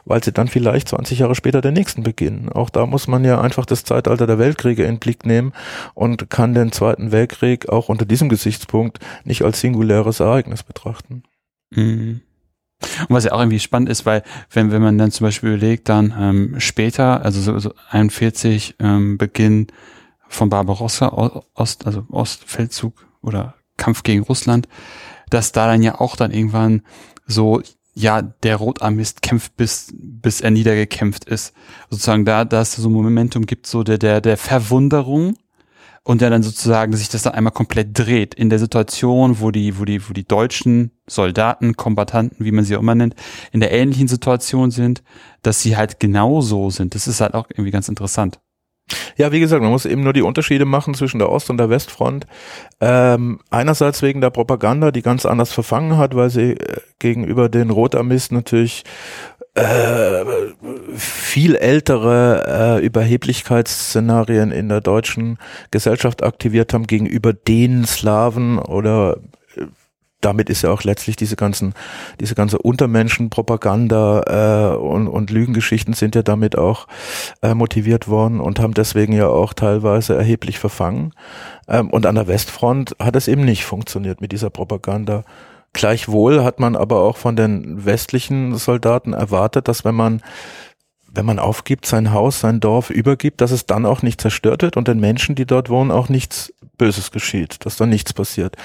weil 0.04 0.22
sie 0.22 0.32
dann 0.32 0.48
vielleicht 0.48 0.88
20 0.88 1.20
Jahre 1.20 1.34
später 1.34 1.60
den 1.60 1.74
nächsten 1.74 2.02
beginnen. 2.02 2.48
Auch 2.48 2.70
da 2.70 2.86
muss 2.86 3.08
man 3.08 3.24
ja 3.24 3.40
einfach 3.40 3.61
das 3.66 3.84
Zeitalter 3.84 4.26
der 4.26 4.38
Weltkriege 4.38 4.84
in 4.84 4.98
Blick 4.98 5.26
nehmen 5.26 5.52
und 5.94 6.30
kann 6.30 6.54
den 6.54 6.72
Zweiten 6.72 7.12
Weltkrieg 7.12 7.68
auch 7.68 7.88
unter 7.88 8.04
diesem 8.04 8.28
Gesichtspunkt 8.28 8.98
nicht 9.24 9.42
als 9.42 9.60
singuläres 9.60 10.20
Ereignis 10.20 10.62
betrachten. 10.62 11.22
Mhm. 11.70 12.22
Und 13.00 13.10
was 13.10 13.24
ja 13.24 13.32
auch 13.32 13.40
irgendwie 13.40 13.60
spannend 13.60 13.88
ist, 13.88 14.06
weil 14.06 14.22
wenn, 14.50 14.72
wenn 14.72 14.82
man 14.82 14.98
dann 14.98 15.12
zum 15.12 15.26
Beispiel 15.26 15.50
überlegt, 15.50 15.88
dann 15.88 16.14
ähm, 16.18 16.60
später, 16.60 17.24
also 17.24 17.40
so, 17.40 17.58
so 17.58 17.74
41, 17.90 18.76
ähm, 18.80 19.18
Beginn 19.18 19.68
von 20.28 20.48
Barbarossa, 20.48 21.08
Ost, 21.54 21.86
also 21.86 22.06
Ostfeldzug 22.10 23.06
oder 23.22 23.54
Kampf 23.76 24.02
gegen 24.02 24.22
Russland, 24.22 24.68
dass 25.30 25.52
da 25.52 25.66
dann 25.66 25.82
ja 25.82 26.00
auch 26.00 26.16
dann 26.16 26.32
irgendwann 26.32 26.82
so 27.26 27.62
ja, 27.94 28.22
der 28.22 28.56
Rotarmist 28.56 29.22
kämpft 29.22 29.56
bis, 29.56 29.92
bis 29.94 30.40
er 30.40 30.50
niedergekämpft 30.50 31.24
ist. 31.24 31.52
Sozusagen 31.90 32.24
da, 32.24 32.44
da 32.44 32.62
es 32.62 32.72
so 32.72 32.88
ein 32.88 32.92
Momentum 32.92 33.46
gibt, 33.46 33.66
so 33.66 33.82
der, 33.82 33.98
der, 33.98 34.20
der 34.20 34.36
Verwunderung 34.36 35.36
und 36.04 36.20
der 36.20 36.30
dann 36.30 36.42
sozusagen 36.42 36.94
sich 36.96 37.10
das 37.10 37.22
dann 37.22 37.34
einmal 37.34 37.52
komplett 37.52 37.96
dreht 37.96 38.34
in 38.34 38.50
der 38.50 38.58
Situation, 38.58 39.40
wo 39.40 39.50
die, 39.50 39.78
wo 39.78 39.84
die, 39.84 40.08
wo 40.08 40.12
die 40.12 40.26
deutschen 40.26 40.90
Soldaten, 41.06 41.76
Kombatanten, 41.76 42.44
wie 42.44 42.52
man 42.52 42.64
sie 42.64 42.76
auch 42.76 42.80
immer 42.80 42.94
nennt, 42.94 43.14
in 43.52 43.60
der 43.60 43.72
ähnlichen 43.72 44.08
Situation 44.08 44.70
sind, 44.70 45.02
dass 45.42 45.60
sie 45.60 45.76
halt 45.76 46.00
genauso 46.00 46.70
sind. 46.70 46.94
Das 46.94 47.06
ist 47.06 47.20
halt 47.20 47.34
auch 47.34 47.48
irgendwie 47.50 47.70
ganz 47.70 47.88
interessant. 47.88 48.40
Ja, 49.16 49.32
wie 49.32 49.40
gesagt, 49.40 49.62
man 49.62 49.70
muss 49.70 49.86
eben 49.86 50.02
nur 50.02 50.12
die 50.12 50.22
Unterschiede 50.22 50.64
machen 50.64 50.94
zwischen 50.94 51.18
der 51.18 51.30
Ost- 51.30 51.50
und 51.50 51.58
der 51.58 51.70
Westfront. 51.70 52.26
Ähm, 52.80 53.40
einerseits 53.50 54.02
wegen 54.02 54.20
der 54.20 54.30
Propaganda, 54.30 54.90
die 54.90 55.02
ganz 55.02 55.26
anders 55.26 55.52
verfangen 55.52 55.96
hat, 55.96 56.14
weil 56.14 56.30
sie 56.30 56.52
äh, 56.52 56.80
gegenüber 56.98 57.48
den 57.48 57.70
Rotarmisten 57.70 58.36
natürlich 58.36 58.84
äh, 59.54 60.24
viel 60.96 61.56
ältere 61.56 62.78
äh, 62.80 62.84
Überheblichkeitsszenarien 62.84 64.50
in 64.50 64.68
der 64.68 64.80
deutschen 64.80 65.38
Gesellschaft 65.70 66.22
aktiviert 66.22 66.72
haben 66.72 66.86
gegenüber 66.86 67.34
den 67.34 67.84
Slawen 67.84 68.58
oder 68.58 69.18
damit 70.24 70.48
ist 70.48 70.62
ja 70.62 70.70
auch 70.70 70.84
letztlich 70.84 71.16
diese 71.16 71.36
ganzen, 71.36 71.74
diese 72.20 72.34
ganze 72.34 72.58
Untermenschenpropaganda 72.58 74.72
äh, 74.72 74.76
und, 74.76 75.08
und 75.08 75.30
Lügengeschichten 75.30 75.94
sind 75.94 76.14
ja 76.14 76.22
damit 76.22 76.56
auch 76.56 76.86
äh, 77.42 77.54
motiviert 77.54 78.08
worden 78.08 78.40
und 78.40 78.60
haben 78.60 78.74
deswegen 78.74 79.12
ja 79.12 79.28
auch 79.28 79.52
teilweise 79.52 80.16
erheblich 80.16 80.58
verfangen. 80.58 81.12
Ähm, 81.68 81.90
und 81.90 82.06
an 82.06 82.14
der 82.14 82.26
Westfront 82.26 82.96
hat 82.98 83.16
es 83.16 83.28
eben 83.28 83.44
nicht 83.44 83.64
funktioniert 83.64 84.20
mit 84.20 84.32
dieser 84.32 84.50
Propaganda. 84.50 85.24
Gleichwohl 85.72 86.44
hat 86.44 86.60
man 86.60 86.76
aber 86.76 87.00
auch 87.00 87.16
von 87.16 87.36
den 87.36 87.84
westlichen 87.84 88.56
Soldaten 88.56 89.14
erwartet, 89.14 89.68
dass 89.68 89.84
wenn 89.84 89.94
man 89.94 90.22
wenn 91.14 91.26
man 91.26 91.38
aufgibt, 91.38 91.84
sein 91.84 92.12
Haus, 92.12 92.40
sein 92.40 92.60
Dorf 92.60 92.88
übergibt, 92.88 93.42
dass 93.42 93.50
es 93.50 93.66
dann 93.66 93.84
auch 93.84 94.00
nicht 94.00 94.20
zerstört 94.20 94.62
wird 94.62 94.78
und 94.78 94.88
den 94.88 94.98
Menschen, 94.98 95.34
die 95.34 95.44
dort 95.44 95.68
wohnen, 95.68 95.90
auch 95.90 96.08
nichts 96.08 96.54
Böses 96.78 97.10
geschieht, 97.10 97.66
dass 97.66 97.76
da 97.76 97.86
nichts 97.86 98.14
passiert. 98.14 98.56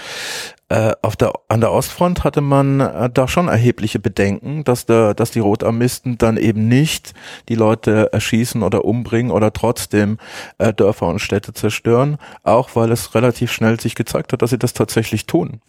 Äh, 0.69 0.91
auf 1.01 1.15
der, 1.15 1.31
an 1.47 1.61
der 1.61 1.71
Ostfront 1.71 2.25
hatte 2.25 2.41
man 2.41 2.81
äh, 2.81 3.09
da 3.09 3.29
schon 3.29 3.47
erhebliche 3.47 3.99
Bedenken, 3.99 4.65
dass, 4.65 4.85
der, 4.85 5.13
dass 5.13 5.31
die 5.31 5.39
Rotarmisten 5.39 6.17
dann 6.17 6.35
eben 6.35 6.67
nicht 6.67 7.13
die 7.47 7.55
Leute 7.55 8.11
erschießen 8.11 8.61
oder 8.61 8.83
umbringen 8.83 9.31
oder 9.31 9.53
trotzdem 9.53 10.17
äh, 10.57 10.73
Dörfer 10.73 11.07
und 11.07 11.19
Städte 11.19 11.53
zerstören, 11.53 12.17
auch 12.43 12.75
weil 12.75 12.91
es 12.91 13.15
relativ 13.15 13.49
schnell 13.49 13.79
sich 13.79 13.95
gezeigt 13.95 14.33
hat, 14.33 14.41
dass 14.41 14.49
sie 14.49 14.59
das 14.59 14.73
tatsächlich 14.73 15.25
tun. 15.25 15.61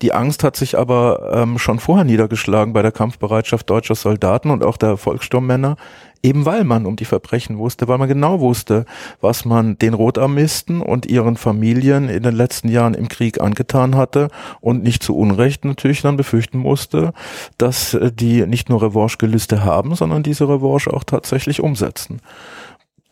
Die 0.00 0.14
Angst 0.14 0.42
hat 0.42 0.56
sich 0.56 0.78
aber 0.78 1.30
ähm, 1.34 1.58
schon 1.58 1.78
vorher 1.78 2.04
niedergeschlagen 2.04 2.72
bei 2.72 2.80
der 2.80 2.92
Kampfbereitschaft 2.92 3.68
deutscher 3.68 3.96
Soldaten 3.96 4.50
und 4.50 4.64
auch 4.64 4.78
der 4.78 4.96
Volkssturmmänner, 4.96 5.76
eben 6.22 6.46
weil 6.46 6.64
man 6.64 6.86
um 6.86 6.96
die 6.96 7.04
Verbrechen 7.04 7.58
wusste, 7.58 7.88
weil 7.88 7.98
man 7.98 8.08
genau 8.08 8.40
wusste, 8.40 8.84
was 9.20 9.44
man 9.44 9.78
den 9.78 9.94
Rotarmisten 9.94 10.80
und 10.80 11.06
ihren 11.06 11.36
Familien 11.36 12.08
in 12.08 12.22
den 12.22 12.34
letzten 12.34 12.68
Jahren 12.68 12.94
im 12.94 13.08
Krieg 13.08 13.40
angetan 13.40 13.94
hatte 13.94 14.28
und 14.60 14.82
nicht 14.82 15.02
zu 15.02 15.16
Unrecht 15.16 15.64
natürlich 15.64 16.02
dann 16.02 16.16
befürchten 16.16 16.58
musste, 16.58 17.12
dass 17.58 17.94
äh, 17.94 18.12
die 18.12 18.46
nicht 18.46 18.68
nur 18.68 18.82
Revanche-Gelüste 18.82 19.64
haben, 19.64 19.94
sondern 19.94 20.22
diese 20.22 20.48
Revanche 20.48 20.92
auch 20.92 21.04
tatsächlich 21.04 21.60
umsetzen 21.60 22.20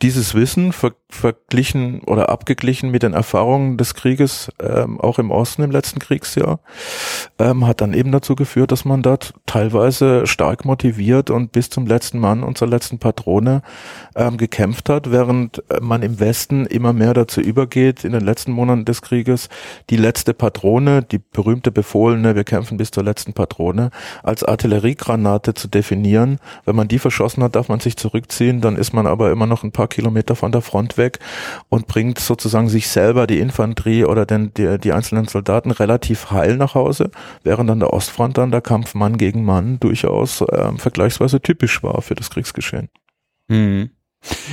dieses 0.01 0.35
Wissen 0.35 0.73
ver 0.73 0.93
verglichen 1.09 2.01
oder 2.01 2.27
abgeglichen 2.27 2.91
mit 2.91 3.01
den 3.01 3.13
Erfahrungen 3.13 3.77
des 3.77 3.93
Krieges, 3.93 4.51
ähm, 4.61 4.99
auch 4.99 5.19
im 5.19 5.31
Osten 5.31 5.63
im 5.63 5.71
letzten 5.71 5.99
Kriegsjahr, 5.99 6.59
ähm, 7.39 7.65
hat 7.65 7.79
dann 7.79 7.93
eben 7.93 8.11
dazu 8.11 8.35
geführt, 8.35 8.73
dass 8.73 8.83
man 8.83 9.03
dort 9.03 9.33
teilweise 9.45 10.27
stark 10.27 10.65
motiviert 10.65 11.29
und 11.29 11.53
bis 11.53 11.69
zum 11.69 11.87
letzten 11.87 12.19
Mann 12.19 12.43
und 12.43 12.57
zur 12.57 12.67
letzten 12.67 12.99
Patrone 12.99 13.61
ähm, 14.15 14.35
gekämpft 14.35 14.89
hat, 14.89 15.09
während 15.09 15.63
man 15.81 16.03
im 16.03 16.19
Westen 16.19 16.65
immer 16.65 16.91
mehr 16.91 17.13
dazu 17.13 17.39
übergeht, 17.39 18.03
in 18.03 18.11
den 18.11 18.25
letzten 18.25 18.51
Monaten 18.51 18.83
des 18.83 19.01
Krieges 19.01 19.47
die 19.89 19.97
letzte 19.97 20.33
Patrone, 20.33 21.03
die 21.03 21.19
berühmte 21.19 21.71
befohlene, 21.71 22.35
wir 22.35 22.43
kämpfen 22.43 22.75
bis 22.75 22.91
zur 22.91 23.03
letzten 23.03 23.31
Patrone, 23.31 23.91
als 24.23 24.43
Artilleriegranate 24.43 25.53
zu 25.53 25.69
definieren. 25.69 26.39
Wenn 26.65 26.75
man 26.75 26.89
die 26.89 26.99
verschossen 26.99 27.43
hat, 27.43 27.55
darf 27.55 27.69
man 27.69 27.79
sich 27.79 27.95
zurückziehen, 27.95 28.59
dann 28.59 28.75
ist 28.75 28.91
man 28.91 29.07
aber 29.07 29.31
immer 29.31 29.47
noch 29.47 29.63
ein 29.63 29.71
paar 29.71 29.86
paar 29.87 29.95
Kilometer 29.95 30.35
von 30.35 30.51
der 30.51 30.61
Front 30.61 30.97
weg 30.97 31.19
und 31.69 31.87
bringt 31.87 32.19
sozusagen 32.19 32.69
sich 32.69 32.87
selber 32.87 33.27
die 33.27 33.39
Infanterie 33.39 34.05
oder 34.05 34.25
den, 34.25 34.53
die, 34.53 34.77
die 34.77 34.91
einzelnen 34.91 35.27
Soldaten 35.27 35.71
relativ 35.71 36.31
heil 36.31 36.57
nach 36.57 36.75
Hause, 36.75 37.11
während 37.43 37.69
an 37.69 37.79
der 37.79 37.93
Ostfront 37.93 38.37
dann 38.37 38.51
der 38.51 38.61
Kampf 38.61 38.93
Mann 38.93 39.17
gegen 39.17 39.43
Mann 39.43 39.79
durchaus 39.79 40.41
äh, 40.41 40.71
vergleichsweise 40.77 41.41
typisch 41.41 41.81
war 41.83 42.01
für 42.01 42.15
das 42.15 42.29
Kriegsgeschehen. 42.29 42.89
Mhm. 43.47 43.91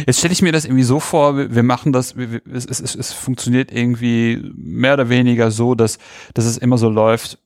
Jetzt 0.07 0.19
stelle 0.19 0.33
ich 0.33 0.43
mir 0.43 0.53
das 0.53 0.67
irgendwie 0.67 0.85
so 0.85 1.01
vor, 1.01 1.37
wir 1.37 1.63
machen 1.63 1.93
das, 1.93 2.15
es, 2.15 2.67
es, 2.67 2.95
es 2.95 3.13
funktioniert 3.13 3.73
irgendwie 3.73 4.53
mehr 4.55 4.95
oder 4.95 5.09
weniger 5.09 5.51
so, 5.51 5.75
dass, 5.75 5.99
dass 6.35 6.45
es 6.45 6.59
immer 6.59 6.79
so 6.79 6.91
läuft, 6.91 7.39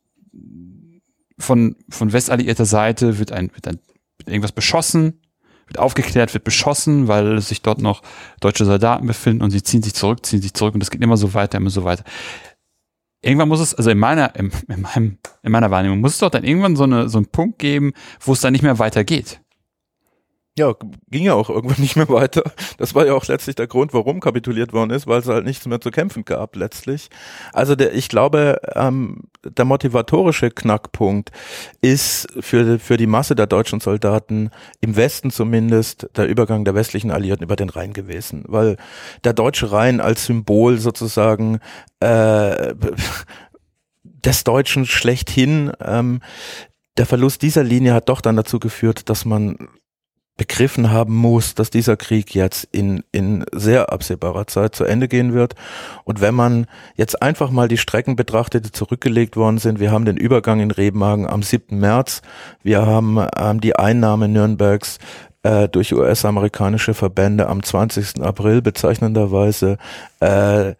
von, 1.38 1.76
von 1.88 2.12
westalliierter 2.12 2.64
Seite 2.64 3.20
wird 3.20 3.30
ein, 3.30 3.50
wird 3.54 3.68
ein 3.68 3.78
wird 4.18 4.28
irgendwas 4.28 4.50
beschossen, 4.50 5.20
wird 5.68 5.78
aufgeklärt, 5.78 6.34
wird 6.34 6.44
beschossen, 6.44 7.08
weil 7.08 7.40
sich 7.40 7.62
dort 7.62 7.80
noch 7.80 8.02
deutsche 8.40 8.64
Soldaten 8.64 9.06
befinden 9.06 9.42
und 9.42 9.50
sie 9.50 9.62
ziehen 9.62 9.82
sich 9.82 9.94
zurück, 9.94 10.26
ziehen 10.26 10.42
sich 10.42 10.54
zurück 10.54 10.74
und 10.74 10.82
es 10.82 10.90
geht 10.90 11.02
immer 11.02 11.16
so 11.16 11.34
weiter, 11.34 11.58
immer 11.58 11.70
so 11.70 11.84
weiter. 11.84 12.04
Irgendwann 13.20 13.48
muss 13.48 13.60
es, 13.60 13.74
also 13.74 13.90
in 13.90 13.98
meiner, 13.98 14.34
in, 14.36 14.50
in, 14.68 14.82
meinem, 14.82 15.18
in 15.42 15.52
meiner 15.52 15.70
Wahrnehmung, 15.70 16.00
muss 16.00 16.14
es 16.14 16.18
doch 16.18 16.30
dann 16.30 16.44
irgendwann 16.44 16.76
so, 16.76 16.84
eine, 16.84 17.08
so 17.08 17.18
einen 17.18 17.26
Punkt 17.26 17.58
geben, 17.58 17.92
wo 18.20 18.32
es 18.32 18.40
dann 18.40 18.52
nicht 18.52 18.62
mehr 18.62 18.78
weitergeht. 18.78 19.40
Ja, 20.58 20.74
ging 21.10 21.24
ja 21.24 21.34
auch 21.34 21.48
irgendwann 21.48 21.80
nicht 21.82 21.96
mehr 21.96 22.08
weiter. 22.08 22.42
Das 22.76 22.94
war 22.94 23.06
ja 23.06 23.14
auch 23.14 23.26
letztlich 23.26 23.56
der 23.56 23.66
Grund, 23.66 23.94
warum 23.94 24.20
kapituliert 24.20 24.72
worden 24.72 24.90
ist, 24.90 25.06
weil 25.06 25.20
es 25.20 25.28
halt 25.28 25.44
nichts 25.44 25.66
mehr 25.66 25.80
zu 25.80 25.90
kämpfen 25.90 26.24
gab 26.24 26.56
letztlich. 26.56 27.08
Also 27.52 27.76
der, 27.76 27.94
ich 27.94 28.08
glaube, 28.08 28.60
ähm, 28.74 29.28
der 29.44 29.64
motivatorische 29.64 30.50
Knackpunkt 30.50 31.30
ist 31.80 32.28
für, 32.40 32.78
für 32.78 32.96
die 32.96 33.06
Masse 33.06 33.34
der 33.34 33.46
deutschen 33.46 33.80
Soldaten 33.80 34.50
im 34.80 34.96
Westen 34.96 35.30
zumindest 35.30 36.08
der 36.16 36.26
Übergang 36.26 36.64
der 36.64 36.74
westlichen 36.74 37.10
Alliierten 37.10 37.44
über 37.44 37.56
den 37.56 37.70
Rhein 37.70 37.92
gewesen, 37.92 38.44
weil 38.48 38.76
der 39.24 39.32
deutsche 39.32 39.72
Rhein 39.72 40.00
als 40.00 40.26
Symbol 40.26 40.78
sozusagen 40.78 41.60
äh, 42.00 42.74
des 44.04 44.44
Deutschen 44.44 44.84
schlechthin 44.84 45.72
ähm, 45.80 46.20
der 46.98 47.06
Verlust 47.06 47.42
dieser 47.42 47.62
Linie 47.62 47.94
hat 47.94 48.08
doch 48.08 48.20
dann 48.20 48.36
dazu 48.36 48.58
geführt, 48.58 49.08
dass 49.08 49.24
man 49.24 49.68
begriffen 50.38 50.90
haben 50.90 51.14
muss, 51.14 51.54
dass 51.54 51.68
dieser 51.68 51.98
Krieg 51.98 52.34
jetzt 52.34 52.66
in, 52.72 53.02
in 53.12 53.44
sehr 53.52 53.92
absehbarer 53.92 54.46
Zeit 54.46 54.74
zu 54.74 54.84
Ende 54.84 55.08
gehen 55.08 55.34
wird. 55.34 55.54
Und 56.04 56.22
wenn 56.22 56.34
man 56.34 56.66
jetzt 56.94 57.20
einfach 57.20 57.50
mal 57.50 57.68
die 57.68 57.76
Strecken 57.76 58.16
betrachtet, 58.16 58.64
die 58.64 58.72
zurückgelegt 58.72 59.36
worden 59.36 59.58
sind, 59.58 59.80
wir 59.80 59.90
haben 59.90 60.06
den 60.06 60.16
Übergang 60.16 60.60
in 60.60 60.70
Rebmagen 60.70 61.26
am 61.26 61.42
7. 61.42 61.78
März, 61.78 62.22
wir 62.62 62.86
haben 62.86 63.18
ähm, 63.36 63.60
die 63.60 63.76
Einnahme 63.76 64.28
Nürnbergs 64.28 64.98
äh, 65.42 65.68
durch 65.68 65.94
US-amerikanische 65.94 66.94
Verbände 66.94 67.48
am 67.48 67.62
20. 67.62 68.22
April 68.22 68.62
bezeichnenderweise 68.62 69.78
äh, 70.20 70.74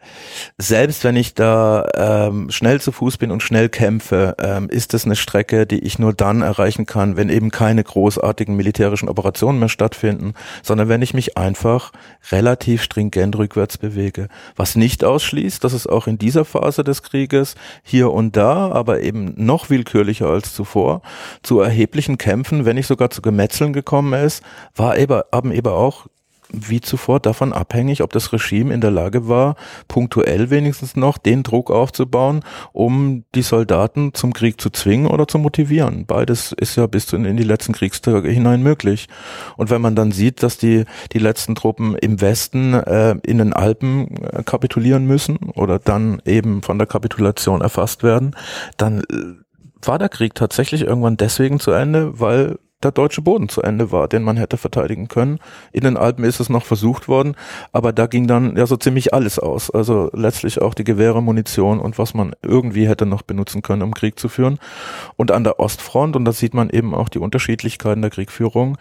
selbst 0.57 1.05
wenn 1.05 1.15
ich 1.15 1.35
da 1.35 1.87
ähm, 1.95 2.51
schnell 2.51 2.81
zu 2.81 2.91
Fuß 2.91 3.19
bin 3.19 3.31
und 3.31 3.43
schnell 3.43 3.69
kämpfe, 3.69 4.35
ähm, 4.41 4.69
ist 4.69 4.95
es 4.95 5.05
eine 5.05 5.15
Strecke, 5.15 5.65
die 5.65 5.79
ich 5.79 6.01
nur 6.01 6.13
dann 6.13 6.43
erreichen 6.43 6.87
kann, 6.87 7.17
wenn 7.17 7.29
eben 7.29 7.53
keine 7.53 7.85
großartigen 7.85 8.57
militärischen 8.57 9.09
Operationen 9.09 9.61
mehr 9.61 9.69
stattfinden, 9.69 10.35
sondern 10.65 10.89
wenn 10.89 11.03
ich 11.03 11.15
mich 11.15 11.39
einfach 11.39 11.93
relativ 12.33 12.83
stringent 12.83 13.39
rückwärts 13.39 13.79
bewege. 13.79 14.29
Was 14.57 14.75
nicht 14.75 15.05
ausschließt, 15.05 15.63
dass 15.63 15.73
es 15.73 15.87
auch 15.87 16.09
in 16.09 16.19
dieser 16.19 16.45
Phase 16.45 16.83
des 16.83 17.05
Krieges 17.05 17.55
hier 17.85 18.11
und 18.11 18.37
da, 18.37 18.73
aber 18.73 19.03
eben 19.03 19.35
noch 19.37 19.71
willkürlicher 19.71 20.29
als 20.29 20.53
zuvor, 20.53 21.03
zu 21.45 21.61
erheblichen 21.61 22.19
Kämpfen, 22.19 22.65
wenn 22.65 22.75
nicht 22.75 22.89
sogar 22.89 23.11
zu 23.11 23.23
Gemetzeln 23.23 23.73
gekommen 23.73 24.15
ist, 24.15 24.43
war 24.75 24.99
eben, 24.99 25.23
haben 25.33 25.53
eben 25.53 25.73
auch 25.73 26.07
wie 26.51 26.81
zuvor 26.81 27.21
davon 27.21 27.53
abhängig, 27.53 28.03
ob 28.03 28.13
das 28.13 28.33
Regime 28.33 28.73
in 28.73 28.81
der 28.81 28.91
Lage 28.91 29.29
war, 29.29 29.57
punktuell 29.87 30.51
wenigstens 30.51 30.97
noch 30.97 31.19
den 31.19 31.43
Druck 31.43 31.71
aufzubauen, 31.71 32.41
um 32.73 33.25
die 33.35 33.43
Soldaten 33.43 34.15
zum 34.15 34.33
Krieg 34.33 34.61
zu 34.61 34.71
zwingen 34.71 35.07
oder 35.07 35.29
zu 35.29 35.39
motivieren. 35.39 36.07
Beides 36.07 36.53
ist 36.53 36.77
ja 36.77 36.87
bis 36.87 37.13
in 37.13 37.37
die 37.37 37.43
letzten 37.43 37.73
Kriegstage 37.73 38.31
hinein 38.31 38.63
möglich. 38.63 39.09
Und 39.57 39.71
wenn 39.71 39.83
man 39.83 39.95
dann 39.95 40.13
sieht, 40.13 40.43
dass 40.43 40.59
die, 40.59 40.85
die 41.13 41.19
letzten 41.19 41.55
Truppen 41.55 41.95
im 41.97 42.21
Westen 42.21 42.75
äh, 42.75 43.17
in 43.25 43.39
den 43.39 43.53
Alpen 43.53 44.17
äh, 44.25 44.43
kapitulieren 44.43 45.07
müssen 45.07 45.37
oder 45.55 45.79
dann 45.79 46.23
eben 46.25 46.63
von 46.63 46.79
der 46.79 46.87
Kapitulation 46.87 47.61
erfasst 47.61 48.03
werden, 48.03 48.35
dann 48.77 49.01
äh, 49.01 49.35
war 49.83 49.99
der 49.99 50.09
Krieg 50.09 50.35
tatsächlich 50.35 50.83
irgendwann 50.83 51.17
deswegen 51.17 51.61
zu 51.61 51.71
Ende, 51.71 52.19
weil 52.19 52.59
der 52.83 52.93
deutsche 52.93 53.23
Boden 53.23 53.49
zu 53.49 53.61
Ende 53.63 53.91
war, 53.91 54.07
den 54.07 54.23
man 54.23 54.37
hätte 54.37 54.57
verteidigen 54.57 55.09
können. 55.09 55.41
In 55.73 55.83
den 55.83 55.97
Alpen 55.97 56.25
ist 56.25 56.39
es 56.39 56.49
noch 56.49 56.65
versucht 56.65 57.09
worden, 57.09 57.35
aber 57.73 57.93
da 57.93 58.07
ging 58.07 58.29
dann 58.29 58.57
ja 58.57 58.67
so 58.67 58.77
ziemlich 58.77 59.13
alles 59.13 59.39
aus. 59.39 59.71
Also 59.71 60.11
letztlich 60.13 60.63
auch 60.63 60.75
die 60.75 60.85
Gewehre, 60.85 61.21
Munition 61.21 61.81
und 61.81 61.99
was 61.99 62.15
man 62.15 62.35
irgendwie 62.43 62.89
hätte 62.89 63.05
noch 63.05 63.23
benutzen 63.23 63.63
können, 63.63 63.83
um 63.83 63.95
Krieg 63.95 64.19
zu 64.19 64.29
führen. 64.29 64.59
Und 65.17 65.33
an 65.33 65.43
der 65.43 65.59
Ostfront, 65.59 66.15
und 66.15 66.25
da 66.25 66.33
sieht 66.33 66.55
man 66.55 66.71
eben 66.71 66.95
auch 66.95 67.09
die 67.09 67.19
Unterschiedlichkeiten 67.19 68.03
der 68.03 68.11
Kriegführung, 68.11 68.79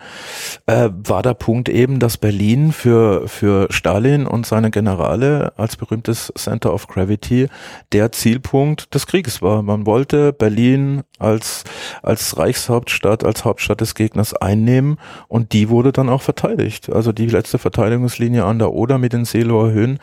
äh, 0.68 0.90
war 0.92 1.24
der 1.24 1.34
Punkt 1.34 1.68
eben, 1.68 2.00
dass 2.00 2.18
Berlin 2.18 2.72
für, 2.74 3.28
für 3.28 3.68
Stalin 3.72 4.28
und 4.28 4.46
seine 4.46 4.70
Generale 4.70 5.54
als 5.58 5.76
berühmtes 5.76 6.32
Center 6.38 6.72
of 6.72 6.88
Gravity 6.88 7.48
der 7.92 8.12
Zielpunkt 8.12 8.94
des 8.94 9.08
Krieges 9.08 9.42
war. 9.42 9.64
Man 9.64 9.88
wollte 9.88 10.34
Berlin 10.34 11.02
als, 11.20 11.64
als 12.02 12.38
Reichshauptstadt, 12.38 13.24
als 13.24 13.46
Hauptstadt 13.46 13.82
des 13.82 13.96
Gegners 13.96 14.34
einnehmen 14.34 14.98
und 15.28 15.54
die 15.54 15.70
wurde 15.70 15.92
dann 15.92 16.10
auch 16.10 16.22
verteidigt. 16.22 16.92
Also 16.92 17.12
die 17.12 17.28
letzte 17.28 17.58
Verteidigungslinie 17.58 18.46
an 18.46 18.60
der 18.60 18.72
Oder 18.74 18.98
mit 18.98 19.14
den 19.14 19.26
Seeloer 19.26 19.72
Höhen 19.72 20.00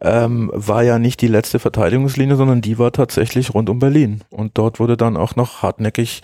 ähm, 0.00 0.50
war 0.54 0.82
ja 0.82 0.98
nicht 0.98 1.20
die 1.20 1.28
letzte 1.28 1.58
Verteidigungslinie, 1.58 2.36
sondern 2.36 2.60
die 2.60 2.78
war 2.78 2.92
tatsächlich 2.92 3.54
rund 3.54 3.70
um 3.70 3.78
Berlin. 3.78 4.22
Und 4.30 4.58
dort 4.58 4.80
wurde 4.80 4.96
dann 4.96 5.16
auch 5.16 5.36
noch 5.36 5.62
hartnäckig 5.62 6.22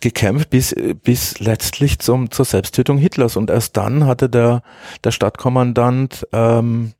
gekämpft 0.00 0.50
bis, 0.50 0.74
bis 1.02 1.38
letztlich 1.40 1.98
zum, 1.98 2.30
zur 2.30 2.44
Selbsttötung 2.44 2.98
Hitlers. 2.98 3.36
Und 3.36 3.50
erst 3.50 3.76
dann 3.76 4.06
hatte 4.06 4.28
der, 4.28 4.62
der 5.04 5.10
Stadtkommandant 5.10 6.26
ähm, 6.32 6.92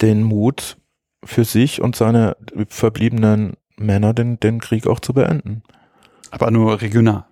den 0.00 0.22
Mut 0.22 0.76
für 1.24 1.44
sich 1.44 1.80
und 1.80 1.96
seine 1.96 2.36
verbliebenen 2.68 3.54
Männer 3.76 4.14
den, 4.14 4.38
den 4.40 4.60
Krieg 4.60 4.86
auch 4.86 5.00
zu 5.00 5.12
beenden. 5.14 5.62
Aber 6.30 6.50
nur 6.50 6.80
regional 6.80 7.26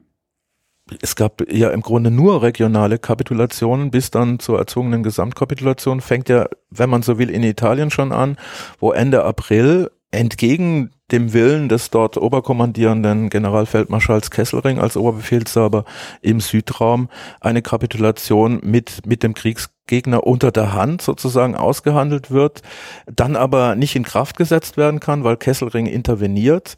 es 1.02 1.16
gab 1.16 1.42
ja 1.50 1.70
im 1.70 1.82
Grunde 1.82 2.10
nur 2.10 2.42
regionale 2.42 2.98
Kapitulationen 2.98 3.90
bis 3.90 4.10
dann 4.10 4.38
zur 4.38 4.58
erzwungenen 4.58 5.02
Gesamtkapitulation. 5.02 6.00
Fängt 6.00 6.28
ja, 6.28 6.46
wenn 6.70 6.90
man 6.90 7.02
so 7.02 7.18
will, 7.18 7.30
in 7.30 7.42
Italien 7.42 7.90
schon 7.90 8.12
an, 8.12 8.36
wo 8.80 8.92
Ende 8.92 9.24
April 9.24 9.90
entgegen 10.10 10.90
dem 11.12 11.32
Willen 11.34 11.68
des 11.68 11.90
dort 11.90 12.16
oberkommandierenden 12.16 13.28
Generalfeldmarschalls 13.28 14.30
Kesselring 14.30 14.78
als 14.78 14.96
Oberbefehlshaber 14.96 15.84
im 16.22 16.40
Südraum 16.40 17.08
eine 17.40 17.60
Kapitulation 17.60 18.60
mit, 18.62 19.06
mit 19.06 19.22
dem 19.22 19.34
Kriegsgegner 19.34 20.26
unter 20.26 20.50
der 20.50 20.72
Hand 20.72 21.02
sozusagen 21.02 21.56
ausgehandelt 21.56 22.30
wird, 22.30 22.62
dann 23.06 23.36
aber 23.36 23.74
nicht 23.74 23.96
in 23.96 24.04
Kraft 24.04 24.38
gesetzt 24.38 24.78
werden 24.78 25.00
kann, 25.00 25.24
weil 25.24 25.36
Kesselring 25.36 25.86
interveniert. 25.86 26.76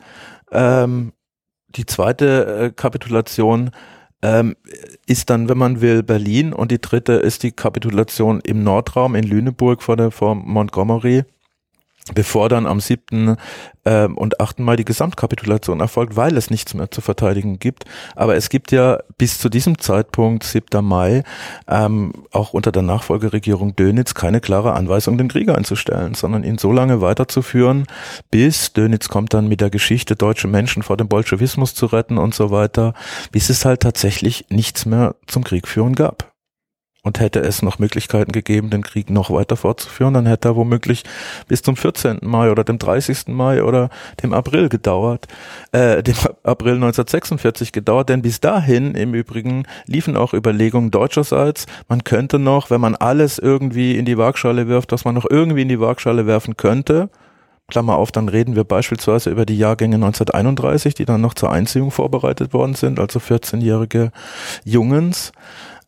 Ähm, 0.50 1.12
die 1.76 1.86
zweite 1.86 2.46
äh, 2.46 2.70
Kapitulation 2.70 3.70
ähm, 4.22 4.56
ist 5.06 5.30
dann, 5.30 5.48
wenn 5.48 5.58
man 5.58 5.80
will, 5.80 6.02
Berlin 6.02 6.52
und 6.52 6.70
die 6.70 6.80
dritte 6.80 7.14
ist 7.14 7.42
die 7.42 7.52
Kapitulation 7.52 8.40
im 8.40 8.62
Nordraum 8.62 9.14
in 9.14 9.24
Lüneburg 9.24 9.82
vor 9.82 9.96
der 9.96 10.10
vor 10.10 10.34
Montgomery. 10.34 11.24
Bevor 12.14 12.48
dann 12.48 12.66
am 12.66 12.80
7. 12.80 13.36
Ähm, 13.84 14.18
und 14.18 14.40
8. 14.40 14.58
Mai 14.58 14.76
die 14.76 14.84
Gesamtkapitulation 14.84 15.80
erfolgt, 15.80 16.16
weil 16.16 16.36
es 16.36 16.50
nichts 16.50 16.74
mehr 16.74 16.90
zu 16.90 17.00
verteidigen 17.00 17.58
gibt. 17.58 17.84
Aber 18.14 18.36
es 18.36 18.50
gibt 18.50 18.72
ja 18.72 18.98
bis 19.16 19.38
zu 19.38 19.48
diesem 19.48 19.78
Zeitpunkt, 19.78 20.44
7. 20.44 20.84
Mai, 20.84 21.22
ähm, 21.66 22.12
auch 22.32 22.52
unter 22.52 22.72
der 22.72 22.82
Nachfolgeregierung 22.82 23.76
Dönitz 23.76 24.14
keine 24.14 24.40
klare 24.40 24.74
Anweisung, 24.74 25.16
den 25.16 25.28
Krieg 25.28 25.48
einzustellen, 25.48 26.14
sondern 26.14 26.44
ihn 26.44 26.58
so 26.58 26.72
lange 26.72 27.00
weiterzuführen, 27.00 27.86
bis 28.30 28.72
Dönitz 28.72 29.08
kommt 29.08 29.32
dann 29.32 29.48
mit 29.48 29.60
der 29.60 29.70
Geschichte, 29.70 30.16
deutsche 30.16 30.48
Menschen 30.48 30.82
vor 30.82 30.96
dem 30.96 31.08
Bolschewismus 31.08 31.74
zu 31.74 31.86
retten 31.86 32.18
und 32.18 32.34
so 32.34 32.50
weiter, 32.50 32.94
bis 33.32 33.48
es 33.48 33.64
halt 33.64 33.80
tatsächlich 33.80 34.46
nichts 34.50 34.84
mehr 34.84 35.14
zum 35.26 35.42
Krieg 35.44 35.66
führen 35.66 35.94
gab. 35.94 36.30
Und 37.02 37.18
hätte 37.18 37.40
es 37.40 37.62
noch 37.62 37.78
Möglichkeiten 37.78 38.30
gegeben, 38.30 38.68
den 38.68 38.82
Krieg 38.82 39.08
noch 39.08 39.30
weiter 39.30 39.56
fortzuführen, 39.56 40.12
dann 40.12 40.26
hätte 40.26 40.48
er 40.48 40.56
womöglich 40.56 41.04
bis 41.48 41.62
zum 41.62 41.74
14. 41.74 42.18
Mai 42.20 42.50
oder 42.50 42.62
dem 42.62 42.78
30. 42.78 43.28
Mai 43.28 43.62
oder 43.62 43.88
dem 44.22 44.34
April 44.34 44.68
gedauert, 44.68 45.26
äh, 45.72 46.02
dem 46.02 46.14
April 46.42 46.74
1946 46.74 47.72
gedauert, 47.72 48.10
denn 48.10 48.20
bis 48.20 48.40
dahin 48.40 48.94
im 48.94 49.14
Übrigen 49.14 49.66
liefen 49.86 50.14
auch 50.14 50.34
Überlegungen 50.34 50.90
deutscherseits, 50.90 51.64
man 51.88 52.04
könnte 52.04 52.38
noch, 52.38 52.68
wenn 52.68 52.82
man 52.82 52.94
alles 52.96 53.38
irgendwie 53.38 53.96
in 53.96 54.04
die 54.04 54.18
Waagschale 54.18 54.68
wirft, 54.68 54.92
was 54.92 55.06
man 55.06 55.14
noch 55.14 55.26
irgendwie 55.28 55.62
in 55.62 55.68
die 55.68 55.80
Waagschale 55.80 56.26
werfen 56.26 56.58
könnte, 56.58 57.08
Klammer 57.70 57.96
auf, 57.96 58.12
dann 58.12 58.28
reden 58.28 58.56
wir 58.56 58.64
beispielsweise 58.64 59.30
über 59.30 59.46
die 59.46 59.56
Jahrgänge 59.56 59.94
1931, 59.94 60.94
die 60.94 61.06
dann 61.06 61.22
noch 61.22 61.34
zur 61.34 61.50
Einziehung 61.50 61.90
vorbereitet 61.90 62.52
worden 62.52 62.74
sind, 62.74 63.00
also 63.00 63.18
14-jährige 63.18 64.12
Jungens, 64.64 65.32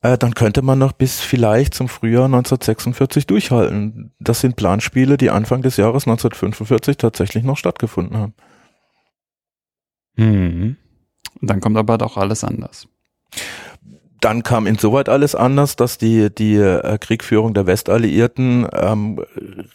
äh, 0.02 0.18
dann 0.18 0.34
könnte 0.34 0.62
man 0.62 0.78
noch 0.78 0.92
bis 0.92 1.20
vielleicht 1.20 1.74
zum 1.74 1.88
Frühjahr 1.88 2.26
1946 2.26 3.26
durchhalten. 3.26 4.12
Das 4.18 4.40
sind 4.40 4.56
Planspiele, 4.56 5.16
die 5.16 5.30
Anfang 5.30 5.62
des 5.62 5.76
Jahres 5.76 6.06
1945 6.06 6.96
tatsächlich 6.96 7.44
noch 7.44 7.56
stattgefunden 7.56 8.18
haben. 8.18 8.34
Mhm. 10.16 10.76
Dann 11.40 11.60
kommt 11.60 11.76
aber 11.76 11.98
doch 11.98 12.16
alles 12.16 12.44
anders. 12.44 12.88
Dann 14.20 14.42
kam 14.42 14.66
insoweit 14.66 15.08
alles 15.08 15.34
anders, 15.34 15.74
dass 15.74 15.98
die, 15.98 16.32
die 16.32 16.54
äh, 16.56 16.98
Kriegführung 16.98 17.54
der 17.54 17.66
Westalliierten 17.66 18.68
ähm, 18.72 19.24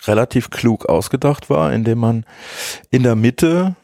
relativ 0.05 0.49
klug 0.49 0.86
ausgedacht 0.86 1.49
war, 1.49 1.73
indem 1.73 1.99
man 1.99 2.25
in 2.91 3.03
der 3.03 3.15
Mitte 3.15 3.75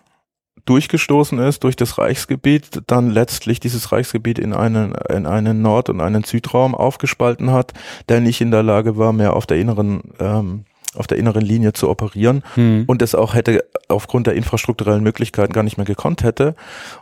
durchgestoßen 0.66 1.40
ist 1.40 1.64
durch 1.64 1.76
das 1.76 1.98
Reichsgebiet, 1.98 2.82
dann 2.88 3.10
letztlich 3.10 3.60
dieses 3.60 3.92
Reichsgebiet 3.92 4.40
in 4.40 4.54
einen, 4.54 4.94
in 5.10 5.26
einen 5.26 5.62
Nord- 5.62 5.90
und 5.90 6.02
einen 6.02 6.24
Südraum 6.24 6.76
aufgespalten 6.76 7.52
hat, 7.52 7.74
der 8.10 8.22
nicht 8.22 8.42
in 8.42 8.52
der 8.52 8.64
Lage 8.64 8.98
war, 8.98 9.14
mehr 9.14 9.36
auf 9.36 9.46
der 9.46 9.58
inneren 9.58 10.02
ähm, 10.20 10.66
auf 10.96 11.08
der 11.08 11.18
inneren 11.18 11.42
Linie 11.42 11.74
zu 11.74 11.90
operieren 11.90 12.44
hm. 12.56 12.84
und 12.88 13.02
es 13.02 13.16
auch 13.16 13.34
hätte 13.34 13.64
aufgrund 13.88 14.28
der 14.28 14.36
infrastrukturellen 14.36 15.04
Möglichkeiten 15.04 15.54
gar 15.54 15.64
nicht 15.64 15.78
mehr 15.78 15.86
gekonnt 15.86 16.24
hätte 16.24 16.56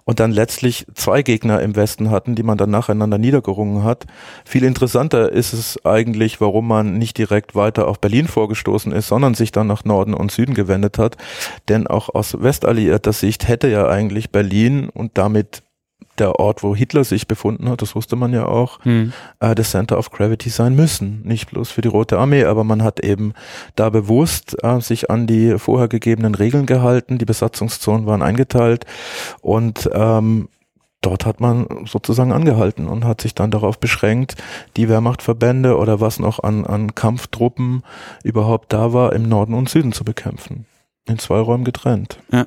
und 0.04 0.20
dann 0.20 0.32
letztlich 0.32 0.86
zwei 0.94 1.22
Gegner 1.22 1.62
im 1.62 1.76
Westen 1.76 2.10
hatten, 2.10 2.36
die 2.36 2.44
man 2.44 2.58
dann 2.58 2.70
nacheinander 2.70 3.18
niedergerungen 3.18 3.84
hat. 3.84 4.06
Viel 4.46 4.64
interessanter 4.64 5.32
ist 5.32 5.54
es 5.54 5.84
eigentlich, 5.86 6.42
warum 6.42 6.68
man 6.68 6.98
nicht 6.98 7.18
direkt 7.18 7.56
weiter 7.56 7.88
auf 7.88 8.00
Berlin 8.00 8.28
vorgestoßen 8.28 8.92
ist, 8.92 9.08
sondern 9.08 9.34
sich 9.34 9.52
dann 9.52 9.68
nach 9.68 9.84
Norden 9.84 10.14
und 10.14 10.32
Süden 10.32 10.54
gewendet 10.54 10.98
hat. 10.98 11.18
Denn 11.70 11.88
auch 11.88 12.10
aus 12.10 12.42
westalliierter 12.42 13.14
Sicht 13.14 13.48
hätte 13.48 13.68
ja 13.68 13.88
eigentlich 13.88 14.32
Berlin 14.32 14.90
und 14.90 15.18
damit 15.18 15.64
der 16.22 16.40
Ort, 16.40 16.64
wo 16.64 16.76
Hitler 16.76 17.04
sich 17.04 17.28
befunden 17.28 17.68
hat, 17.68 17.82
das 17.82 17.96
wusste 17.96 18.16
man 18.16 18.32
ja 18.32 18.46
auch, 18.46 18.80
hm. 18.84 19.12
äh, 19.40 19.56
das 19.56 19.72
Center 19.72 19.98
of 19.98 20.12
Gravity 20.12 20.50
sein 20.50 20.76
müssen. 20.76 21.22
Nicht 21.24 21.50
bloß 21.50 21.72
für 21.72 21.82
die 21.82 21.88
Rote 21.88 22.18
Armee, 22.18 22.46
aber 22.46 22.64
man 22.64 22.84
hat 22.84 23.04
eben 23.04 23.34
da 23.76 23.90
bewusst 23.90 24.56
äh, 24.64 24.80
sich 24.80 25.10
an 25.10 25.28
die 25.28 25.58
vorher 25.58 25.88
gegebenen 25.88 26.36
Regeln 26.36 26.66
gehalten. 26.66 27.18
Die 27.18 27.26
Besatzungszonen 27.26 28.06
waren 28.06 28.22
eingeteilt 28.22 28.86
und 29.42 29.90
ähm, 29.94 30.48
dort 31.02 31.26
hat 31.26 31.42
man 31.42 31.68
sozusagen 31.86 32.32
angehalten 32.32 32.88
und 32.88 33.04
hat 33.04 33.22
sich 33.22 33.34
dann 33.34 33.52
darauf 33.52 33.80
beschränkt, 33.80 34.36
die 34.78 34.88
Wehrmachtverbände 34.88 35.78
oder 35.78 36.00
was 36.00 36.20
noch 36.20 36.42
an, 36.42 36.66
an 36.66 36.94
Kampftruppen 36.94 37.84
überhaupt 38.24 38.72
da 38.72 38.94
war, 38.94 39.14
im 39.14 39.28
Norden 39.28 39.56
und 39.56 39.70
Süden 39.70 39.92
zu 39.92 40.04
bekämpfen. 40.04 40.66
In 41.08 41.18
zwei 41.18 41.40
Räumen 41.40 41.66
getrennt. 41.66 42.20
Ja. 42.32 42.46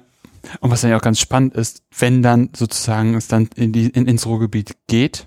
Und 0.61 0.71
was 0.71 0.83
dann 0.83 0.91
ja 0.91 0.97
auch 0.97 1.03
ganz 1.03 1.21
spannend 1.21 1.55
ist, 1.55 1.83
wenn 1.99 2.23
dann 2.23 2.51
sozusagen 2.55 3.15
es 3.15 3.29
dann 3.29 3.49
in 3.57 3.73
die, 3.73 3.87
in, 3.87 4.07
ins 4.07 4.27
Ruhrgebiet 4.27 4.77
geht, 4.87 5.27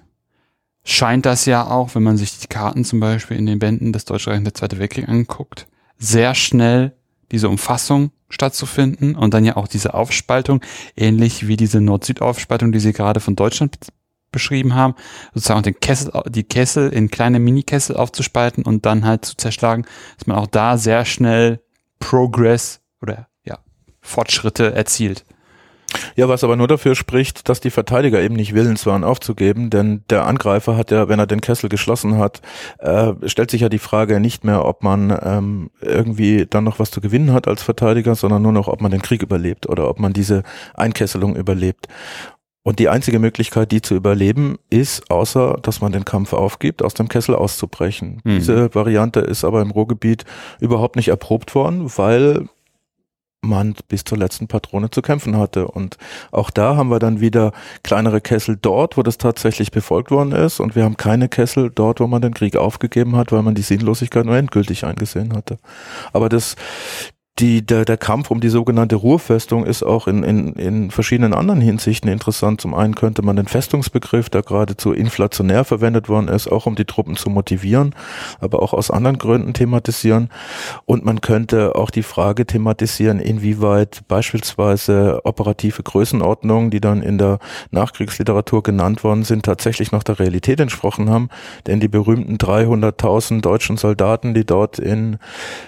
scheint 0.83 1.25
das 1.25 1.45
ja 1.45 1.67
auch, 1.67 1.95
wenn 1.95 2.03
man 2.03 2.17
sich 2.17 2.39
die 2.39 2.47
Karten 2.47 2.85
zum 2.85 2.99
Beispiel 2.99 3.37
in 3.37 3.45
den 3.45 3.59
Bänden 3.59 3.93
des 3.93 4.05
Deutschen 4.05 4.31
Reichs 4.31 4.43
der 4.43 4.53
Zweite 4.53 4.79
Weltkrieg 4.79 5.09
anguckt, 5.09 5.67
sehr 5.97 6.33
schnell 6.33 6.93
diese 7.31 7.49
Umfassung 7.49 8.11
stattzufinden 8.29 9.15
und 9.15 9.33
dann 9.33 9.45
ja 9.45 9.57
auch 9.57 9.67
diese 9.67 9.93
Aufspaltung, 9.93 10.61
ähnlich 10.95 11.47
wie 11.47 11.57
diese 11.57 11.81
Nord-Süd-Aufspaltung, 11.81 12.71
die 12.71 12.79
Sie 12.79 12.93
gerade 12.93 13.19
von 13.19 13.35
Deutschland 13.35 13.77
beschrieben 14.31 14.75
haben, 14.75 14.95
sozusagen 15.33 15.63
den 15.63 15.79
Kessel, 15.79 16.11
die 16.27 16.43
Kessel 16.43 16.89
in 16.89 17.09
kleine 17.09 17.39
Mini-Kessel 17.39 17.95
aufzuspalten 17.95 18.63
und 18.63 18.85
dann 18.85 19.05
halt 19.05 19.25
zu 19.25 19.35
zerschlagen, 19.37 19.85
dass 20.17 20.27
man 20.27 20.37
auch 20.37 20.47
da 20.47 20.77
sehr 20.77 21.05
schnell 21.05 21.61
Progress 21.99 22.81
oder 23.01 23.27
Fortschritte 24.07 24.73
erzielt. 24.73 25.23
Ja, 26.15 26.27
was 26.27 26.43
aber 26.43 26.55
nur 26.55 26.67
dafür 26.67 26.95
spricht, 26.95 27.47
dass 27.47 27.59
die 27.59 27.69
Verteidiger 27.69 28.21
eben 28.21 28.35
nicht 28.35 28.53
willens 28.53 28.85
waren 28.85 29.03
aufzugeben, 29.03 29.69
denn 29.69 30.03
der 30.09 30.25
Angreifer 30.25 30.75
hat 30.75 30.91
ja, 30.91 31.07
wenn 31.07 31.19
er 31.19 31.27
den 31.27 31.41
Kessel 31.41 31.69
geschlossen 31.69 32.17
hat, 32.17 32.41
äh, 32.79 33.13
stellt 33.25 33.51
sich 33.51 33.61
ja 33.61 33.69
die 33.69 33.79
Frage 33.79 34.19
nicht 34.19 34.43
mehr, 34.43 34.65
ob 34.65 34.83
man 34.83 35.17
ähm, 35.23 35.69
irgendwie 35.81 36.45
dann 36.49 36.65
noch 36.65 36.79
was 36.79 36.91
zu 36.91 37.01
gewinnen 37.01 37.31
hat 37.31 37.47
als 37.47 37.63
Verteidiger, 37.63 38.15
sondern 38.15 38.41
nur 38.41 38.51
noch, 38.51 38.67
ob 38.67 38.81
man 38.81 38.91
den 38.91 39.01
Krieg 39.01 39.23
überlebt 39.23 39.67
oder 39.69 39.89
ob 39.89 39.99
man 39.99 40.13
diese 40.13 40.43
Einkesselung 40.73 41.35
überlebt. 41.35 41.87
Und 42.63 42.79
die 42.79 42.89
einzige 42.89 43.19
Möglichkeit, 43.19 43.71
die 43.71 43.81
zu 43.81 43.95
überleben, 43.95 44.57
ist, 44.69 45.09
außer 45.09 45.57
dass 45.61 45.79
man 45.79 45.93
den 45.93 46.03
Kampf 46.03 46.33
aufgibt, 46.33 46.83
aus 46.83 46.93
dem 46.93 47.07
Kessel 47.07 47.33
auszubrechen. 47.33 48.19
Mhm. 48.25 48.39
Diese 48.39 48.75
Variante 48.75 49.21
ist 49.21 49.45
aber 49.45 49.61
im 49.61 49.71
Ruhrgebiet 49.71 50.25
überhaupt 50.59 50.97
nicht 50.97 51.07
erprobt 51.07 51.55
worden, 51.55 51.89
weil 51.95 52.49
man 53.47 53.75
bis 53.87 54.03
zur 54.03 54.17
letzten 54.17 54.47
Patrone 54.47 54.89
zu 54.89 55.01
kämpfen 55.01 55.37
hatte. 55.37 55.67
Und 55.67 55.97
auch 56.31 56.49
da 56.49 56.75
haben 56.75 56.89
wir 56.89 56.99
dann 56.99 57.19
wieder 57.21 57.51
kleinere 57.83 58.21
Kessel 58.21 58.57
dort, 58.61 58.97
wo 58.97 59.03
das 59.03 59.17
tatsächlich 59.17 59.71
befolgt 59.71 60.11
worden 60.11 60.31
ist. 60.31 60.59
Und 60.59 60.75
wir 60.75 60.83
haben 60.83 60.97
keine 60.97 61.29
Kessel 61.29 61.71
dort, 61.73 61.99
wo 61.99 62.07
man 62.07 62.21
den 62.21 62.33
Krieg 62.33 62.55
aufgegeben 62.55 63.15
hat, 63.15 63.31
weil 63.31 63.41
man 63.41 63.55
die 63.55 63.61
Sinnlosigkeit 63.61 64.25
nur 64.25 64.35
endgültig 64.35 64.85
eingesehen 64.85 65.33
hatte. 65.33 65.57
Aber 66.13 66.29
das, 66.29 66.55
die, 67.39 67.65
der, 67.65 67.85
der 67.85 67.97
Kampf 67.97 68.31
um 68.31 68.39
die 68.39 68.49
sogenannte 68.49 68.95
Ruhrfestung 68.95 69.65
ist 69.65 69.83
auch 69.83 70.07
in, 70.07 70.23
in, 70.23 70.53
in 70.53 70.91
verschiedenen 70.91 71.33
anderen 71.33 71.61
Hinsichten 71.61 72.09
interessant. 72.09 72.59
Zum 72.61 72.73
einen 72.73 72.95
könnte 72.95 73.21
man 73.21 73.35
den 73.35 73.47
Festungsbegriff, 73.47 74.29
der 74.29 74.41
geradezu 74.41 74.91
inflationär 74.91 75.63
verwendet 75.63 76.09
worden 76.09 76.29
ist, 76.29 76.51
auch 76.51 76.65
um 76.65 76.75
die 76.75 76.85
Truppen 76.85 77.15
zu 77.15 77.29
motivieren, 77.29 77.93
aber 78.39 78.63
auch 78.63 78.73
aus 78.73 78.89
anderen 78.89 79.19
Gründen 79.19 79.53
thematisieren. 79.53 80.29
Und 80.85 81.05
man 81.05 81.21
könnte 81.21 81.75
auch 81.75 81.91
die 81.91 82.01
Frage 82.01 82.47
thematisieren, 82.47 83.19
inwieweit 83.19 84.01
beispielsweise 84.07 85.21
operative 85.23 85.83
Größenordnungen, 85.83 86.71
die 86.71 86.81
dann 86.81 87.03
in 87.03 87.19
der 87.19 87.37
Nachkriegsliteratur 87.69 88.63
genannt 88.63 89.03
worden 89.03 89.23
sind, 89.23 89.45
tatsächlich 89.45 89.91
noch 89.91 90.03
der 90.03 90.19
Realität 90.19 90.59
entsprochen 90.59 91.11
haben. 91.11 91.29
Denn 91.67 91.79
die 91.79 91.87
berühmten 91.87 92.37
300.000 92.37 93.41
deutschen 93.41 93.77
Soldaten, 93.77 94.33
die 94.33 94.45
dort 94.45 94.79
in 94.79 95.19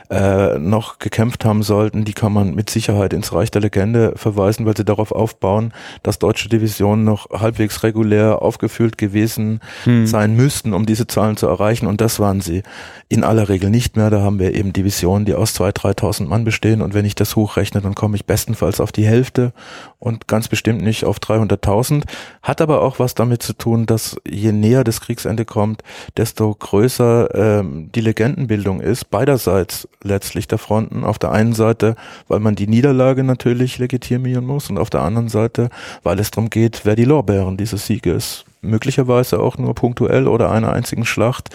äh, 0.10 0.58
noch 0.58 0.98
gekämpft 0.98 1.46
haben, 1.46 1.59
haben 1.60 1.64
sollten, 1.64 2.06
die 2.06 2.14
kann 2.14 2.32
man 2.32 2.56
mit 2.56 2.70
Sicherheit 2.70 3.14
ins 3.14 3.34
Reich 3.34 3.52
der 3.52 3.62
Legende 3.62 4.14
verweisen, 4.16 4.66
weil 4.66 4.78
sie 4.78 4.86
darauf 4.86 5.12
aufbauen, 5.12 5.74
dass 6.04 6.20
deutsche 6.20 6.48
Divisionen 6.48 7.04
noch 7.04 7.30
halbwegs 7.32 7.84
regulär 7.84 8.42
aufgefüllt 8.42 8.98
gewesen 8.98 9.60
hm. 9.84 10.08
sein 10.08 10.36
müssten, 10.36 10.74
um 10.74 10.86
diese 10.86 11.08
Zahlen 11.08 11.36
zu 11.36 11.48
erreichen. 11.48 11.88
Und 11.88 12.00
das 12.02 12.20
waren 12.20 12.40
sie 12.42 12.64
in 13.10 13.24
aller 13.24 13.50
Regel 13.50 13.70
nicht 13.70 13.98
mehr. 13.98 14.10
Da 14.10 14.22
haben 14.22 14.40
wir 14.40 14.54
eben 14.54 14.72
Divisionen, 14.72 15.26
die 15.26 15.34
aus 15.34 15.54
2.000, 15.54 16.00
3.000 16.00 16.28
Mann 16.28 16.46
bestehen. 16.46 16.82
Und 16.82 16.94
wenn 16.94 17.06
ich 17.06 17.16
das 17.16 17.36
hochrechne, 17.36 17.82
dann 17.82 17.96
komme 17.96 18.16
ich 18.16 18.26
bestenfalls 18.26 18.80
auf 18.80 18.92
die 18.92 19.06
Hälfte 19.06 19.52
und 20.00 20.28
ganz 20.28 20.48
bestimmt 20.48 20.82
nicht 20.82 21.04
auf 21.04 21.18
300.000. 21.18 22.04
Hat 22.42 22.62
aber 22.62 22.82
auch 22.82 23.00
was 23.00 23.16
damit 23.16 23.44
zu 23.44 23.54
tun, 23.54 23.86
dass 23.86 24.16
je 24.26 24.52
näher 24.52 24.84
das 24.84 25.02
Kriegsende 25.02 25.44
kommt, 25.44 25.84
desto 26.16 26.54
größer 26.54 27.36
ähm, 27.36 27.90
die 27.94 28.02
Legendenbildung 28.02 28.80
ist, 28.80 29.10
beiderseits 29.10 29.90
letztlich 30.02 30.48
der 30.48 30.58
Fronten. 30.58 31.04
Auf 31.04 31.20
der 31.20 31.32
einen 31.32 31.49
einen 31.50 31.56
Seite, 31.56 31.96
weil 32.28 32.40
man 32.40 32.56
die 32.56 32.68
Niederlage 32.68 33.24
natürlich 33.24 33.78
legitimieren 33.78 34.46
muss 34.46 34.70
und 34.70 34.78
auf 34.78 34.90
der 34.90 35.02
anderen 35.02 35.30
Seite, 35.30 35.70
weil 36.04 36.20
es 36.20 36.32
darum 36.32 36.50
geht, 36.50 36.82
wer 36.86 36.96
die 36.96 37.06
Lorbeeren 37.06 37.58
dieses 37.58 37.86
Sieges 37.86 38.46
möglicherweise 38.62 39.40
auch 39.40 39.58
nur 39.58 39.74
punktuell 39.74 40.28
oder 40.28 40.52
einer 40.52 40.74
einzigen 40.74 41.06
Schlacht 41.06 41.50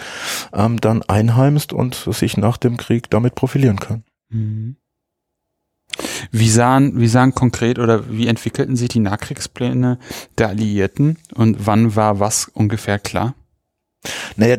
ähm, 0.53 0.81
dann 0.81 1.03
einheimst 1.03 1.71
und 1.71 1.95
sich 2.11 2.37
nach 2.37 2.57
dem 2.57 2.77
Krieg 2.77 3.09
damit 3.09 3.35
profilieren 3.35 3.79
kann. 3.79 4.03
Mhm. 4.29 4.77
Wie 6.31 6.49
sahen, 6.49 6.99
wie 6.99 7.07
sahen 7.07 7.35
konkret 7.35 7.79
oder 7.79 8.09
wie 8.09 8.27
entwickelten 8.27 8.75
sich 8.75 8.89
die 8.89 8.99
Nachkriegspläne 8.99 9.99
der 10.37 10.49
Alliierten 10.49 11.17
und 11.35 11.67
wann 11.67 11.95
war 11.95 12.19
was 12.19 12.49
ungefähr 12.53 12.99
klar? 12.99 13.35
Naja, 14.35 14.57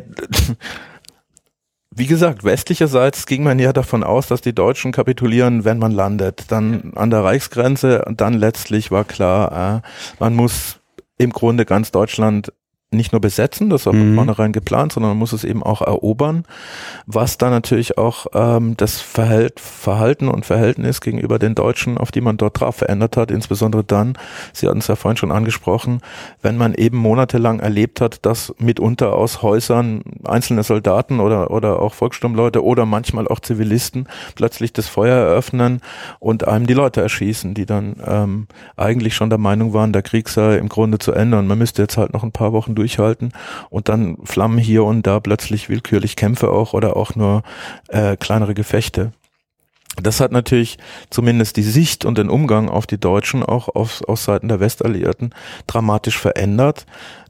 wie 1.97 2.05
gesagt, 2.05 2.43
westlicherseits 2.43 3.25
ging 3.25 3.43
man 3.43 3.57
ja 3.57 3.73
davon 3.73 4.03
aus, 4.03 4.27
dass 4.27 4.41
die 4.41 4.53
Deutschen 4.53 4.91
kapitulieren, 4.91 5.65
wenn 5.65 5.79
man 5.79 5.91
landet. 5.91 6.51
Dann 6.51 6.93
an 6.95 7.09
der 7.09 7.23
Reichsgrenze 7.23 8.05
und 8.05 8.21
dann 8.21 8.33
letztlich 8.33 8.91
war 8.91 9.03
klar, 9.03 9.81
äh, 9.83 9.87
man 10.19 10.35
muss 10.35 10.79
im 11.17 11.31
Grunde 11.31 11.65
ganz 11.65 11.91
Deutschland 11.91 12.53
nicht 12.89 13.11
nur 13.11 13.19
besetzen, 13.19 13.69
das 13.69 13.85
war 13.85 13.91
von 13.91 14.11
mhm. 14.11 14.15
vornherein 14.15 14.53
geplant, 14.53 14.93
sondern 14.93 15.11
man 15.11 15.17
muss 15.17 15.33
es 15.33 15.43
eben 15.43 15.61
auch 15.61 15.81
erobern, 15.81 16.45
was 17.05 17.37
dann 17.37 17.51
natürlich 17.51 17.97
auch 17.97 18.27
ähm, 18.33 18.77
das 18.77 19.01
Verhalt, 19.01 19.59
Verhalten 19.59 20.29
und 20.29 20.45
Verhältnis 20.45 21.01
gegenüber 21.01 21.37
den 21.37 21.53
Deutschen, 21.53 21.97
auf 21.97 22.11
die 22.11 22.21
man 22.21 22.37
dort 22.37 22.61
drauf 22.61 22.77
verändert 22.77 23.17
hat, 23.17 23.29
insbesondere 23.29 23.83
dann, 23.83 24.17
Sie 24.53 24.67
hatten 24.69 24.77
es 24.77 24.87
ja 24.87 24.95
vorhin 24.95 25.17
schon 25.17 25.33
angesprochen, 25.33 25.99
wenn 26.41 26.55
man 26.55 26.73
eben 26.75 26.97
monatelang 26.97 27.59
erlebt 27.59 27.99
hat, 27.99 28.25
dass 28.25 28.53
mitunter 28.57 29.13
aus 29.13 29.41
Häusern 29.41 30.03
einzelne 30.23 30.63
Soldaten 30.63 31.19
oder, 31.19 31.51
oder 31.51 31.81
auch 31.81 31.93
Volkssturmleute 31.93 32.63
oder 32.63 32.85
manchmal 32.85 33.27
auch 33.27 33.41
Zivilisten 33.41 34.07
plötzlich 34.35 34.71
das 34.71 34.87
Feuer 34.87 35.17
eröffnen 35.17 35.81
und 36.19 36.47
einem 36.47 36.67
die 36.67 36.73
Leute 36.73 37.01
erschießen, 37.01 37.53
die 37.53 37.65
dann 37.65 37.97
ähm, 38.05 38.47
eigentlich 38.77 39.13
schon 39.13 39.29
der 39.29 39.39
Meinung 39.39 39.73
waren, 39.73 39.91
der 39.91 40.03
Krieg 40.03 40.29
sei 40.29 40.57
im 40.57 40.69
Grunde 40.69 40.99
zu 40.99 41.11
Ende 41.11 41.37
und 41.37 41.47
man 41.47 41.57
müsste 41.57 41.81
jetzt 41.81 41.97
halt 41.97 42.13
noch 42.13 42.23
ein 42.23 42.31
paar 42.31 42.53
Wochen 42.53 42.77
durchhalten 42.87 43.33
und 43.69 43.89
dann 43.89 44.17
flammen 44.23 44.57
hier 44.57 44.83
und 44.85 45.05
da 45.05 45.19
plötzlich 45.19 45.69
willkürlich 45.69 46.15
Kämpfe 46.15 46.49
auch 46.49 46.73
oder 46.73 46.95
auch 46.95 47.15
nur 47.15 47.43
äh, 47.89 48.15
kleinere 48.15 48.53
Gefechte. 48.53 49.11
Das 50.01 50.19
hat 50.19 50.31
natürlich 50.31 50.77
zumindest 51.09 51.57
die 51.57 51.63
Sicht 51.63 52.05
und 52.05 52.17
den 52.17 52.29
Umgang 52.29 52.69
auf 52.69 52.85
die 52.85 52.99
Deutschen 52.99 53.43
auch 53.43 53.67
auf, 53.67 54.01
aus 54.07 54.23
Seiten 54.23 54.47
der 54.47 54.59
Westalliierten 54.59 55.33
dramatisch 55.65 56.17
verändert. 56.17 56.85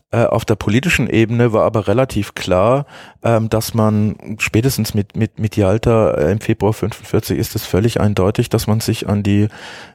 Äh, 0.10 0.24
auf 0.24 0.46
der 0.46 0.56
politischen 0.56 1.10
Ebene 1.10 1.52
war 1.52 1.66
aber 1.66 1.88
relativ 1.88 2.34
klar, 2.34 2.86
ähm, 3.24 3.50
dass 3.50 3.74
man 3.74 4.38
spätestens 4.40 4.94
mit, 4.94 5.18
mit, 5.18 5.38
mit 5.38 5.58
Yalta 5.58 6.12
äh, 6.12 6.32
im 6.32 6.40
Februar 6.40 6.72
45 6.72 7.38
ist 7.38 7.56
es 7.58 7.66
völlig 7.66 8.00
eindeutig, 8.00 8.48
dass 8.48 8.68
man 8.68 8.80
sich 8.80 9.10
an 9.10 9.22
die 9.22 9.50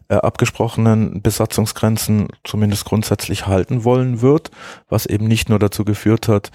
äh, 0.09 0.15
abgesprochenen 0.17 1.23
Besatzungsgrenzen 1.23 2.29
zumindest 2.45 2.85
grundsätzlich 2.85 3.47
halten 3.47 3.85
wollen 3.85 4.21
wird, 4.21 4.51
was 4.91 5.07
eben 5.07 5.27
nicht 5.27 5.49
nur 5.49 5.59
dazu 5.59 5.83
geführt 5.87 6.29
hat, 6.29 6.51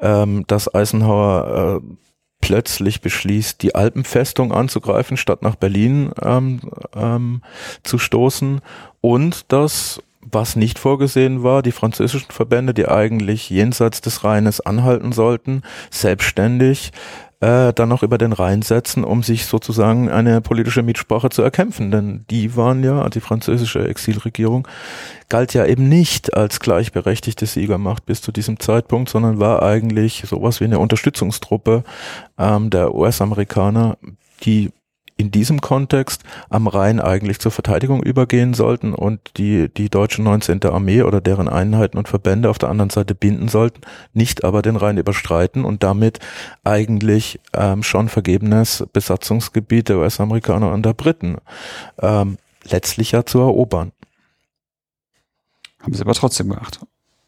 ähm, 0.00 0.44
dass 0.46 0.74
Eisenhower 0.74 1.82
äh, 1.82 1.94
plötzlich 2.40 3.02
beschließt, 3.02 3.62
die 3.62 3.74
Alpenfestung 3.74 4.52
anzugreifen, 4.52 5.18
statt 5.18 5.42
nach 5.42 5.56
Berlin 5.56 6.12
ähm, 6.22 6.60
ähm, 6.94 7.42
zu 7.82 7.98
stoßen 7.98 8.62
und 9.02 9.52
dass 9.52 10.02
was 10.22 10.56
nicht 10.56 10.78
vorgesehen 10.78 11.42
war, 11.42 11.62
die 11.62 11.72
französischen 11.72 12.30
Verbände, 12.30 12.74
die 12.74 12.88
eigentlich 12.88 13.50
jenseits 13.50 14.00
des 14.00 14.24
Rheines 14.24 14.60
anhalten 14.60 15.12
sollten, 15.12 15.62
selbstständig 15.90 16.92
äh, 17.40 17.72
dann 17.72 17.88
noch 17.88 18.04
über 18.04 18.18
den 18.18 18.32
Rhein 18.32 18.62
setzen, 18.62 19.02
um 19.02 19.24
sich 19.24 19.46
sozusagen 19.46 20.08
eine 20.08 20.40
politische 20.40 20.84
Mitsprache 20.84 21.28
zu 21.28 21.42
erkämpfen. 21.42 21.90
Denn 21.90 22.24
die 22.30 22.56
waren 22.56 22.84
ja, 22.84 23.08
die 23.08 23.20
französische 23.20 23.86
Exilregierung, 23.88 24.68
galt 25.28 25.52
ja 25.52 25.66
eben 25.66 25.88
nicht 25.88 26.34
als 26.34 26.60
gleichberechtigte 26.60 27.46
Siegermacht 27.46 28.06
bis 28.06 28.22
zu 28.22 28.30
diesem 28.30 28.60
Zeitpunkt, 28.60 29.10
sondern 29.10 29.40
war 29.40 29.62
eigentlich 29.62 30.22
sowas 30.26 30.60
wie 30.60 30.64
eine 30.64 30.78
Unterstützungstruppe 30.78 31.82
ähm, 32.38 32.70
der 32.70 32.94
US-Amerikaner, 32.94 33.98
die 34.44 34.70
in 35.22 35.30
diesem 35.30 35.60
Kontext 35.60 36.24
am 36.50 36.66
Rhein 36.66 37.00
eigentlich 37.00 37.38
zur 37.38 37.52
Verteidigung 37.52 38.02
übergehen 38.02 38.54
sollten 38.54 38.92
und 38.92 39.20
die, 39.36 39.68
die 39.72 39.88
deutsche 39.88 40.20
19. 40.20 40.64
Armee 40.64 41.02
oder 41.02 41.20
deren 41.20 41.48
Einheiten 41.48 41.96
und 41.96 42.08
Verbände 42.08 42.50
auf 42.50 42.58
der 42.58 42.70
anderen 42.70 42.90
Seite 42.90 43.14
binden 43.14 43.46
sollten, 43.46 43.82
nicht 44.12 44.42
aber 44.42 44.62
den 44.62 44.74
Rhein 44.74 44.98
überstreiten 44.98 45.64
und 45.64 45.84
damit 45.84 46.18
eigentlich 46.64 47.38
ähm, 47.54 47.84
schon 47.84 48.08
vergebenes 48.08 48.84
Besatzungsgebiet 48.92 49.88
der 49.88 49.98
US-Amerikaner 49.98 50.72
und 50.72 50.84
der 50.84 50.94
Briten 50.94 51.36
ähm, 52.00 52.36
letztlich 52.64 53.12
ja 53.12 53.24
zu 53.24 53.38
erobern. 53.38 53.92
Haben 55.80 55.94
sie 55.94 56.02
aber 56.02 56.14
trotzdem 56.14 56.48
gemacht. 56.48 56.80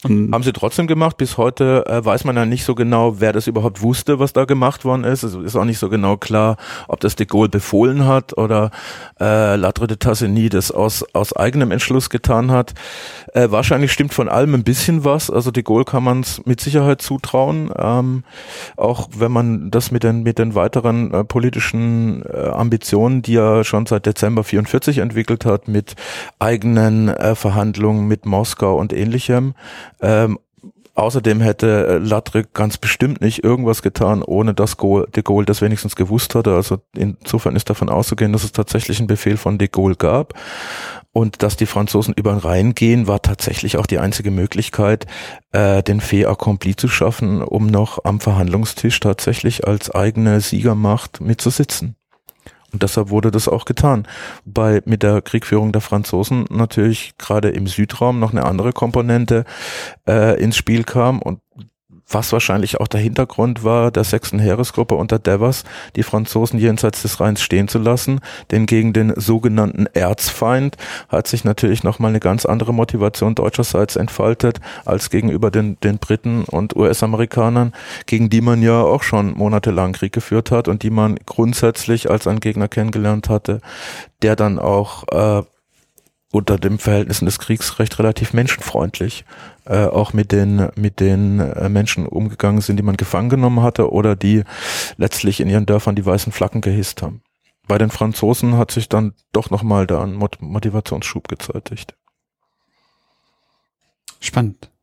Haben 0.05 0.42
sie 0.42 0.52
trotzdem 0.52 0.86
gemacht. 0.86 1.16
Bis 1.16 1.38
heute 1.38 1.84
äh, 1.86 2.05
weiß 2.05 2.24
man 2.24 2.36
ja 2.36 2.44
nicht 2.46 2.64
so 2.64 2.74
genau, 2.74 3.20
wer 3.20 3.32
das 3.32 3.46
überhaupt 3.46 3.82
wusste, 3.82 4.18
was 4.18 4.32
da 4.32 4.44
gemacht 4.44 4.84
worden 4.84 5.05
ist. 5.05 5.22
Es 5.22 5.34
ist 5.34 5.57
auch 5.57 5.64
nicht 5.64 5.78
so 5.78 5.88
genau 5.88 6.16
klar, 6.16 6.57
ob 6.88 7.00
das 7.00 7.16
de 7.16 7.26
Gaulle 7.26 7.48
befohlen 7.48 8.07
hat 8.07 8.36
oder 8.36 8.70
äh, 9.20 9.57
Latre 9.57 9.86
de 9.86 9.96
Tassigny 9.96 10.48
das 10.48 10.70
aus, 10.70 11.05
aus 11.14 11.34
eigenem 11.34 11.70
Entschluss 11.70 12.11
getan 12.11 12.50
hat. 12.50 12.74
Äh, 13.32 13.50
wahrscheinlich 13.50 13.92
stimmt 13.92 14.14
von 14.14 14.28
allem 14.28 14.55
ein 14.55 14.64
bisschen 14.64 15.05
was. 15.05 15.30
Also 15.30 15.50
de 15.50 15.62
Gaulle 15.62 15.84
kann 15.84 16.05
man 16.05 16.20
es 16.20 16.44
mit 16.44 16.61
Sicherheit 16.61 17.02
zutrauen. 17.02 17.70
Ähm, 17.76 18.24
auch 18.76 19.09
wenn 19.16 19.32
man 19.32 19.70
das 19.70 19.90
mit 19.90 20.02
den, 20.02 20.22
mit 20.22 20.38
den 20.38 20.55
weiteren 20.55 21.12
äh, 21.12 21.24
politischen 21.24 22.22
äh, 22.26 22.48
Ambitionen, 22.48 23.22
die 23.22 23.36
er 23.36 23.64
schon 23.64 23.86
seit 23.86 24.07
Dezember 24.07 24.44
44 24.44 24.98
entwickelt 24.98 25.44
hat, 25.44 25.68
mit 25.68 25.94
eigenen 26.38 27.09
äh, 27.09 27.34
Verhandlungen 27.34 28.07
mit 28.07 28.26
Moskau 28.26 28.78
und 28.78 28.92
ähnlichem, 28.92 29.55
ähm, 30.05 30.38
Außerdem 30.96 31.40
hätte 31.40 31.86
äh, 31.86 31.98
Lattre 31.98 32.44
ganz 32.44 32.78
bestimmt 32.78 33.20
nicht 33.20 33.42
irgendwas 33.42 33.82
getan, 33.82 34.22
ohne 34.22 34.55
dass 34.55 34.76
de 34.76 35.22
Gaulle 35.24 35.44
das 35.44 35.61
wenigstens 35.61 35.96
gewusst 35.96 36.36
hatte. 36.36 36.55
Also 36.55 36.78
insofern 36.96 37.57
ist 37.57 37.68
davon 37.68 37.88
auszugehen, 37.88 38.32
dass 38.32 38.44
es 38.44 38.52
tatsächlich 38.52 39.00
einen 39.00 39.09
Befehl 39.09 39.36
von 39.36 39.59
de 39.59 39.66
Gaulle 39.66 39.96
gab. 39.96 40.34
Und 41.12 41.42
dass 41.42 41.57
die 41.57 41.66
Franzosen 41.66 42.14
über 42.14 42.30
den 42.30 42.38
Rhein 42.38 42.74
gehen, 42.74 43.09
war 43.09 43.22
tatsächlich 43.22 43.76
auch 43.76 43.86
die 43.86 43.98
einzige 43.98 44.30
Möglichkeit, 44.30 45.07
äh, 45.52 45.82
den 45.82 46.00
Fait 46.00 46.26
accompli 46.26 46.76
zu 46.76 46.86
schaffen, 46.86 47.42
um 47.42 47.66
noch 47.66 48.05
am 48.05 48.20
Verhandlungstisch 48.20 48.98
tatsächlich 49.00 49.66
als 49.66 49.90
eigene 49.90 50.40
Siegermacht 50.40 51.20
mitzusitzen. 51.20 51.96
Und 52.75 52.83
deshalb 52.83 53.09
wurde 53.11 53.31
das 53.31 53.47
auch 53.47 53.66
getan. 53.66 54.09
Bei 54.45 54.83
mit 54.85 55.05
der 55.05 55.22
Kriegführung 55.22 55.70
der 55.70 55.81
Franzosen 55.81 56.45
natürlich 56.51 57.16
gerade 57.18 57.51
im 57.51 57.68
Südraum 57.68 58.18
noch 58.18 58.33
eine 58.33 58.45
andere 58.45 58.72
Komponente 58.72 59.45
äh, 60.09 60.43
ins 60.43 60.57
Spiel 60.57 60.83
kam 60.83 61.22
und 61.22 61.39
was 62.09 62.32
wahrscheinlich 62.32 62.80
auch 62.80 62.88
der 62.88 63.00
Hintergrund 63.00 63.64
war 63.64 63.90
der 63.90 64.05
sechsten 64.05 64.38
Heeresgruppe 64.38 64.94
unter 64.94 65.18
Devers, 65.18 65.64
die 65.96 66.02
Franzosen 66.02 66.59
jenseits 66.59 67.02
des 67.02 67.20
Rheins 67.20 67.42
stehen 67.42 67.68
zu 67.68 67.78
lassen. 67.78 68.20
Denn 68.50 68.66
gegen 68.66 68.92
den 68.92 69.12
sogenannten 69.16 69.86
Erzfeind 69.86 70.76
hat 71.09 71.26
sich 71.26 71.44
natürlich 71.44 71.82
nochmal 71.82 72.11
eine 72.11 72.20
ganz 72.20 72.46
andere 72.46 72.74
Motivation 72.74 73.34
deutscherseits 73.34 73.96
entfaltet 73.96 74.61
als 74.84 75.11
gegenüber 75.11 75.50
den, 75.50 75.78
den 75.80 75.98
Briten 75.98 76.44
und 76.44 76.76
US-Amerikanern, 76.76 77.72
gegen 78.07 78.30
die 78.30 78.40
man 78.40 78.62
ja 78.62 78.82
auch 78.82 79.02
schon 79.02 79.32
monatelang 79.36 79.92
Krieg 79.92 80.12
geführt 80.12 80.50
hat 80.50 80.68
und 80.68 80.82
die 80.82 80.90
man 80.90 81.16
grundsätzlich 81.26 82.11
als 82.11 82.26
einen 82.26 82.40
Gegner 82.40 82.68
kennengelernt 82.68 83.28
hatte, 83.28 83.61
der 84.22 84.36
dann 84.36 84.59
auch 84.59 85.05
äh, 85.09 85.42
unter 86.35 86.59
den 86.59 86.78
Verhältnissen 86.78 87.26
des 87.26 87.39
Kriegs 87.39 87.78
recht 87.78 87.99
relativ 87.99 88.32
menschenfreundlich 88.32 89.24
äh, 89.66 89.85
auch 89.85 90.12
mit 90.12 90.32
den 90.32 90.68
mit 90.74 90.99
den 90.99 91.39
äh, 91.39 91.68
Menschen 91.68 92.07
umgegangen 92.07 92.61
sind, 92.61 92.76
die 92.76 92.82
man 92.82 92.97
gefangen 92.97 93.28
genommen 93.28 93.62
hatte 93.62 93.93
oder 93.93 94.16
die 94.16 94.43
letztlich 94.97 95.41
in 95.41 95.49
ihren 95.49 95.66
Dörfern 95.66 95.95
die 95.95 96.05
weißen 96.05 96.32
Flaggen 96.32 96.61
gehisst 96.61 97.03
haben. 97.03 97.22
Bei 97.68 97.78
den 97.78 97.91
Franzosen 97.91 98.57
hat 98.57 98.72
sich 98.72 98.89
dann 98.89 99.14
doch 99.32 99.51
nochmal 99.51 99.87
da 99.87 100.03
ein 100.03 100.14
Motivationsschub 100.14 101.28
gezeitigt. 101.28 101.95
Spannend. 104.20 104.74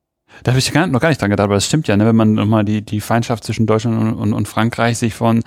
Da 0.44 0.52
habe 0.52 0.60
ich 0.60 0.72
gar, 0.72 0.88
noch 0.88 1.00
gar 1.00 1.10
nicht 1.10 1.22
dran 1.22 1.30
gedacht, 1.30 1.46
aber 1.46 1.56
es 1.56 1.66
stimmt 1.66 1.88
ja, 1.88 1.98
ne, 1.98 2.06
wenn 2.06 2.16
man 2.16 2.34
nochmal 2.34 2.66
die, 2.66 2.82
die 2.82 3.02
Feindschaft 3.02 3.44
zwischen 3.44 3.68
Deutschland 3.68 4.00
und, 4.00 4.14
und, 4.14 4.34
und 4.34 4.48
Frankreich 4.48 4.98
sich 4.98 5.14
von 5.14 5.44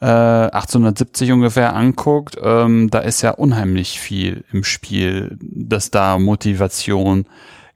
äh, 0.00 0.06
1870 0.06 1.32
ungefähr 1.32 1.74
anguckt, 1.74 2.36
ähm, 2.42 2.88
da 2.90 3.00
ist 3.00 3.22
ja 3.22 3.32
unheimlich 3.32 4.00
viel 4.00 4.44
im 4.52 4.64
Spiel, 4.64 5.36
dass 5.40 5.90
da 5.90 6.18
Motivation 6.18 7.26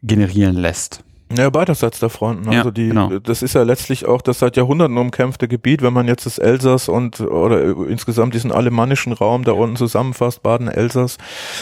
generieren 0.02 0.56
lässt. 0.56 1.04
Ja, 1.36 1.50
beiderseits 1.50 2.00
der 2.00 2.10
Fronten. 2.10 2.48
Also 2.48 2.68
ja, 2.68 2.70
die, 2.70 2.88
genau. 2.88 3.18
das 3.18 3.42
ist 3.42 3.54
ja 3.54 3.62
letztlich 3.62 4.06
auch 4.06 4.22
das 4.22 4.38
seit 4.38 4.56
Jahrhunderten 4.56 4.96
umkämpfte 4.98 5.48
Gebiet, 5.48 5.82
wenn 5.82 5.92
man 5.92 6.08
jetzt 6.08 6.26
das 6.26 6.38
Elsass 6.38 6.88
und 6.88 7.20
oder 7.20 7.62
insgesamt 7.86 8.34
diesen 8.34 8.52
alemannischen 8.52 9.12
Raum 9.12 9.44
da 9.44 9.52
unten 9.52 9.76
zusammenfasst, 9.76 10.42
Baden-Elsass, 10.42 11.18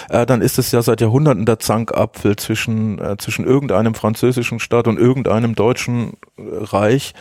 äh, 0.09 0.27
dann 0.27 0.43
ist 0.43 0.59
es 0.59 0.73
ja 0.73 0.83
seit 0.83 1.01
Jahrhunderten 1.01 1.47
der 1.47 1.59
Zankapfel 1.59 2.37
zwischen 2.37 2.99
äh, 2.99 3.17
zwischen 3.19 3.45
irgendeinem 3.45 3.95
französischen 3.95 4.61
Staat 4.61 4.89
und 4.89 4.99
irgendeinem 4.99 5.55
deutschen 5.55 6.15
äh, 6.37 6.43
Reich. 6.63 7.15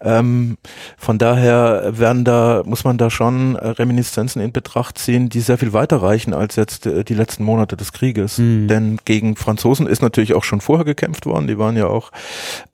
Ähm, 0.00 0.58
von 0.98 1.18
daher 1.18 1.98
werden 1.98 2.24
da, 2.24 2.62
muss 2.64 2.84
man 2.84 2.98
da 2.98 3.10
schon 3.10 3.56
äh, 3.56 3.68
Reminiszenzen 3.68 4.42
in 4.42 4.52
Betracht 4.52 4.98
ziehen, 4.98 5.28
die 5.28 5.40
sehr 5.40 5.58
viel 5.58 5.72
weiter 5.72 6.02
reichen 6.02 6.34
als 6.34 6.56
jetzt 6.56 6.86
äh, 6.86 7.02
die 7.02 7.14
letzten 7.14 7.44
Monate 7.44 7.76
des 7.76 7.92
Krieges. 7.92 8.38
Mhm. 8.38 8.68
Denn 8.68 8.98
gegen 9.04 9.36
Franzosen 9.36 9.86
ist 9.86 10.02
natürlich 10.02 10.34
auch 10.34 10.44
schon 10.44 10.60
vorher 10.60 10.84
gekämpft 10.84 11.26
worden, 11.26 11.46
die 11.46 11.58
waren 11.58 11.76
ja 11.76 11.86
auch 11.86 11.95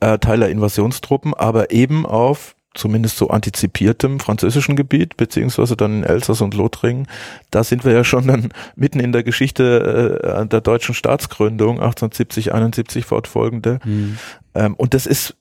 äh, 0.01 0.19
Teil 0.19 0.41
der 0.41 0.51
Invasionstruppen, 0.51 1.35
aber 1.35 1.71
eben 1.71 2.07
auf 2.07 2.55
zumindest 2.75 3.19
so 3.19 3.29
antizipiertem 3.29 4.19
französischen 4.19 4.77
Gebiet, 4.77 5.17
beziehungsweise 5.17 5.77
dann 5.77 5.99
in 5.99 6.05
Elsass 6.05 6.41
und 6.41 6.55
Lothringen, 6.55 7.07
da 7.51 7.65
sind 7.65 7.85
wir 7.85 7.93
ja 7.93 8.05
schon 8.05 8.27
dann 8.27 8.49
mitten 8.77 9.01
in 9.01 9.13
der 9.13 9.23
Geschichte 9.23 10.23
äh, 10.23 10.47
der 10.47 10.61
deutschen 10.61 10.95
Staatsgründung, 10.95 11.81
1870, 11.81 12.55
71 12.55 13.05
fortfolgende. 13.05 13.79
Mhm. 13.85 14.19
Ähm, 14.55 14.75
und 14.75 14.95
das 14.95 15.07
ist 15.07 15.37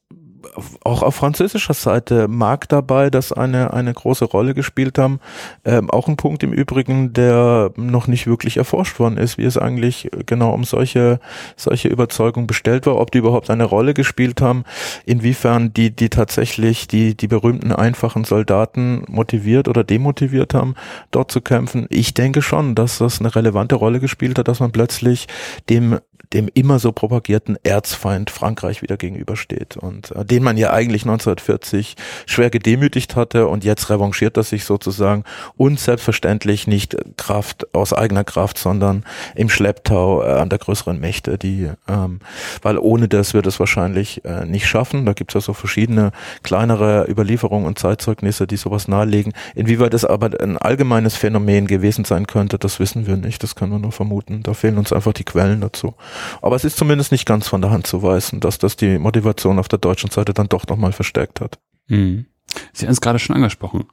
auch 0.83 1.03
auf 1.03 1.15
französischer 1.15 1.73
Seite 1.73 2.27
mag 2.27 2.67
dabei 2.69 3.09
das 3.09 3.31
eine, 3.31 3.73
eine 3.73 3.93
große 3.93 4.25
Rolle 4.25 4.53
gespielt 4.53 4.97
haben. 4.97 5.19
Ähm, 5.65 5.89
auch 5.89 6.07
ein 6.07 6.17
Punkt 6.17 6.43
im 6.43 6.53
Übrigen, 6.53 7.13
der 7.13 7.71
noch 7.75 8.07
nicht 8.07 8.27
wirklich 8.27 8.57
erforscht 8.57 8.99
worden 8.99 9.17
ist, 9.17 9.37
wie 9.37 9.45
es 9.45 9.57
eigentlich 9.57 10.09
genau 10.25 10.53
um 10.53 10.63
solche, 10.63 11.19
solche 11.55 11.87
Überzeugung 11.87 12.47
bestellt 12.47 12.85
war, 12.85 12.97
ob 12.97 13.11
die 13.11 13.19
überhaupt 13.19 13.49
eine 13.49 13.65
Rolle 13.65 13.93
gespielt 13.93 14.41
haben, 14.41 14.63
inwiefern 15.05 15.73
die, 15.73 15.95
die 15.95 16.09
tatsächlich 16.09 16.87
die, 16.87 17.15
die 17.15 17.27
berühmten 17.27 17.71
einfachen 17.71 18.23
Soldaten 18.23 19.03
motiviert 19.07 19.67
oder 19.67 19.83
demotiviert 19.83 20.53
haben, 20.53 20.75
dort 21.11 21.31
zu 21.31 21.41
kämpfen. 21.41 21.87
Ich 21.89 22.13
denke 22.13 22.41
schon, 22.41 22.75
dass 22.75 22.97
das 22.97 23.19
eine 23.19 23.35
relevante 23.35 23.75
Rolle 23.75 23.99
gespielt 23.99 24.39
hat, 24.39 24.47
dass 24.47 24.59
man 24.59 24.71
plötzlich 24.71 25.27
dem 25.69 25.99
dem 26.33 26.49
immer 26.53 26.79
so 26.79 26.91
propagierten 26.91 27.57
Erzfeind 27.63 28.29
Frankreich 28.29 28.81
wieder 28.81 28.97
gegenübersteht 28.97 29.77
und 29.77 30.11
äh, 30.11 30.25
den 30.25 30.43
man 30.43 30.57
ja 30.57 30.71
eigentlich 30.71 31.03
1940 31.03 31.95
schwer 32.25 32.49
gedemütigt 32.49 33.15
hatte 33.15 33.47
und 33.47 33.63
jetzt 33.63 33.89
revanchiert 33.89 34.37
er 34.37 34.43
sich 34.43 34.65
sozusagen 34.65 35.23
und 35.57 35.79
selbstverständlich 35.79 36.67
nicht 36.67 36.95
Kraft 37.17 37.73
aus 37.73 37.93
eigener 37.93 38.23
Kraft, 38.23 38.57
sondern 38.57 39.03
im 39.35 39.49
Schlepptau 39.49 40.23
äh, 40.23 40.27
an 40.33 40.49
der 40.49 40.59
größeren 40.59 40.99
Mächte, 40.99 41.37
die 41.37 41.69
ähm, 41.87 42.19
weil 42.61 42.77
ohne 42.77 43.07
das 43.07 43.33
wird 43.33 43.47
es 43.47 43.59
wahrscheinlich 43.59 44.23
äh, 44.25 44.45
nicht 44.45 44.67
schaffen. 44.67 45.05
Da 45.05 45.13
gibt 45.13 45.31
es 45.31 45.35
ja 45.35 45.41
so 45.41 45.53
verschiedene 45.53 46.11
kleinere 46.43 47.09
Überlieferungen 47.09 47.67
und 47.67 47.79
Zeitzeugnisse, 47.79 48.47
die 48.47 48.57
sowas 48.57 48.87
nahelegen. 48.87 49.33
Inwieweit 49.55 49.93
es 49.93 50.05
aber 50.05 50.29
ein 50.41 50.57
allgemeines 50.57 51.15
Phänomen 51.15 51.67
gewesen 51.67 52.05
sein 52.05 52.27
könnte, 52.27 52.57
das 52.57 52.79
wissen 52.79 53.07
wir 53.07 53.17
nicht. 53.17 53.43
Das 53.43 53.55
können 53.55 53.71
wir 53.71 53.79
nur 53.79 53.91
vermuten. 53.91 54.43
Da 54.43 54.53
fehlen 54.53 54.77
uns 54.77 54.93
einfach 54.93 55.13
die 55.13 55.23
Quellen 55.23 55.61
dazu. 55.61 55.93
Aber 56.41 56.55
es 56.55 56.63
ist 56.63 56.77
zumindest 56.77 57.11
nicht 57.11 57.25
ganz 57.25 57.47
von 57.47 57.61
der 57.61 57.71
Hand 57.71 57.87
zu 57.87 58.03
weisen, 58.03 58.39
dass 58.39 58.57
das 58.57 58.75
die 58.75 58.97
Motivation 58.97 59.59
auf 59.59 59.67
der 59.67 59.79
deutschen 59.79 60.09
Seite 60.09 60.33
dann 60.33 60.49
doch 60.49 60.67
nochmal 60.67 60.91
verstärkt 60.91 61.41
hat. 61.41 61.59
Mhm. 61.87 62.25
Sie 62.73 62.85
haben 62.85 62.93
es 62.93 63.01
gerade 63.01 63.19
schon 63.19 63.35
angesprochen. 63.35 63.85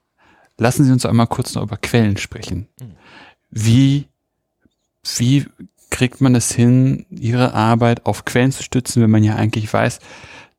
Lassen 0.56 0.84
Sie 0.84 0.92
uns 0.92 1.06
einmal 1.06 1.28
kurz 1.28 1.54
noch 1.54 1.62
über 1.62 1.76
Quellen 1.76 2.16
sprechen. 2.16 2.68
Mhm. 2.80 2.96
Wie, 3.50 4.08
wie 5.16 5.46
kriegt 5.90 6.20
man 6.20 6.34
es 6.34 6.52
hin, 6.52 7.06
Ihre 7.10 7.54
Arbeit 7.54 8.06
auf 8.06 8.24
Quellen 8.24 8.52
zu 8.52 8.62
stützen, 8.62 9.02
wenn 9.02 9.10
man 9.10 9.24
ja 9.24 9.36
eigentlich 9.36 9.72
weiß, 9.72 10.00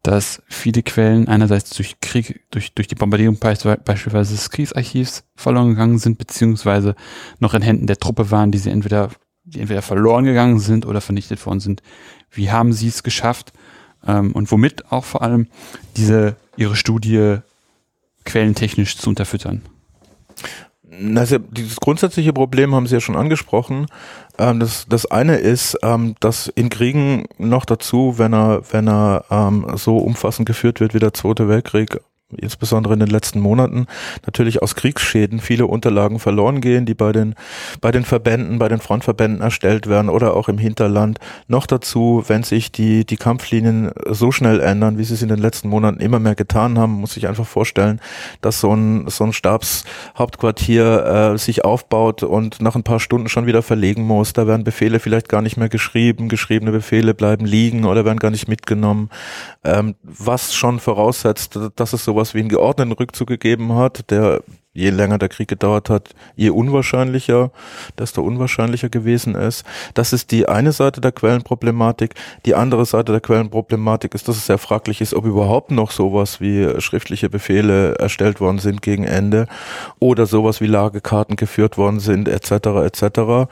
dass 0.04 0.42
viele 0.48 0.82
Quellen 0.82 1.28
einerseits 1.28 1.72
durch 1.72 2.00
Krieg, 2.00 2.42
durch, 2.52 2.74
durch 2.74 2.88
die 2.88 2.96
Bombardierung 2.96 3.38
beispielsweise 3.38 4.34
des 4.34 4.50
Kriegsarchivs 4.50 5.26
verloren 5.36 5.70
gegangen 5.70 5.98
sind, 5.98 6.18
beziehungsweise 6.18 6.96
noch 7.40 7.54
in 7.54 7.62
Händen 7.62 7.88
der 7.88 7.98
Truppe 7.98 8.32
waren, 8.32 8.52
die 8.52 8.58
sie 8.60 8.70
entweder 8.70 9.10
die 9.50 9.60
entweder 9.60 9.82
verloren 9.82 10.26
gegangen 10.26 10.60
sind 10.60 10.86
oder 10.86 11.02
vernichtet 11.02 11.46
worden 11.46 11.60
sind. 11.60 11.82
Wie 12.32 12.52
haben 12.52 12.74
sie 12.74 12.88
es 12.88 13.04
geschafft 13.04 13.54
ähm, 14.06 14.32
und 14.34 14.52
womit 14.52 14.92
auch 14.92 15.06
vor 15.06 15.22
allem 15.22 15.48
diese 15.98 16.36
ihre 16.58 16.76
Studie 16.76 17.38
quellentechnisch 18.26 18.98
zu 18.98 19.10
unterfüttern? 19.10 19.62
Also 21.16 21.38
dieses 21.38 21.78
grundsätzliche 21.78 22.34
Problem 22.34 22.74
haben 22.74 22.88
Sie 22.88 22.96
ja 22.96 23.00
schon 23.00 23.16
angesprochen. 23.16 23.86
Ähm, 24.38 24.60
das, 24.60 24.86
das 24.90 25.06
eine 25.06 25.38
ist, 25.38 25.78
ähm, 25.84 26.16
dass 26.20 26.48
in 26.48 26.70
Kriegen 26.70 27.26
noch 27.38 27.66
dazu, 27.66 28.16
wenn 28.18 28.34
er, 28.34 28.64
wenn 28.72 28.88
er 28.88 29.26
ähm, 29.30 29.66
so 29.76 29.98
umfassend 29.98 30.48
geführt 30.48 30.80
wird 30.80 30.94
wie 30.94 31.00
der 31.00 31.14
Zweite 31.14 31.48
Weltkrieg, 31.48 32.00
insbesondere 32.38 32.94
in 32.94 33.00
den 33.00 33.10
letzten 33.10 33.40
Monaten 33.40 33.88
natürlich 34.26 34.62
aus 34.62 34.76
Kriegsschäden 34.76 35.40
viele 35.40 35.66
Unterlagen 35.66 36.20
verloren 36.20 36.62
gehen, 36.62 36.86
die 36.86 36.94
bei 36.94 37.12
den, 37.12 37.36
bei 37.82 37.92
den 37.92 38.06
Verbänden, 38.06 38.60
bei 38.60 38.68
den 38.68 38.80
Frontverbänden 38.80 39.42
erstellt 39.42 39.88
werden 39.88 40.10
oder 40.10 40.36
auch 40.36 40.48
im 40.48 40.58
Hinterland. 40.58 41.20
Noch 41.48 41.66
dazu, 41.66 42.24
wenn 42.28 42.44
sich 42.44 42.72
die, 42.72 43.06
die 43.06 43.18
Kampflinien 43.18 43.92
so 44.08 44.32
schnell 44.32 44.60
ändern, 44.60 44.98
wie 44.98 45.04
sie 45.04 45.16
es 45.16 45.24
in 45.24 45.30
den 45.30 45.40
letzten 45.40 45.70
Monaten 45.70 46.00
immer 46.00 46.20
mehr 46.20 46.36
getan 46.36 46.78
haben, 46.78 46.94
muss 46.94 47.18
ich 47.18 47.28
einfach 47.28 47.48
vorstellen, 47.48 48.00
dass 48.42 48.60
so 48.60 48.76
ein, 48.76 49.08
so 49.08 49.24
ein 49.24 49.34
Stabshauptquartier 49.34 51.34
äh, 51.34 51.38
sich 51.38 51.66
aufbaut 51.66 52.22
und 52.22 52.62
nach 52.62 52.76
ein 52.76 52.84
paar 52.84 53.00
Stunden 53.00 53.30
schon 53.30 53.48
wieder 53.48 53.64
verlegen 53.64 54.04
muss. 54.04 54.34
Da 54.34 54.46
werden 54.46 54.64
Befehle 54.64 55.00
vielleicht 55.00 55.30
gar 55.30 55.42
nicht 55.42 55.58
mehr 55.58 55.70
geschrieben, 55.70 56.30
geschriebene 56.30 56.72
Befehle 56.72 57.16
bleiben 57.16 57.46
liegen 57.46 57.86
oder 57.86 58.06
werden 58.06 58.20
gar 58.20 58.32
nicht 58.32 58.48
mitgenommen, 58.48 59.10
ähm, 59.64 59.96
was 60.04 60.54
schon 60.54 60.80
voraussetzt, 60.80 61.58
dass 61.76 61.94
es 61.94 62.06
so 62.06 62.19
sowas 62.20 62.34
wie 62.34 62.40
einen 62.40 62.50
geordneten 62.50 62.92
Rückzug 62.92 63.28
gegeben 63.28 63.76
hat, 63.76 64.12
der 64.12 64.42
je 64.74 64.90
länger 64.90 65.18
der 65.18 65.30
Krieg 65.30 65.48
gedauert 65.48 65.90
hat, 65.90 66.10
je 66.36 66.50
unwahrscheinlicher, 66.50 67.52
desto 67.98 68.22
unwahrscheinlicher 68.22 68.90
gewesen 68.90 69.36
ist. 69.36 69.64
Das 69.94 70.12
ist 70.12 70.32
die 70.32 70.48
eine 70.48 70.74
Seite 70.74 71.00
der 71.02 71.14
Quellenproblematik. 71.14 72.14
Die 72.46 72.56
andere 72.56 72.86
Seite 72.86 73.14
der 73.14 73.22
Quellenproblematik 73.22 74.14
ist, 74.14 74.28
dass 74.28 74.36
es 74.36 74.46
sehr 74.46 74.58
fraglich 74.58 75.00
ist, 75.02 75.14
ob 75.14 75.26
überhaupt 75.26 75.72
noch 75.72 75.92
sowas 75.92 76.42
wie 76.42 76.80
schriftliche 76.80 77.30
Befehle 77.30 77.96
erstellt 77.96 78.42
worden 78.42 78.60
sind 78.60 78.82
gegen 78.82 79.06
Ende 79.06 79.48
oder 80.00 80.26
sowas 80.26 80.60
wie 80.60 80.68
Lagekarten 80.68 81.38
geführt 81.38 81.78
worden 81.78 82.00
sind, 82.00 82.28
etc. 82.28 82.52
etc. 82.86 83.50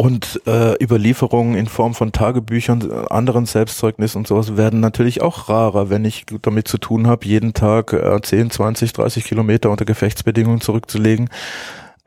Und 0.00 0.40
äh, 0.46 0.80
Überlieferungen 0.80 1.56
in 1.56 1.66
Form 1.66 1.92
von 1.92 2.12
Tagebüchern, 2.12 2.88
anderen 3.10 3.46
Selbstzeugnissen 3.46 4.18
und 4.18 4.28
sowas 4.28 4.56
werden 4.56 4.78
natürlich 4.78 5.22
auch 5.22 5.48
rarer, 5.48 5.90
wenn 5.90 6.04
ich 6.04 6.24
damit 6.40 6.68
zu 6.68 6.78
tun 6.78 7.08
habe, 7.08 7.26
jeden 7.26 7.52
Tag 7.52 7.92
äh, 7.92 8.20
10, 8.22 8.52
20, 8.52 8.92
30 8.92 9.24
Kilometer 9.24 9.70
unter 9.70 9.84
Gefechtsbedingungen 9.84 10.60
zurückzulegen. 10.60 11.30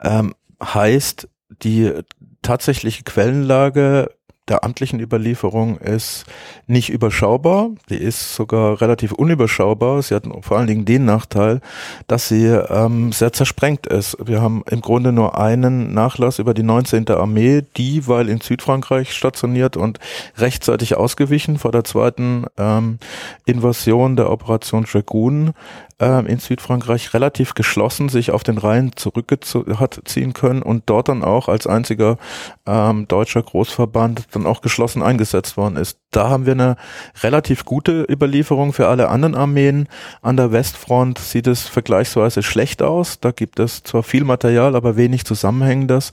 Ähm, 0.02 0.34
heißt, 0.64 1.28
die 1.62 1.92
tatsächliche 2.40 3.02
Quellenlage 3.02 4.08
der 4.48 4.64
amtlichen 4.64 4.98
Überlieferung 4.98 5.78
ist 5.78 6.24
nicht 6.66 6.90
überschaubar. 6.90 7.70
Die 7.90 7.96
ist 7.96 8.34
sogar 8.34 8.80
relativ 8.80 9.12
unüberschaubar. 9.12 10.02
Sie 10.02 10.16
hat 10.16 10.24
vor 10.40 10.58
allen 10.58 10.66
Dingen 10.66 10.84
den 10.84 11.04
Nachteil, 11.04 11.60
dass 12.08 12.26
sie 12.26 12.46
ähm, 12.46 13.12
sehr 13.12 13.32
zersprengt 13.32 13.86
ist. 13.86 14.16
Wir 14.20 14.42
haben 14.42 14.64
im 14.68 14.80
Grunde 14.80 15.12
nur 15.12 15.38
einen 15.38 15.94
Nachlass 15.94 16.40
über 16.40 16.54
die 16.54 16.64
19. 16.64 17.08
Armee, 17.10 17.62
die, 17.76 18.08
weil 18.08 18.28
in 18.28 18.40
Südfrankreich 18.40 19.12
stationiert 19.12 19.76
und 19.76 20.00
rechtzeitig 20.36 20.96
ausgewichen 20.96 21.58
vor 21.58 21.70
der 21.70 21.84
zweiten 21.84 22.46
ähm, 22.58 22.98
Invasion 23.46 24.16
der 24.16 24.28
Operation 24.28 24.84
Dragoon, 24.84 25.52
ähm, 25.98 26.26
in 26.26 26.38
Südfrankreich 26.38 27.14
relativ 27.14 27.54
geschlossen 27.54 28.08
sich 28.08 28.30
auf 28.30 28.42
den 28.42 28.58
Rhein 28.58 28.92
zurückgezogen 28.94 29.80
hat 29.80 30.00
ziehen 30.04 30.32
können 30.32 30.62
und 30.62 30.84
dort 30.86 31.08
dann 31.08 31.22
auch 31.22 31.48
als 31.48 31.66
einziger 31.66 32.18
ähm, 32.66 33.06
deutscher 33.08 33.42
Großverband 33.42 34.26
dann 34.32 34.46
auch 34.46 34.60
geschlossen 34.60 35.02
eingesetzt 35.02 35.56
worden 35.56 35.76
ist. 35.76 36.01
Da 36.12 36.28
haben 36.28 36.44
wir 36.44 36.52
eine 36.52 36.76
relativ 37.22 37.64
gute 37.64 38.06
Überlieferung 38.08 38.74
für 38.74 38.86
alle 38.88 39.08
anderen 39.08 39.34
Armeen. 39.34 39.88
An 40.20 40.36
der 40.36 40.52
Westfront 40.52 41.18
sieht 41.18 41.46
es 41.46 41.62
vergleichsweise 41.62 42.42
schlecht 42.42 42.82
aus. 42.82 43.18
Da 43.18 43.30
gibt 43.30 43.58
es 43.58 43.82
zwar 43.82 44.02
viel 44.02 44.24
Material, 44.24 44.76
aber 44.76 44.96
wenig 44.96 45.24
Zusammenhängendes, 45.24 46.12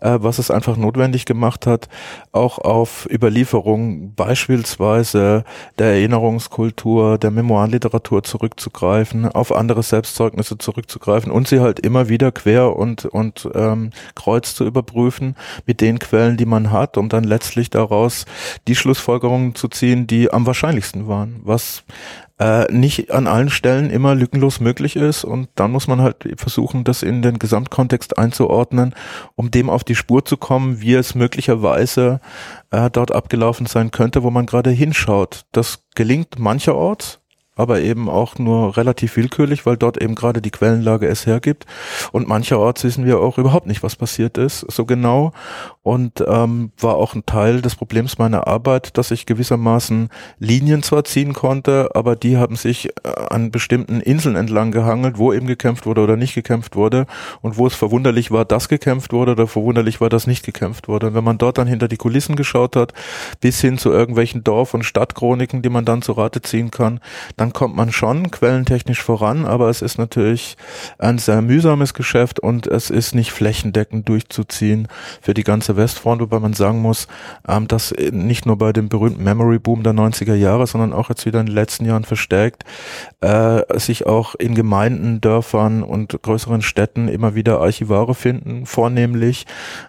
äh, 0.00 0.18
was 0.20 0.38
es 0.38 0.50
einfach 0.50 0.76
notwendig 0.76 1.24
gemacht 1.24 1.66
hat, 1.66 1.88
auch 2.30 2.58
auf 2.58 3.08
Überlieferung 3.10 4.14
beispielsweise 4.14 5.44
der 5.78 5.92
Erinnerungskultur, 5.92 7.16
der 7.16 7.30
Memoirenliteratur 7.30 8.22
zurückzugreifen 8.22 9.28
auf 9.28 9.54
andere 9.54 9.82
Selbstzeugnisse 9.82 10.58
zurückzugreifen 10.58 11.32
und 11.32 11.48
sie 11.48 11.60
halt 11.60 11.80
immer 11.80 12.10
wieder 12.10 12.32
quer 12.32 12.76
und, 12.76 13.06
und 13.06 13.48
ähm, 13.54 13.92
kreuz 14.14 14.54
zu 14.54 14.66
überprüfen 14.66 15.36
mit 15.64 15.80
den 15.80 15.98
Quellen, 15.98 16.36
die 16.36 16.44
man 16.44 16.70
hat, 16.70 16.98
um 16.98 17.08
dann 17.08 17.24
letztlich 17.24 17.70
daraus 17.70 18.26
die 18.66 18.74
Schlussfolgerungen 19.38 19.54
zu 19.54 19.68
ziehen, 19.68 20.06
die 20.06 20.32
am 20.32 20.46
wahrscheinlichsten 20.46 21.06
waren, 21.08 21.40
was 21.44 21.84
äh, 22.38 22.70
nicht 22.72 23.10
an 23.10 23.26
allen 23.26 23.50
Stellen 23.50 23.90
immer 23.90 24.14
lückenlos 24.14 24.60
möglich 24.60 24.96
ist 24.96 25.24
und 25.24 25.48
dann 25.54 25.70
muss 25.72 25.88
man 25.88 26.00
halt 26.00 26.16
versuchen, 26.36 26.84
das 26.84 27.02
in 27.02 27.22
den 27.22 27.38
Gesamtkontext 27.38 28.18
einzuordnen, 28.18 28.94
um 29.34 29.50
dem 29.50 29.70
auf 29.70 29.84
die 29.84 29.96
Spur 29.96 30.24
zu 30.24 30.36
kommen, 30.36 30.80
wie 30.80 30.94
es 30.94 31.14
möglicherweise 31.14 32.20
äh, 32.70 32.90
dort 32.90 33.12
abgelaufen 33.12 33.66
sein 33.66 33.90
könnte, 33.90 34.22
wo 34.22 34.30
man 34.30 34.46
gerade 34.46 34.70
hinschaut. 34.70 35.46
Das 35.52 35.84
gelingt 35.94 36.38
mancherorts, 36.38 37.20
aber 37.58 37.80
eben 37.80 38.08
auch 38.08 38.38
nur 38.38 38.76
relativ 38.76 39.16
willkürlich, 39.16 39.66
weil 39.66 39.76
dort 39.76 40.00
eben 40.00 40.14
gerade 40.14 40.40
die 40.40 40.50
Quellenlage 40.50 41.08
es 41.08 41.26
hergibt. 41.26 41.66
Und 42.12 42.28
mancherorts 42.28 42.84
wissen 42.84 43.04
wir 43.04 43.18
auch 43.20 43.36
überhaupt 43.36 43.66
nicht, 43.66 43.82
was 43.82 43.96
passiert 43.96 44.38
ist, 44.38 44.60
so 44.70 44.86
genau. 44.86 45.32
Und 45.82 46.24
ähm, 46.26 46.70
war 46.78 46.94
auch 46.94 47.14
ein 47.14 47.26
Teil 47.26 47.60
des 47.60 47.74
Problems 47.74 48.18
meiner 48.18 48.46
Arbeit, 48.46 48.96
dass 48.96 49.10
ich 49.10 49.26
gewissermaßen 49.26 50.08
Linien 50.38 50.82
zwar 50.82 51.04
ziehen 51.04 51.32
konnte, 51.32 51.90
aber 51.94 52.14
die 52.14 52.36
haben 52.36 52.56
sich 52.56 52.90
äh, 52.90 52.90
an 53.30 53.50
bestimmten 53.50 54.00
Inseln 54.00 54.36
entlang 54.36 54.70
gehangelt, 54.70 55.18
wo 55.18 55.32
eben 55.32 55.46
gekämpft 55.46 55.86
wurde 55.86 56.02
oder 56.02 56.16
nicht 56.16 56.34
gekämpft 56.34 56.76
wurde 56.76 57.06
und 57.40 57.56
wo 57.56 57.66
es 57.66 57.74
verwunderlich 57.74 58.30
war, 58.30 58.44
dass 58.44 58.68
gekämpft 58.68 59.12
wurde 59.12 59.32
oder 59.32 59.46
verwunderlich 59.48 60.00
war, 60.00 60.10
dass 60.10 60.26
nicht 60.26 60.44
gekämpft 60.44 60.86
wurde. 60.86 61.08
Und 61.08 61.14
wenn 61.14 61.24
man 61.24 61.38
dort 61.38 61.58
dann 61.58 61.66
hinter 61.66 61.88
die 61.88 61.96
Kulissen 61.96 62.36
geschaut 62.36 62.76
hat, 62.76 62.92
bis 63.40 63.60
hin 63.60 63.78
zu 63.78 63.90
irgendwelchen 63.90 64.44
Dorf- 64.44 64.74
und 64.74 64.84
Stadtchroniken, 64.84 65.62
die 65.62 65.70
man 65.70 65.84
dann 65.84 66.02
zu 66.02 66.12
Rate 66.12 66.42
ziehen 66.42 66.70
kann, 66.70 67.00
dann 67.36 67.47
dann 67.48 67.54
kommt 67.54 67.76
man 67.76 67.92
schon 67.92 68.30
quellentechnisch 68.30 69.02
voran, 69.02 69.46
aber 69.46 69.70
es 69.70 69.80
ist 69.80 69.96
natürlich 69.96 70.58
ein 70.98 71.16
sehr 71.16 71.40
mühsames 71.40 71.94
Geschäft 71.94 72.40
und 72.40 72.66
es 72.66 72.90
ist 72.90 73.14
nicht 73.14 73.32
flächendeckend 73.32 74.06
durchzuziehen 74.06 74.86
für 75.22 75.32
die 75.32 75.44
ganze 75.44 75.76
Westfront, 75.76 76.20
wobei 76.20 76.40
man 76.40 76.52
sagen 76.52 76.82
muss, 76.82 77.08
ähm, 77.48 77.66
dass 77.66 77.94
nicht 78.12 78.44
nur 78.44 78.58
bei 78.58 78.74
dem 78.74 78.90
berühmten 78.90 79.24
Memory 79.24 79.58
Boom 79.58 79.82
der 79.82 79.94
90er 79.94 80.34
Jahre, 80.34 80.66
sondern 80.66 80.92
auch 80.92 81.08
jetzt 81.08 81.24
wieder 81.24 81.40
in 81.40 81.46
den 81.46 81.54
letzten 81.54 81.86
Jahren 81.86 82.04
verstärkt, 82.04 82.64
äh, 83.22 83.62
sich 83.78 84.04
auch 84.04 84.34
in 84.34 84.54
Gemeinden, 84.54 85.22
Dörfern 85.22 85.82
und 85.82 86.20
größeren 86.20 86.60
Städten 86.60 87.08
immer 87.08 87.34
wieder 87.34 87.60
Archivare 87.60 88.14
finden, 88.14 88.66
vornehmlich, 88.66 89.46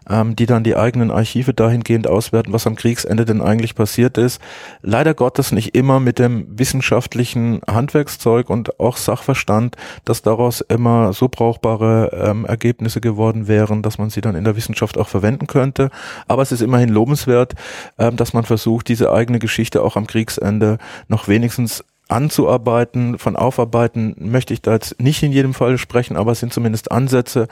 ähm, 0.10 0.38
die 0.38 0.46
dann 0.46 0.64
die 0.64 0.78
eigenen 0.78 1.12
Archive 1.12 1.54
dahingehend 1.54 2.08
auswerten, 2.08 2.54
was 2.54 2.68
am 2.68 2.78
Kriegsende 2.78 3.26
denn 3.26 3.42
eigentlich 3.42 3.76
passiert 3.76 4.18
ist. 4.18 4.42
Leider 4.82 5.14
Gottes 5.14 5.52
nicht 5.52 5.76
immer 5.76 6.00
mit 6.00 6.20
dem 6.20 6.48
wissenschaftlichen 6.58 7.49
Handwerkszeug 7.68 8.50
und 8.50 8.80
auch 8.80 8.98
Sachverstand, 8.98 9.76
dass 10.06 10.22
daraus 10.22 10.62
immer 10.62 11.14
so 11.14 11.28
brauchbare 11.28 12.12
ähm, 12.14 12.46
Ergebnisse 12.46 13.02
geworden 13.02 13.48
wären, 13.48 13.82
dass 13.82 13.98
man 13.98 14.10
sie 14.10 14.22
dann 14.22 14.36
in 14.36 14.44
der 14.44 14.56
Wissenschaft 14.56 14.98
auch 14.98 15.08
verwenden 15.08 15.48
könnte. 15.48 15.90
Aber 16.28 16.42
es 16.42 16.52
ist 16.52 16.62
immerhin 16.62 16.90
lobenswert, 16.90 17.56
ähm, 17.98 18.16
dass 18.16 18.34
man 18.34 18.44
versucht, 18.44 18.88
diese 18.88 19.12
eigene 19.12 19.40
Geschichte 19.40 19.84
auch 19.84 19.96
am 19.96 20.08
Kriegsende 20.08 20.78
noch 21.08 21.28
wenigstens 21.28 21.84
anzuarbeiten, 22.10 23.18
von 23.18 23.36
aufarbeiten 23.36 24.16
möchte 24.18 24.54
ich 24.54 24.62
da 24.62 24.74
jetzt 24.74 25.00
nicht 25.00 25.24
in 25.24 25.32
jedem 25.32 25.54
Fall 25.54 25.78
sprechen, 25.78 26.18
aber 26.18 26.32
es 26.32 26.40
sind 26.40 26.52
zumindest 26.52 26.92
Ansätze, 26.92 27.48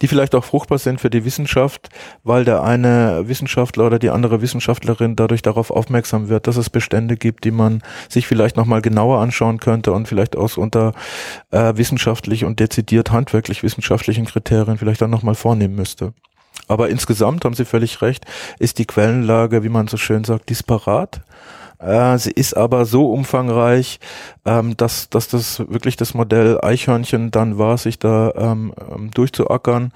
die 0.00 0.08
vielleicht 0.08 0.34
auch 0.34 0.44
fruchtbar 0.44 0.78
sind 0.78 1.00
für 1.00 1.10
die 1.10 1.24
Wissenschaft, 1.24 1.90
weil 2.24 2.44
der 2.44 2.62
eine 2.62 3.28
Wissenschaftler 3.28 3.86
oder 3.86 3.98
die 3.98 4.10
andere 4.10 4.40
Wissenschaftlerin 4.40 5.14
dadurch 5.14 5.42
darauf 5.42 5.70
aufmerksam 5.70 6.28
wird, 6.28 6.46
dass 6.46 6.56
es 6.56 6.70
Bestände 6.70 7.16
gibt, 7.16 7.44
die 7.44 7.50
man 7.50 7.82
sich 8.08 8.26
vielleicht 8.26 8.56
nochmal 8.56 8.82
genauer 8.82 9.20
anschauen 9.20 9.60
könnte 9.60 9.92
und 9.92 10.08
vielleicht 10.08 10.36
aus 10.36 10.56
unter 10.56 10.94
äh, 11.50 11.76
wissenschaftlich 11.76 12.44
und 12.44 12.60
dezidiert 12.60 13.10
handwerklich 13.10 13.62
wissenschaftlichen 13.62 14.24
Kriterien 14.24 14.78
vielleicht 14.78 15.02
dann 15.02 15.10
nochmal 15.10 15.34
vornehmen 15.34 15.74
müsste. 15.74 16.14
Aber 16.66 16.88
insgesamt 16.88 17.44
haben 17.44 17.54
Sie 17.54 17.64
völlig 17.64 18.02
recht, 18.02 18.24
ist 18.58 18.78
die 18.78 18.86
Quellenlage, 18.86 19.62
wie 19.62 19.68
man 19.68 19.88
so 19.88 19.96
schön 19.96 20.24
sagt, 20.24 20.50
disparat. 20.50 21.22
Äh, 21.78 22.18
sie 22.18 22.32
ist 22.32 22.56
aber 22.56 22.84
so 22.84 23.10
umfangreich, 23.12 24.00
ähm, 24.44 24.76
dass, 24.76 25.10
dass 25.10 25.28
das 25.28 25.60
wirklich 25.60 25.96
das 25.96 26.14
Modell 26.14 26.58
Eichhörnchen 26.62 27.30
dann 27.30 27.58
war, 27.58 27.78
sich 27.78 27.98
da 27.98 28.32
ähm, 28.36 28.72
ähm, 28.90 29.10
durchzuackern. 29.12 29.92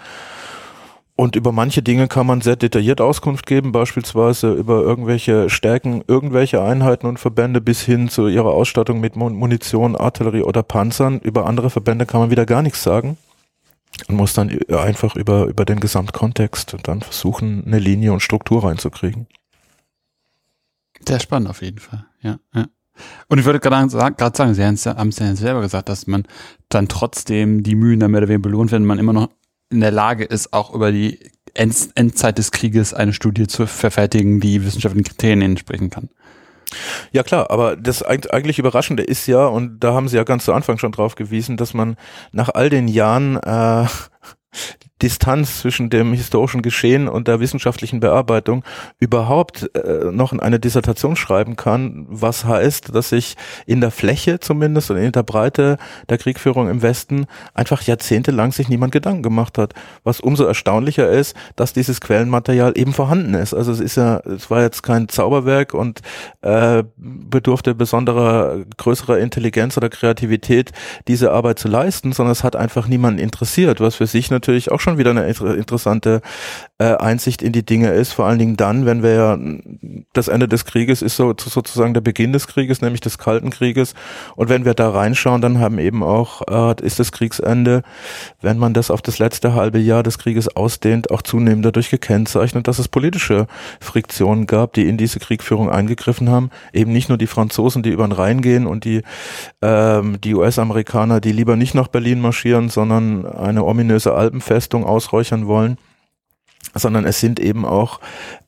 Und 1.15 1.37
über 1.37 1.53
manche 1.53 1.83
Dinge 1.83 2.09
kann 2.09 2.27
man 2.27 2.41
sehr 2.41 2.57
detailliert 2.57 3.01
Auskunft 3.01 3.47
geben, 3.47 3.71
beispielsweise 3.71 4.53
über 4.55 4.81
irgendwelche 4.81 5.51
Stärken 5.51 6.03
irgendwelche 6.07 6.63
Einheiten 6.63 7.07
und 7.07 7.21
Verbände 7.21 7.61
bis 7.61 7.83
hin 7.83 8.09
zu 8.09 8.29
ihrer 8.29 8.51
Ausstattung 8.51 8.99
mit 8.99 9.15
Munition, 9.15 9.95
Artillerie 9.95 10.43
oder 10.43 10.63
Panzern. 10.63 11.21
Über 11.21 11.47
andere 11.47 11.69
Verbände 11.69 12.07
kann 12.07 12.21
man 12.21 12.31
wieder 12.31 12.47
gar 12.47 12.63
nichts 12.63 12.83
sagen 12.83 13.19
und 14.09 14.17
muss 14.17 14.33
dann 14.33 14.59
einfach 14.71 15.15
über, 15.15 15.45
über 15.47 15.65
den 15.65 15.81
Gesamtkontext 15.81 16.77
dann 16.83 17.03
versuchen, 17.03 17.65
eine 17.67 17.79
Linie 17.79 18.13
und 18.15 18.21
Struktur 18.21 18.65
reinzukriegen. 18.65 19.27
Sehr 21.07 21.21
spannend 21.21 21.49
auf 21.49 21.63
jeden 21.63 21.79
Fall, 21.79 22.07
ja. 22.21 22.39
ja. 22.55 22.67
Und 23.29 23.39
ich 23.39 23.45
würde 23.45 23.61
gerade 23.61 23.89
sagen, 23.89 24.55
Sie 24.55 24.65
haben 24.65 24.75
es 25.09 25.19
ja 25.19 25.35
selber 25.35 25.61
gesagt, 25.61 25.89
dass 25.89 26.07
man 26.07 26.25
dann 26.69 26.89
trotzdem 26.89 27.63
die 27.63 27.75
Mühen 27.75 28.01
damit 28.01 28.23
oder 28.23 28.39
belohnt, 28.39 28.73
wenn 28.73 28.85
man 28.85 28.99
immer 28.99 29.13
noch 29.13 29.29
in 29.71 29.81
der 29.81 29.91
Lage 29.91 30.25
ist, 30.25 30.53
auch 30.53 30.75
über 30.75 30.93
die 30.93 31.19
End 31.55 31.91
Endzeit 31.95 32.39
des 32.39 32.51
Krieges 32.51 32.95
eine 32.95 33.13
Studie 33.13 33.47
zu 33.47 33.67
verfertigen, 33.67 34.41
die 34.41 34.65
wissenschaftlichen 34.65 35.05
Kriterien 35.05 35.43
entsprechen 35.43 35.91
kann. 35.91 36.09
Ja 37.13 37.23
klar, 37.23 37.51
aber 37.51 37.77
das 37.77 38.03
eigentlich 38.03 38.59
Überraschende 38.59 39.03
ist 39.03 39.27
ja, 39.27 39.47
und 39.47 39.81
da 39.81 39.93
haben 39.93 40.09
Sie 40.09 40.17
ja 40.17 40.25
ganz 40.25 40.45
zu 40.45 40.55
Anfang 40.55 40.79
schon 40.79 40.93
drauf 40.93 41.15
gewiesen, 41.15 41.57
dass 41.59 41.75
man 41.75 41.97
nach 42.33 42.49
all 42.49 42.71
den 42.71 42.89
Jahren 42.89 43.37
äh, 43.37 43.87
Distanz 45.03 45.59
zwischen 45.61 45.91
dem 45.91 46.13
historischen 46.13 46.63
Geschehen 46.63 47.09
und 47.09 47.27
der 47.29 47.41
wissenschaftlichen 47.41 48.01
Bearbeitung 48.01 48.65
überhaupt 49.01 49.69
äh, 49.75 50.11
noch 50.13 50.33
in 50.33 50.41
eine 50.41 50.61
Dissertation 50.61 51.17
schreiben 51.17 51.57
kann, 51.57 52.07
was 52.09 52.45
heißt, 52.45 52.95
dass 52.95 53.09
sich 53.09 53.37
in 53.67 53.81
der 53.81 53.91
Fläche 53.91 54.39
zumindest 54.39 54.91
und 54.91 54.99
in 54.99 55.13
der 55.13 55.25
Breite 55.25 55.77
der 56.09 56.19
Kriegführung 56.19 56.69
im 56.69 56.83
Westen 56.83 57.27
einfach 57.53 57.83
jahrzehntelang 57.83 58.53
sich 58.53 58.69
niemand 58.69 58.93
Gedanken 58.93 59.23
gemacht 59.23 59.59
hat. 59.59 59.75
Was 60.05 60.21
umso 60.21 60.45
erstaunlicher 60.45 61.11
ist, 61.11 61.37
dass 61.57 61.73
dieses 61.73 62.01
Quellenmaterial 62.01 62.73
eben 62.77 62.93
vorhanden 62.93 63.35
ist. 63.35 63.55
Also 63.55 63.73
es 63.73 63.81
ist 63.81 63.97
ja, 63.97 64.19
es 64.21 64.51
war 64.51 64.63
jetzt 64.63 64.83
kein 64.83 65.09
Zauberwerk 65.09 65.75
und 65.75 66.01
äh, 66.43 66.85
bedurfte 66.97 67.75
besonderer 67.75 68.59
größerer 68.77 69.19
Intelligenz 69.19 69.77
oder 69.77 69.89
Kreativität, 69.89 70.71
diese 71.09 71.33
Arbeit 71.33 71.59
zu 71.59 71.69
leisten, 71.69 72.13
sondern 72.13 72.33
es 72.33 72.45
hat 72.45 72.55
einfach 72.55 72.87
niemanden 72.87 73.19
interessiert, 73.19 73.81
was 73.81 73.97
für 73.97 74.07
sich 74.07 74.31
natürlich 74.31 74.71
auch 74.71 74.81
schon 74.81 74.92
schon 74.93 74.99
wieder 74.99 75.11
eine 75.11 75.27
interessante 75.27 76.21
äh, 76.79 76.97
Einsicht 76.97 77.43
in 77.43 77.53
die 77.53 77.65
Dinge 77.65 77.91
ist, 77.91 78.13
vor 78.13 78.27
allen 78.27 78.39
Dingen 78.39 78.57
dann, 78.57 78.85
wenn 78.85 79.03
wir 79.03 79.13
ja 79.13 79.39
das 80.13 80.29
Ende 80.29 80.49
des 80.49 80.65
Krieges 80.65 81.01
ist 81.03 81.17
so 81.17 81.35
sozusagen 81.39 81.95
der 81.95 82.01
Beginn 82.01 82.33
des 82.33 82.47
Krieges, 82.47 82.83
nämlich 82.83 83.01
des 83.01 83.19
Kalten 83.19 83.51
Krieges. 83.51 83.95
Und 84.37 84.49
wenn 84.49 84.65
wir 84.65 84.75
da 84.75 84.91
reinschauen, 84.91 85.41
dann 85.41 85.61
haben 85.61 85.79
eben 85.79 86.03
auch 86.03 86.43
äh, 86.49 86.75
ist 86.83 86.99
das 86.99 87.13
Kriegsende, 87.13 87.83
wenn 88.41 88.59
man 88.59 88.75
das 88.75 88.91
auf 88.91 89.03
das 89.03 89.19
letzte 89.19 89.55
halbe 89.55 89.79
Jahr 89.79 90.03
des 90.03 90.19
Krieges 90.19 90.55
ausdehnt, 90.55 91.11
auch 91.11 91.23
zunehmend 91.23 91.65
dadurch 91.65 91.91
gekennzeichnet, 91.91 92.69
dass 92.69 92.79
es 92.79 92.89
politische 92.89 93.47
Friktionen 93.81 94.47
gab, 94.47 94.75
die 94.75 94.89
in 94.89 94.97
diese 94.99 95.21
Kriegführung 95.21 95.71
eingegriffen 95.71 96.29
haben. 96.29 96.51
Eben 96.73 96.93
nicht 96.93 97.09
nur 97.09 97.19
die 97.19 97.27
Franzosen, 97.27 97.83
die 97.83 97.91
über 97.91 98.07
den 98.07 98.13
Rhein 98.13 98.43
gehen 98.43 98.67
und 98.67 98.85
die 98.85 99.03
ähm, 99.63 100.21
die 100.21 100.35
US-Amerikaner, 100.35 101.21
die 101.21 101.33
lieber 101.33 101.57
nicht 101.57 101.75
nach 101.75 101.89
Berlin 101.89 102.21
marschieren, 102.21 102.69
sondern 102.69 103.25
eine 103.27 103.65
ominöse 103.65 104.13
Alpenfestung 104.15 104.82
Bevölkerung 104.83 104.85
ausräuchern 104.85 105.47
wollen, 105.47 105.79
sondern 106.75 107.05
es 107.05 107.21
sind 107.21 107.41
eben 107.41 107.67
auch 107.67 108.01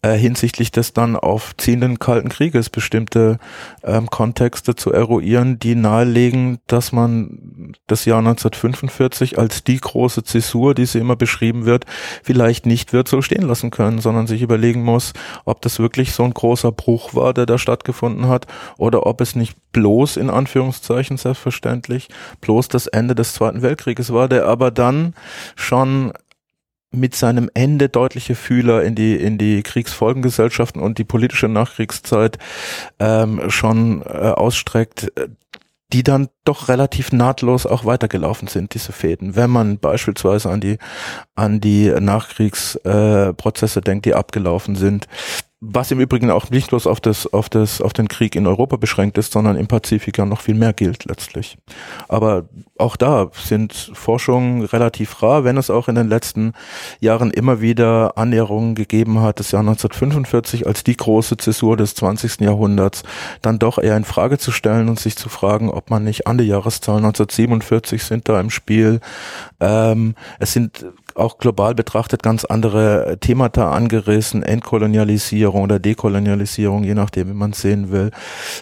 äh, 0.02 0.16
hinsichtlich 0.16 0.70
des 0.70 0.92
dann 0.92 1.16
aufziehenden 1.16 1.98
Kalten 1.98 2.28
Krieges 2.28 2.70
bestimmte 2.70 3.38
ähm, 3.82 4.08
Kontexte 4.08 4.76
zu 4.76 4.92
eruieren, 4.92 5.58
die 5.58 5.74
nahelegen, 5.74 6.58
dass 6.66 6.92
man 6.92 7.74
das 7.86 8.04
Jahr 8.04 8.20
1945 8.20 9.38
als 9.38 9.64
die 9.64 9.78
große 9.78 10.22
Zäsur, 10.22 10.74
die 10.74 10.86
sie 10.86 11.00
immer 11.00 11.16
beschrieben 11.16 11.66
wird, 11.66 11.84
vielleicht 12.22 12.66
nicht 12.66 12.92
wird 12.92 13.08
so 13.08 13.20
stehen 13.20 13.42
lassen 13.42 13.70
können, 13.70 13.98
sondern 13.98 14.26
sich 14.26 14.42
überlegen 14.42 14.84
muss, 14.84 15.12
ob 15.44 15.60
das 15.60 15.78
wirklich 15.78 16.12
so 16.12 16.22
ein 16.22 16.34
großer 16.34 16.72
Bruch 16.72 17.14
war, 17.14 17.34
der 17.34 17.46
da 17.46 17.58
stattgefunden 17.58 18.28
hat, 18.28 18.46
oder 18.78 19.06
ob 19.06 19.20
es 19.20 19.34
nicht 19.34 19.56
bloß 19.72 20.16
in 20.16 20.30
Anführungszeichen 20.30 21.18
selbstverständlich 21.18 22.08
bloß 22.40 22.68
das 22.68 22.86
Ende 22.86 23.14
des 23.14 23.34
Zweiten 23.34 23.60
Weltkrieges 23.60 24.12
war, 24.12 24.28
der 24.28 24.46
aber 24.46 24.70
dann 24.70 25.14
schon 25.56 26.12
mit 26.94 27.14
seinem 27.14 27.50
Ende 27.54 27.88
deutliche 27.88 28.34
Fühler 28.34 28.82
in 28.82 28.94
die 28.94 29.16
in 29.16 29.38
die 29.38 29.62
Kriegsfolgengesellschaften 29.62 30.80
und 30.80 30.98
die 30.98 31.04
politische 31.04 31.48
Nachkriegszeit 31.48 32.38
ähm, 32.98 33.50
schon 33.50 34.02
äh, 34.02 34.06
ausstreckt, 34.06 35.12
die 35.92 36.02
dann 36.02 36.28
doch 36.44 36.68
relativ 36.68 37.12
nahtlos 37.12 37.66
auch 37.66 37.84
weitergelaufen 37.84 38.48
sind, 38.48 38.74
diese 38.74 38.92
Fäden. 38.92 39.36
Wenn 39.36 39.50
man 39.50 39.78
beispielsweise 39.78 40.50
an 40.50 40.60
die 40.60 40.78
an 41.34 41.60
die 41.60 41.88
Nachkriegsprozesse 41.88 43.78
äh, 43.78 43.82
denkt, 43.82 44.06
die 44.06 44.14
abgelaufen 44.14 44.74
sind, 44.74 45.06
was 45.66 45.90
im 45.90 46.00
Übrigen 46.00 46.30
auch 46.30 46.50
nicht 46.50 46.68
bloß 46.68 46.86
auf 46.86 47.00
das, 47.00 47.32
auf 47.32 47.48
das, 47.48 47.80
auf 47.80 47.92
den 47.92 48.08
Krieg 48.08 48.36
in 48.36 48.46
Europa 48.46 48.76
beschränkt 48.76 49.18
ist, 49.18 49.32
sondern 49.32 49.56
im 49.56 49.66
Pazifik 49.66 50.18
ja 50.18 50.26
noch 50.26 50.40
viel 50.40 50.54
mehr 50.54 50.72
gilt 50.72 51.04
letztlich. 51.04 51.56
Aber 52.08 52.48
auch 52.78 52.96
da 52.96 53.30
sind 53.32 53.72
Forschungen 53.94 54.62
relativ 54.62 55.22
rar, 55.22 55.44
wenn 55.44 55.56
es 55.56 55.70
auch 55.70 55.88
in 55.88 55.94
den 55.94 56.08
letzten 56.08 56.52
Jahren 57.00 57.30
immer 57.30 57.60
wieder 57.60 58.18
Annäherungen 58.18 58.74
gegeben 58.74 59.20
hat, 59.20 59.40
das 59.40 59.52
Jahr 59.52 59.60
1945 59.60 60.66
als 60.66 60.84
die 60.84 60.96
große 60.96 61.36
Zäsur 61.36 61.76
des 61.76 61.94
20. 61.94 62.40
Jahrhunderts 62.40 63.02
dann 63.42 63.58
doch 63.58 63.78
eher 63.78 63.96
in 63.96 64.04
Frage 64.04 64.38
zu 64.38 64.50
stellen 64.50 64.88
und 64.88 65.00
sich 65.00 65.16
zu 65.16 65.28
fragen, 65.28 65.70
ob 65.70 65.90
man 65.90 66.04
nicht 66.04 66.26
an 66.26 66.38
die 66.38 66.44
Jahreszahl 66.44 66.96
1947 66.96 68.02
sind 68.02 68.28
da 68.28 68.40
im 68.40 68.50
Spiel. 68.50 69.00
Ähm, 69.60 70.14
es 70.38 70.52
sind 70.52 70.84
auch 71.14 71.38
global 71.38 71.74
betrachtet 71.74 72.22
ganz 72.22 72.44
andere 72.44 73.18
Themata 73.20 73.70
angerissen, 73.70 74.42
Entkolonialisierung 74.42 75.62
oder 75.62 75.78
Dekolonialisierung, 75.78 76.84
je 76.84 76.94
nachdem, 76.94 77.28
wie 77.28 77.34
man 77.34 77.52
es 77.52 77.60
sehen 77.60 77.90
will, 77.90 78.10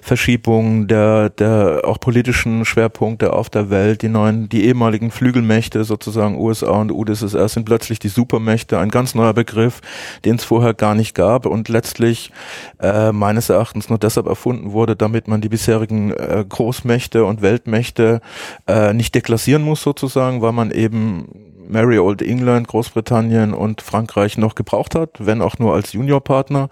Verschiebung 0.02 0.86
der, 0.86 1.30
der 1.30 1.82
auch 1.84 1.98
politischen 1.98 2.64
Schwerpunkte 2.64 3.32
auf 3.32 3.48
der 3.48 3.70
Welt, 3.70 4.02
die 4.02 4.08
neuen, 4.08 4.48
die 4.48 4.64
ehemaligen 4.64 5.10
Flügelmächte 5.10 5.84
sozusagen 5.84 6.38
USA 6.38 6.72
und 6.72 6.92
UdSSR 6.92 7.48
sind 7.48 7.64
plötzlich 7.64 7.98
die 7.98 8.08
Supermächte, 8.08 8.78
ein 8.78 8.90
ganz 8.90 9.14
neuer 9.14 9.32
Begriff, 9.34 9.80
den 10.24 10.36
es 10.36 10.44
vorher 10.44 10.74
gar 10.74 10.94
nicht 10.94 11.14
gab 11.14 11.46
und 11.46 11.68
letztlich 11.68 12.32
äh, 12.80 13.12
meines 13.12 13.48
Erachtens 13.48 13.88
nur 13.88 13.98
deshalb 13.98 14.26
erfunden 14.26 14.72
wurde, 14.72 14.96
damit 14.96 15.28
man 15.28 15.40
die 15.40 15.48
bisherigen 15.48 16.12
äh, 16.12 16.44
Großmächte 16.48 17.24
und 17.24 17.42
Weltmächte 17.42 18.20
äh, 18.66 18.92
nicht 18.92 19.14
deklassieren 19.14 19.62
muss 19.62 19.82
sozusagen, 19.82 20.42
weil 20.42 20.52
man 20.52 20.70
eben 20.70 21.28
Merry 21.72 21.98
Old 21.98 22.22
England, 22.22 22.68
Großbritannien 22.68 23.54
und 23.54 23.82
Frankreich 23.82 24.38
noch 24.38 24.54
gebraucht 24.54 24.94
hat, 24.94 25.10
wenn 25.18 25.42
auch 25.42 25.58
nur 25.58 25.74
als 25.74 25.92
Juniorpartner. 25.92 26.68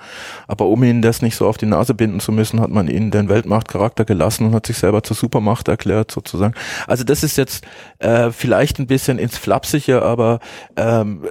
Aber 0.46 0.66
um 0.66 0.84
ihnen 0.84 1.02
das 1.02 1.22
nicht 1.22 1.36
so 1.36 1.46
auf 1.46 1.56
die 1.56 1.66
Nase 1.66 1.94
binden 1.94 2.20
zu 2.20 2.32
müssen, 2.32 2.60
hat 2.60 2.70
man 2.70 2.88
ihnen 2.88 3.10
den 3.10 3.28
Weltmachtcharakter 3.28 4.04
gelassen 4.04 4.46
und 4.46 4.54
hat 4.54 4.66
sich 4.66 4.78
selber 4.78 5.02
zur 5.02 5.16
Supermacht 5.16 5.68
erklärt, 5.68 6.10
sozusagen. 6.10 6.54
Also 6.86 7.04
das 7.04 7.22
ist 7.22 7.36
jetzt 7.36 7.64
äh, 7.98 8.30
vielleicht 8.30 8.78
ein 8.78 8.86
bisschen 8.86 9.18
ins 9.18 9.38
Flapsige, 9.38 10.02
aber 10.02 10.40
ähm, 10.76 11.24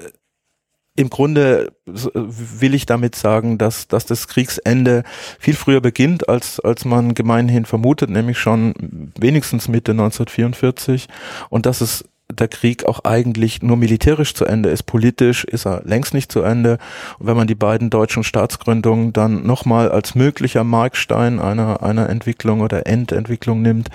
im 1.00 1.10
Grunde 1.10 1.72
will 1.86 2.74
ich 2.74 2.86
damit 2.86 3.16
sagen, 3.16 3.58
dass, 3.58 3.88
dass 3.88 4.06
das 4.06 4.28
Kriegsende 4.28 5.04
viel 5.40 5.54
früher 5.56 5.80
beginnt, 5.80 6.28
als, 6.28 6.60
als 6.60 6.84
man 6.84 7.14
gemeinhin 7.14 7.64
vermutet, 7.64 8.10
nämlich 8.10 8.38
schon 8.38 9.14
wenigstens 9.18 9.70
Mitte 9.70 9.92
1944 9.92 11.08
und 11.50 11.66
dass 11.66 11.80
es 11.80 12.04
der 12.32 12.48
Krieg 12.48 12.86
auch 12.86 13.04
eigentlich 13.04 13.62
nur 13.64 13.76
militärisch 13.76 14.34
zu 14.34 14.46
Ende 14.46 14.70
ist. 14.70 14.84
Politisch 14.84 15.44
ist 15.44 15.66
er 15.66 15.82
längst 15.84 16.14
nicht 16.14 16.32
zu 16.32 16.42
Ende. 16.42 16.78
Und 17.18 17.28
wenn 17.28 17.36
man 17.36 17.48
die 17.48 17.56
beiden 17.56 17.90
deutschen 17.90 18.24
Staatsgründungen 18.24 19.14
dann 19.14 19.46
nochmal 19.46 19.92
als 19.92 20.16
möglicher 20.16 20.64
Markstein 20.64 21.40
einer, 21.40 21.82
einer 21.82 22.10
Entwicklung 22.10 22.62
oder 22.62 22.86
Endentwicklung 22.86 23.62
nimmt, 23.62 23.90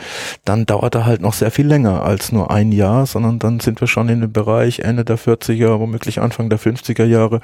dann 0.45 0.67
dauert 0.67 0.97
er 0.97 1.07
halt 1.07 1.21
noch 1.21 1.33
sehr 1.33 1.51
viel 1.51 1.67
länger 1.67 2.03
als 2.03 2.33
nur 2.33 2.51
ein 2.51 2.73
Jahr, 2.73 3.07
sondern 3.07 3.39
dann 3.39 3.61
sind 3.61 3.81
wir 3.81 3.89
schon 3.89 4.09
in 4.09 4.21
dem 4.21 4.33
Bereich 4.33 4.81
Ende 4.81 5.05
der 5.05 5.19
40er, 5.19 5.79
womöglich 5.79 6.21
Anfang 6.21 6.51
der 6.51 6.59
50er 6.59 7.05
Jahre. 7.05 7.41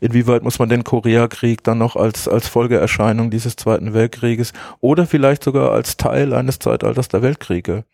Inwieweit 0.00 0.42
muss 0.42 0.58
man 0.58 0.70
den 0.70 0.84
Koreakrieg 0.84 1.62
dann 1.64 1.78
noch 1.78 1.96
als, 1.96 2.28
als 2.28 2.48
Folgeerscheinung 2.48 3.30
dieses 3.30 3.56
Zweiten 3.56 3.92
Weltkrieges 3.92 4.52
oder 4.80 5.06
vielleicht 5.06 5.44
sogar 5.44 5.72
als 5.72 5.98
Teil 5.98 6.32
eines 6.32 6.58
Zeitalters 6.58 7.08
der 7.08 7.22
Weltkriege 7.22 7.84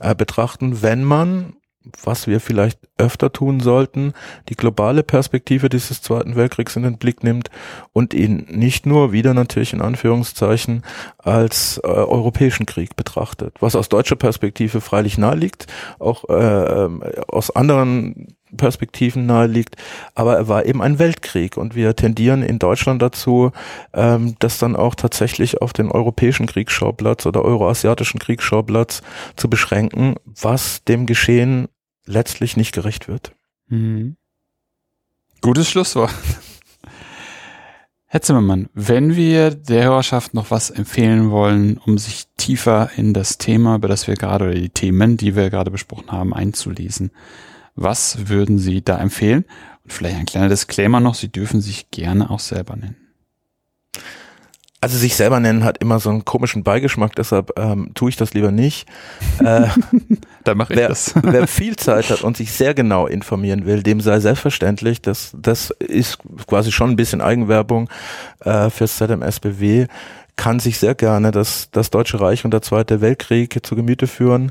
äh, 0.00 0.14
betrachten, 0.14 0.82
wenn 0.82 1.04
man 1.04 1.54
was 2.02 2.26
wir 2.26 2.40
vielleicht 2.40 2.78
öfter 2.98 3.32
tun 3.32 3.60
sollten, 3.60 4.12
die 4.48 4.56
globale 4.56 5.02
Perspektive 5.02 5.68
dieses 5.68 6.02
Zweiten 6.02 6.36
Weltkriegs 6.36 6.76
in 6.76 6.82
den 6.82 6.98
Blick 6.98 7.22
nimmt 7.22 7.50
und 7.92 8.14
ihn 8.14 8.46
nicht 8.48 8.86
nur 8.86 9.12
wieder 9.12 9.34
natürlich 9.34 9.72
in 9.72 9.80
Anführungszeichen 9.80 10.82
als 11.18 11.80
äh, 11.84 11.86
europäischen 11.86 12.66
Krieg 12.66 12.96
betrachtet. 12.96 13.56
Was 13.60 13.76
aus 13.76 13.88
deutscher 13.88 14.16
Perspektive 14.16 14.80
freilich 14.80 15.18
naheliegt, 15.18 15.66
auch 15.98 16.28
äh, 16.28 16.34
ähm, 16.34 17.02
aus 17.28 17.50
anderen 17.50 18.34
Perspektiven 18.56 19.26
naheliegt, 19.26 19.76
aber 20.14 20.36
er 20.36 20.48
war 20.48 20.66
eben 20.66 20.82
ein 20.82 20.98
Weltkrieg 20.98 21.56
und 21.56 21.74
wir 21.74 21.96
tendieren 21.96 22.42
in 22.42 22.58
Deutschland 22.58 23.00
dazu, 23.00 23.52
ähm, 23.94 24.36
das 24.38 24.58
dann 24.58 24.76
auch 24.76 24.94
tatsächlich 24.94 25.62
auf 25.62 25.72
den 25.72 25.90
europäischen 25.90 26.46
Kriegsschauplatz 26.46 27.26
oder 27.26 27.44
euroasiatischen 27.44 28.20
Kriegsschauplatz 28.20 29.02
zu 29.36 29.48
beschränken, 29.48 30.16
was 30.24 30.84
dem 30.84 31.06
Geschehen 31.06 31.68
letztlich 32.06 32.56
nicht 32.56 32.72
gerecht 32.72 33.08
wird. 33.08 33.34
Mhm. 33.68 34.16
Gutes 35.40 35.68
Schlusswort. 35.68 36.12
Herr 38.06 38.20
Zimmermann, 38.20 38.68
wenn 38.74 39.16
wir 39.16 39.50
der 39.50 39.84
Hörerschaft 39.84 40.34
noch 40.34 40.50
was 40.50 40.68
empfehlen 40.68 41.30
wollen, 41.30 41.78
um 41.78 41.96
sich 41.96 42.26
tiefer 42.36 42.90
in 42.96 43.14
das 43.14 43.38
Thema, 43.38 43.76
über 43.76 43.88
das 43.88 44.06
wir 44.06 44.16
gerade, 44.16 44.44
oder 44.44 44.54
die 44.54 44.68
Themen, 44.68 45.16
die 45.16 45.34
wir 45.34 45.48
gerade 45.48 45.70
besprochen 45.70 46.12
haben, 46.12 46.34
einzulesen, 46.34 47.10
was 47.74 48.28
würden 48.28 48.58
Sie 48.58 48.82
da 48.82 48.98
empfehlen? 48.98 49.46
Und 49.82 49.94
vielleicht 49.94 50.16
ein 50.16 50.26
kleiner 50.26 50.50
Disclaimer 50.50 51.00
noch, 51.00 51.14
Sie 51.14 51.28
dürfen 51.28 51.62
sich 51.62 51.90
gerne 51.90 52.28
auch 52.28 52.40
selber 52.40 52.76
nennen. 52.76 53.01
Also 54.82 54.98
sich 54.98 55.14
selber 55.14 55.38
nennen 55.38 55.62
hat 55.62 55.78
immer 55.78 56.00
so 56.00 56.10
einen 56.10 56.24
komischen 56.24 56.64
Beigeschmack, 56.64 57.14
deshalb 57.14 57.56
ähm, 57.56 57.92
tue 57.94 58.10
ich 58.10 58.16
das 58.16 58.34
lieber 58.34 58.50
nicht. 58.50 58.88
Äh, 59.38 59.68
da 60.44 60.56
mache 60.56 60.72
ich 60.72 60.78
wer, 60.80 60.88
das. 60.88 61.14
wer 61.22 61.46
viel 61.46 61.76
Zeit 61.76 62.10
hat 62.10 62.22
und 62.22 62.36
sich 62.36 62.52
sehr 62.52 62.74
genau 62.74 63.06
informieren 63.06 63.64
will, 63.64 63.84
dem 63.84 64.00
sei 64.00 64.18
selbstverständlich, 64.18 65.00
das, 65.00 65.36
das 65.40 65.70
ist 65.70 66.18
quasi 66.48 66.72
schon 66.72 66.90
ein 66.90 66.96
bisschen 66.96 67.20
Eigenwerbung 67.20 67.88
äh, 68.40 68.70
fürs 68.70 68.96
ZMSBW, 68.96 69.86
kann 70.34 70.58
sich 70.58 70.80
sehr 70.80 70.96
gerne 70.96 71.30
das, 71.30 71.68
das 71.70 71.90
Deutsche 71.90 72.20
Reich 72.20 72.44
und 72.44 72.50
der 72.50 72.62
Zweite 72.62 73.00
Weltkrieg 73.00 73.64
zu 73.64 73.76
Gemüte 73.76 74.08
führen 74.08 74.50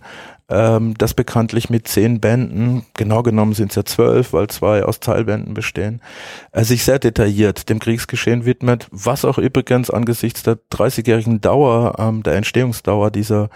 ähm, 0.52 0.94
das 0.98 1.14
bekanntlich 1.14 1.70
mit 1.70 1.88
zehn 1.88 2.20
Bänden, 2.20 2.86
genau 2.98 3.24
genommen 3.24 3.54
sind 3.54 3.72
es 3.72 3.76
ja 3.76 3.86
zwölf, 3.86 4.34
weil 4.34 4.48
zwei 4.48 4.84
aus 4.84 5.00
Teilbänden 5.00 5.54
bestehen, 5.54 6.02
äh, 6.52 6.64
sich 6.64 6.84
sehr 6.84 7.00
detailliert 7.00 7.70
dem 7.70 7.80
Kriegsgeschehen 7.80 8.46
widmet, 8.46 8.88
was 8.92 9.24
auch 9.24 9.38
übrigens 9.38 9.90
angesichts 9.90 10.44
der 10.44 10.58
30-jährigen 10.72 11.40
Dauer, 11.40 11.96
ähm, 11.98 12.22
der 12.24 12.36
Entstehungsdauer 12.36 13.12
dieser, 13.12 13.50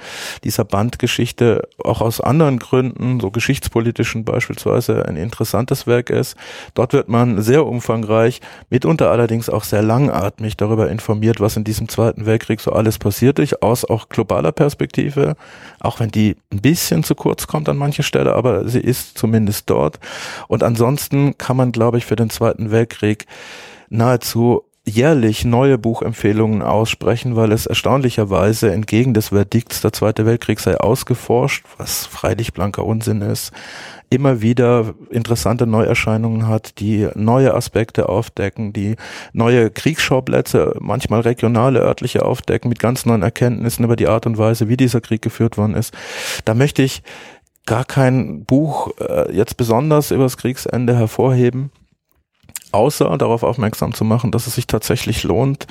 dieser 0.43 0.63
Bandgeschichte 0.63 1.67
auch 1.83 2.01
aus 2.01 2.21
anderen 2.21 2.59
Gründen, 2.59 3.19
so 3.19 3.29
geschichtspolitischen 3.29 4.23
beispielsweise, 4.23 5.05
ein 5.05 5.17
interessantes 5.17 5.87
Werk 5.87 6.09
ist. 6.09 6.37
Dort 6.73 6.93
wird 6.93 7.09
man 7.09 7.41
sehr 7.41 7.65
umfangreich, 7.65 8.39
mitunter 8.69 9.11
allerdings 9.11 9.49
auch 9.49 9.65
sehr 9.65 9.81
langatmig 9.81 10.55
darüber 10.55 10.89
informiert, 10.89 11.41
was 11.41 11.57
in 11.57 11.65
diesem 11.65 11.89
Zweiten 11.89 12.25
Weltkrieg 12.25 12.61
so 12.61 12.71
alles 12.71 12.99
passiert 12.99 13.39
ist, 13.39 13.61
aus 13.61 13.83
auch 13.83 14.07
globaler 14.07 14.53
Perspektive, 14.53 15.35
auch 15.81 15.99
wenn 15.99 16.09
die 16.09 16.37
ein 16.51 16.61
bisschen 16.61 16.84
zu 17.03 17.15
kurz 17.15 17.47
kommt 17.47 17.69
an 17.69 17.77
mancher 17.77 18.03
Stelle, 18.03 18.33
aber 18.33 18.67
sie 18.67 18.79
ist 18.79 19.17
zumindest 19.17 19.69
dort. 19.69 19.99
Und 20.47 20.63
ansonsten 20.63 21.38
kann 21.38 21.57
man, 21.57 21.71
glaube 21.71 21.97
ich, 21.97 22.05
für 22.05 22.15
den 22.15 22.29
Zweiten 22.29 22.71
Weltkrieg 22.71 23.25
nahezu 23.89 24.63
jährlich 24.88 25.45
neue 25.45 25.77
Buchempfehlungen 25.77 26.61
aussprechen, 26.61 27.36
weil 27.36 27.51
es 27.51 27.65
erstaunlicherweise 27.65 28.71
entgegen 28.71 29.13
des 29.13 29.29
Verdikts 29.29 29.81
der 29.81 29.93
Zweite 29.93 30.25
Weltkrieg 30.25 30.59
sei 30.59 30.77
ausgeforscht, 30.77 31.65
was 31.77 32.05
freilich 32.05 32.53
blanker 32.53 32.86
Unsinn 32.86 33.21
ist, 33.21 33.51
immer 34.10 34.41
wieder 34.41 34.93
interessante 35.10 35.68
Neuerscheinungen 35.68 36.47
hat, 36.47 36.80
die 36.80 37.08
neue 37.16 37.53
Aspekte 37.53 38.10
aufdecken, 38.10 38.74
die 38.74 38.95
neue 39.34 39.70
Kriegsschauplätze, 39.70 40.76
manchmal 40.80 41.22
regionale, 41.22 41.80
örtliche 41.80 42.24
aufdecken 42.24 42.70
mit 42.70 42.80
ganz 42.80 43.06
neuen 43.06 43.24
Erkenntnissen 43.24 43.84
über 43.84 43.95
die 43.95 44.08
Art 44.08 44.26
und 44.26 44.38
Weise, 44.38 44.70
wie 44.70 44.78
dieser 44.78 45.01
Krieg 45.01 45.22
geführt 45.22 45.58
worden 45.58 45.76
ist. 45.76 45.93
Da 46.45 46.53
möchte 46.53 46.82
ich 46.82 47.03
gar 47.66 47.86
kein 47.86 48.45
Buch 48.45 48.91
äh, 48.99 49.36
jetzt 49.36 49.58
besonders 49.58 50.12
über 50.12 50.24
das 50.24 50.38
Kriegsende 50.38 50.95
hervorheben 50.95 51.72
außer 52.76 53.18
darauf 53.18 53.43
aufmerksam 53.43 53.93
zu 53.93 54.03
machen, 54.03 54.32
dass 54.32 54.47
es 54.47 54.56
sich 54.56 54.68
tatsächlich 54.68 55.24
lohnt, 55.24 55.66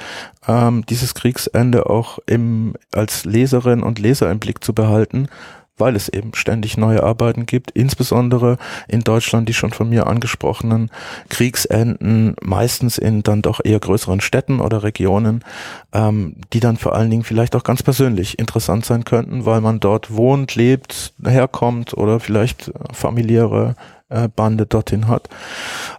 ähm, 0.49 0.85
dieses 0.89 1.15
Kriegsende 1.15 1.91
auch 1.91 2.19
im, 2.27 2.75
als 2.93 3.27
Leserin 3.27 3.83
und 3.83 3.99
Leser 3.99 4.31
im 4.31 4.39
Blick 4.39 4.65
zu 4.65 4.73
behalten, 4.73 5.29
weil 5.77 5.97
es 5.97 6.09
eben 6.09 6.35
ständig 6.35 6.77
neue 6.77 7.03
Arbeiten 7.03 7.47
gibt, 7.47 7.71
insbesondere 7.73 8.59
in 8.89 9.01
Deutschland 9.01 9.49
die 9.49 9.55
schon 9.55 9.73
von 9.73 9.89
mir 9.89 10.07
angesprochenen 10.07 10.91
Kriegsenden, 11.29 12.37
meistens 12.43 12.99
in 12.99 13.23
dann 13.23 13.43
doch 13.43 13.61
eher 13.65 13.81
größeren 13.81 14.21
Städten 14.21 14.61
oder 14.61 14.83
Regionen, 14.83 15.45
ähm, 15.93 16.37
die 16.53 16.61
dann 16.61 16.77
vor 16.77 16.95
allen 16.95 17.11
Dingen 17.11 17.25
vielleicht 17.25 17.57
auch 17.57 17.65
ganz 17.65 17.83
persönlich 17.83 18.39
interessant 18.39 18.85
sein 18.85 19.05
könnten, 19.05 19.47
weil 19.47 19.61
man 19.61 19.81
dort 19.81 20.15
wohnt, 20.15 20.55
lebt, 20.55 21.13
herkommt 21.25 21.95
oder 21.95 22.21
vielleicht 22.21 22.71
familiäre 22.93 23.75
äh, 24.11 24.29
Bande 24.29 24.67
dorthin 24.67 25.09
hat. 25.09 25.29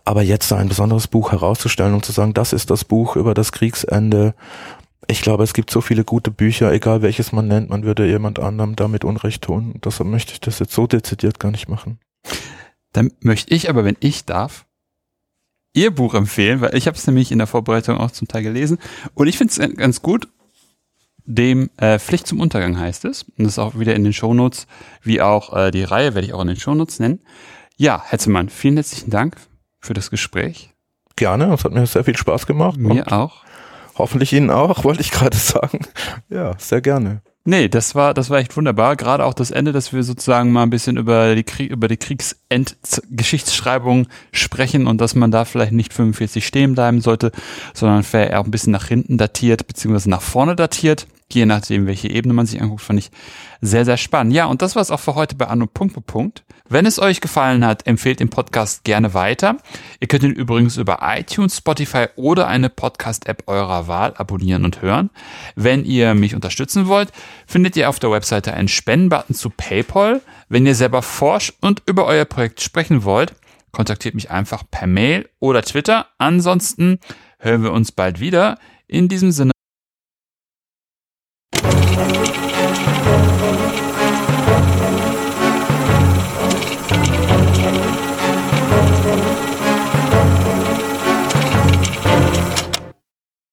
Aber 0.06 0.22
jetzt 0.22 0.52
ein 0.54 0.70
besonderes 0.70 1.08
Buch 1.08 1.32
herauszustellen 1.32 1.94
und 1.94 2.06
zu 2.06 2.12
sagen, 2.12 2.34
das 2.34 2.54
ist 2.54 2.70
das 2.70 2.86
Buch 2.86 3.16
über 3.16 3.34
das 3.34 3.52
Kriegsende. 3.52 4.34
Ich 5.08 5.22
glaube, 5.22 5.44
es 5.44 5.54
gibt 5.54 5.70
so 5.70 5.82
viele 5.82 6.04
gute 6.04 6.32
Bücher, 6.32 6.72
egal 6.72 7.02
welches 7.02 7.32
man 7.32 7.48
nennt, 7.48 7.70
man 7.70 7.84
würde 7.84 8.08
jemand 8.08 8.40
anderem 8.40 8.76
damit 8.76 9.04
Unrecht 9.04 9.44
tun. 9.44 9.80
Deshalb 9.84 10.10
möchte 10.10 10.34
ich 10.34 10.40
das 10.40 10.60
jetzt 10.60 10.74
so 10.74 10.88
dezidiert 10.88 11.40
gar 11.40 11.52
nicht 11.52 11.70
machen. 11.70 12.00
Dann 12.94 13.12
möchte 13.20 13.54
ich 13.54 13.70
aber, 13.70 13.84
wenn 13.84 13.98
ich 14.00 14.26
darf, 14.26 14.66
Ihr 15.74 15.92
Buch 15.92 16.14
empfehlen, 16.14 16.62
weil 16.62 16.74
ich 16.74 16.88
habe 16.88 16.96
es 16.96 17.06
nämlich 17.06 17.34
in 17.34 17.38
der 17.38 17.48
Vorbereitung 17.48 17.98
auch 17.98 18.12
zum 18.12 18.30
Teil 18.30 18.44
gelesen 18.44 18.78
und 19.14 19.28
ich 19.28 19.38
finde 19.38 19.52
es 19.52 19.76
ganz 19.78 20.02
gut. 20.02 20.30
Dem 21.28 21.72
äh, 21.78 21.98
Pflicht 21.98 22.28
zum 22.28 22.40
Untergang 22.40 22.80
heißt 22.80 23.04
es. 23.06 23.24
Und 23.24 23.46
das 23.46 23.54
ist 23.54 23.60
auch 23.60 23.78
wieder 23.80 23.96
in 23.96 24.04
den 24.04 24.14
Shownotes, 24.14 24.68
wie 25.02 25.22
auch 25.22 25.54
äh, 25.58 25.72
die 25.72 25.84
Reihe 25.84 26.14
werde 26.14 26.28
ich 26.28 26.34
auch 26.34 26.42
in 26.42 26.50
den 26.50 26.56
Shownotes 26.56 27.00
nennen. 27.00 27.20
Ja, 27.78 28.02
Hetzemann, 28.08 28.48
vielen 28.50 28.76
herzlichen 28.76 29.10
Dank 29.10 29.36
für 29.80 29.96
das 29.96 30.12
Gespräch. 30.12 30.70
Gerne, 31.16 31.52
es 31.54 31.66
hat 31.66 31.74
mir 31.74 31.86
sehr 31.88 32.04
viel 32.04 32.16
Spaß 32.16 32.46
gemacht. 32.46 32.78
Mir 32.78 33.12
auch. 33.12 33.44
Hoffentlich 33.98 34.34
Ihnen 34.34 34.50
auch, 34.50 34.84
wollte 34.84 35.02
ich 35.02 35.12
gerade 35.12 35.38
sagen. 35.38 35.80
Ja, 36.30 36.54
sehr 36.58 36.82
gerne. 36.82 37.22
Nee, 37.48 37.70
das 37.70 37.94
war, 37.94 38.16
das 38.16 38.32
war 38.32 38.40
echt 38.40 38.58
wunderbar. 38.58 38.96
Gerade 38.96 39.24
auch 39.24 39.36
das 39.36 39.52
Ende, 39.52 39.72
dass 39.72 39.94
wir 39.94 40.02
sozusagen 40.02 40.52
mal 40.52 40.64
ein 40.64 40.72
bisschen 40.72 40.98
über 40.98 41.36
die 41.36 41.44
Krieg, 41.44 41.70
über 41.70 41.88
die 41.88 41.98
Kriegsendgeschichtsschreibung 41.98 44.08
sprechen 44.32 44.88
und 44.88 45.00
dass 45.00 45.14
man 45.14 45.30
da 45.30 45.46
vielleicht 45.46 45.72
nicht 45.72 45.94
45 45.94 46.48
stehen 46.48 46.74
bleiben 46.74 47.02
sollte, 47.02 47.32
sondern 47.76 48.02
vielleicht 48.02 48.34
auch 48.34 48.46
ein 48.46 48.52
bisschen 48.52 48.72
nach 48.72 48.88
hinten 48.88 49.20
datiert, 49.20 49.68
beziehungsweise 49.68 50.10
nach 50.10 50.24
vorne 50.24 50.56
datiert 50.56 51.06
je 51.32 51.46
nachdem, 51.46 51.88
welche 51.88 52.10
Ebene 52.10 52.34
man 52.34 52.46
sich 52.46 52.62
anguckt, 52.62 52.82
fand 52.82 53.00
ich 53.00 53.12
sehr, 53.62 53.86
sehr 53.86 53.98
spannend. 53.98 54.34
Ja, 54.34 54.46
und 54.46 54.62
das 54.62 54.76
war 54.76 54.82
es 54.82 54.92
auch 54.92 55.00
für 55.00 55.16
heute 55.16 55.36
bei 55.36 55.48
Anno 55.48 55.68
Punkt, 55.68 56.06
Punkt. 56.06 56.44
Wenn 56.68 56.86
es 56.86 57.00
euch 57.00 57.22
gefallen 57.22 57.64
hat, 57.64 57.86
empfehlt 57.86 58.20
den 58.20 58.30
Podcast 58.30 58.84
gerne 58.84 59.14
weiter. 59.14 59.58
Ihr 60.00 60.08
könnt 60.08 60.24
ihn 60.24 60.32
übrigens 60.32 60.78
über 60.78 61.00
iTunes, 61.02 61.58
Spotify 61.58 62.08
oder 62.16 62.48
eine 62.48 62.70
Podcast-App 62.70 63.44
eurer 63.48 63.88
Wahl 63.88 64.14
abonnieren 64.18 64.66
und 64.66 64.82
hören. 64.82 65.10
Wenn 65.56 65.86
ihr 65.86 66.16
mich 66.16 66.34
unterstützen 66.34 66.88
wollt, 66.88 67.12
findet 67.46 67.76
ihr 67.76 67.90
auf 67.90 68.00
der 68.00 68.12
Webseite 68.12 68.54
einen 68.54 68.68
Spendenbutton 68.68 69.36
zu 69.36 69.50
PayPal. 69.50 70.22
Wenn 70.50 70.66
ihr 70.66 70.76
selber 70.76 71.02
forscht 71.02 71.54
und 71.62 71.84
über 71.86 72.06
euer 72.06 72.26
Projekt 72.26 72.62
sprechen 72.62 73.04
wollt, 73.04 73.36
kontaktiert 73.72 74.16
mich 74.16 74.32
einfach 74.32 74.64
per 74.70 74.88
Mail 74.88 75.30
oder 75.40 75.62
Twitter. 75.62 76.08
Ansonsten 76.18 77.00
hören 77.40 77.64
wir 77.64 77.74
uns 77.74 77.92
bald 77.92 78.20
wieder. 78.20 78.58
In 78.88 79.08
diesem 79.08 79.32
Sinne 79.32 79.55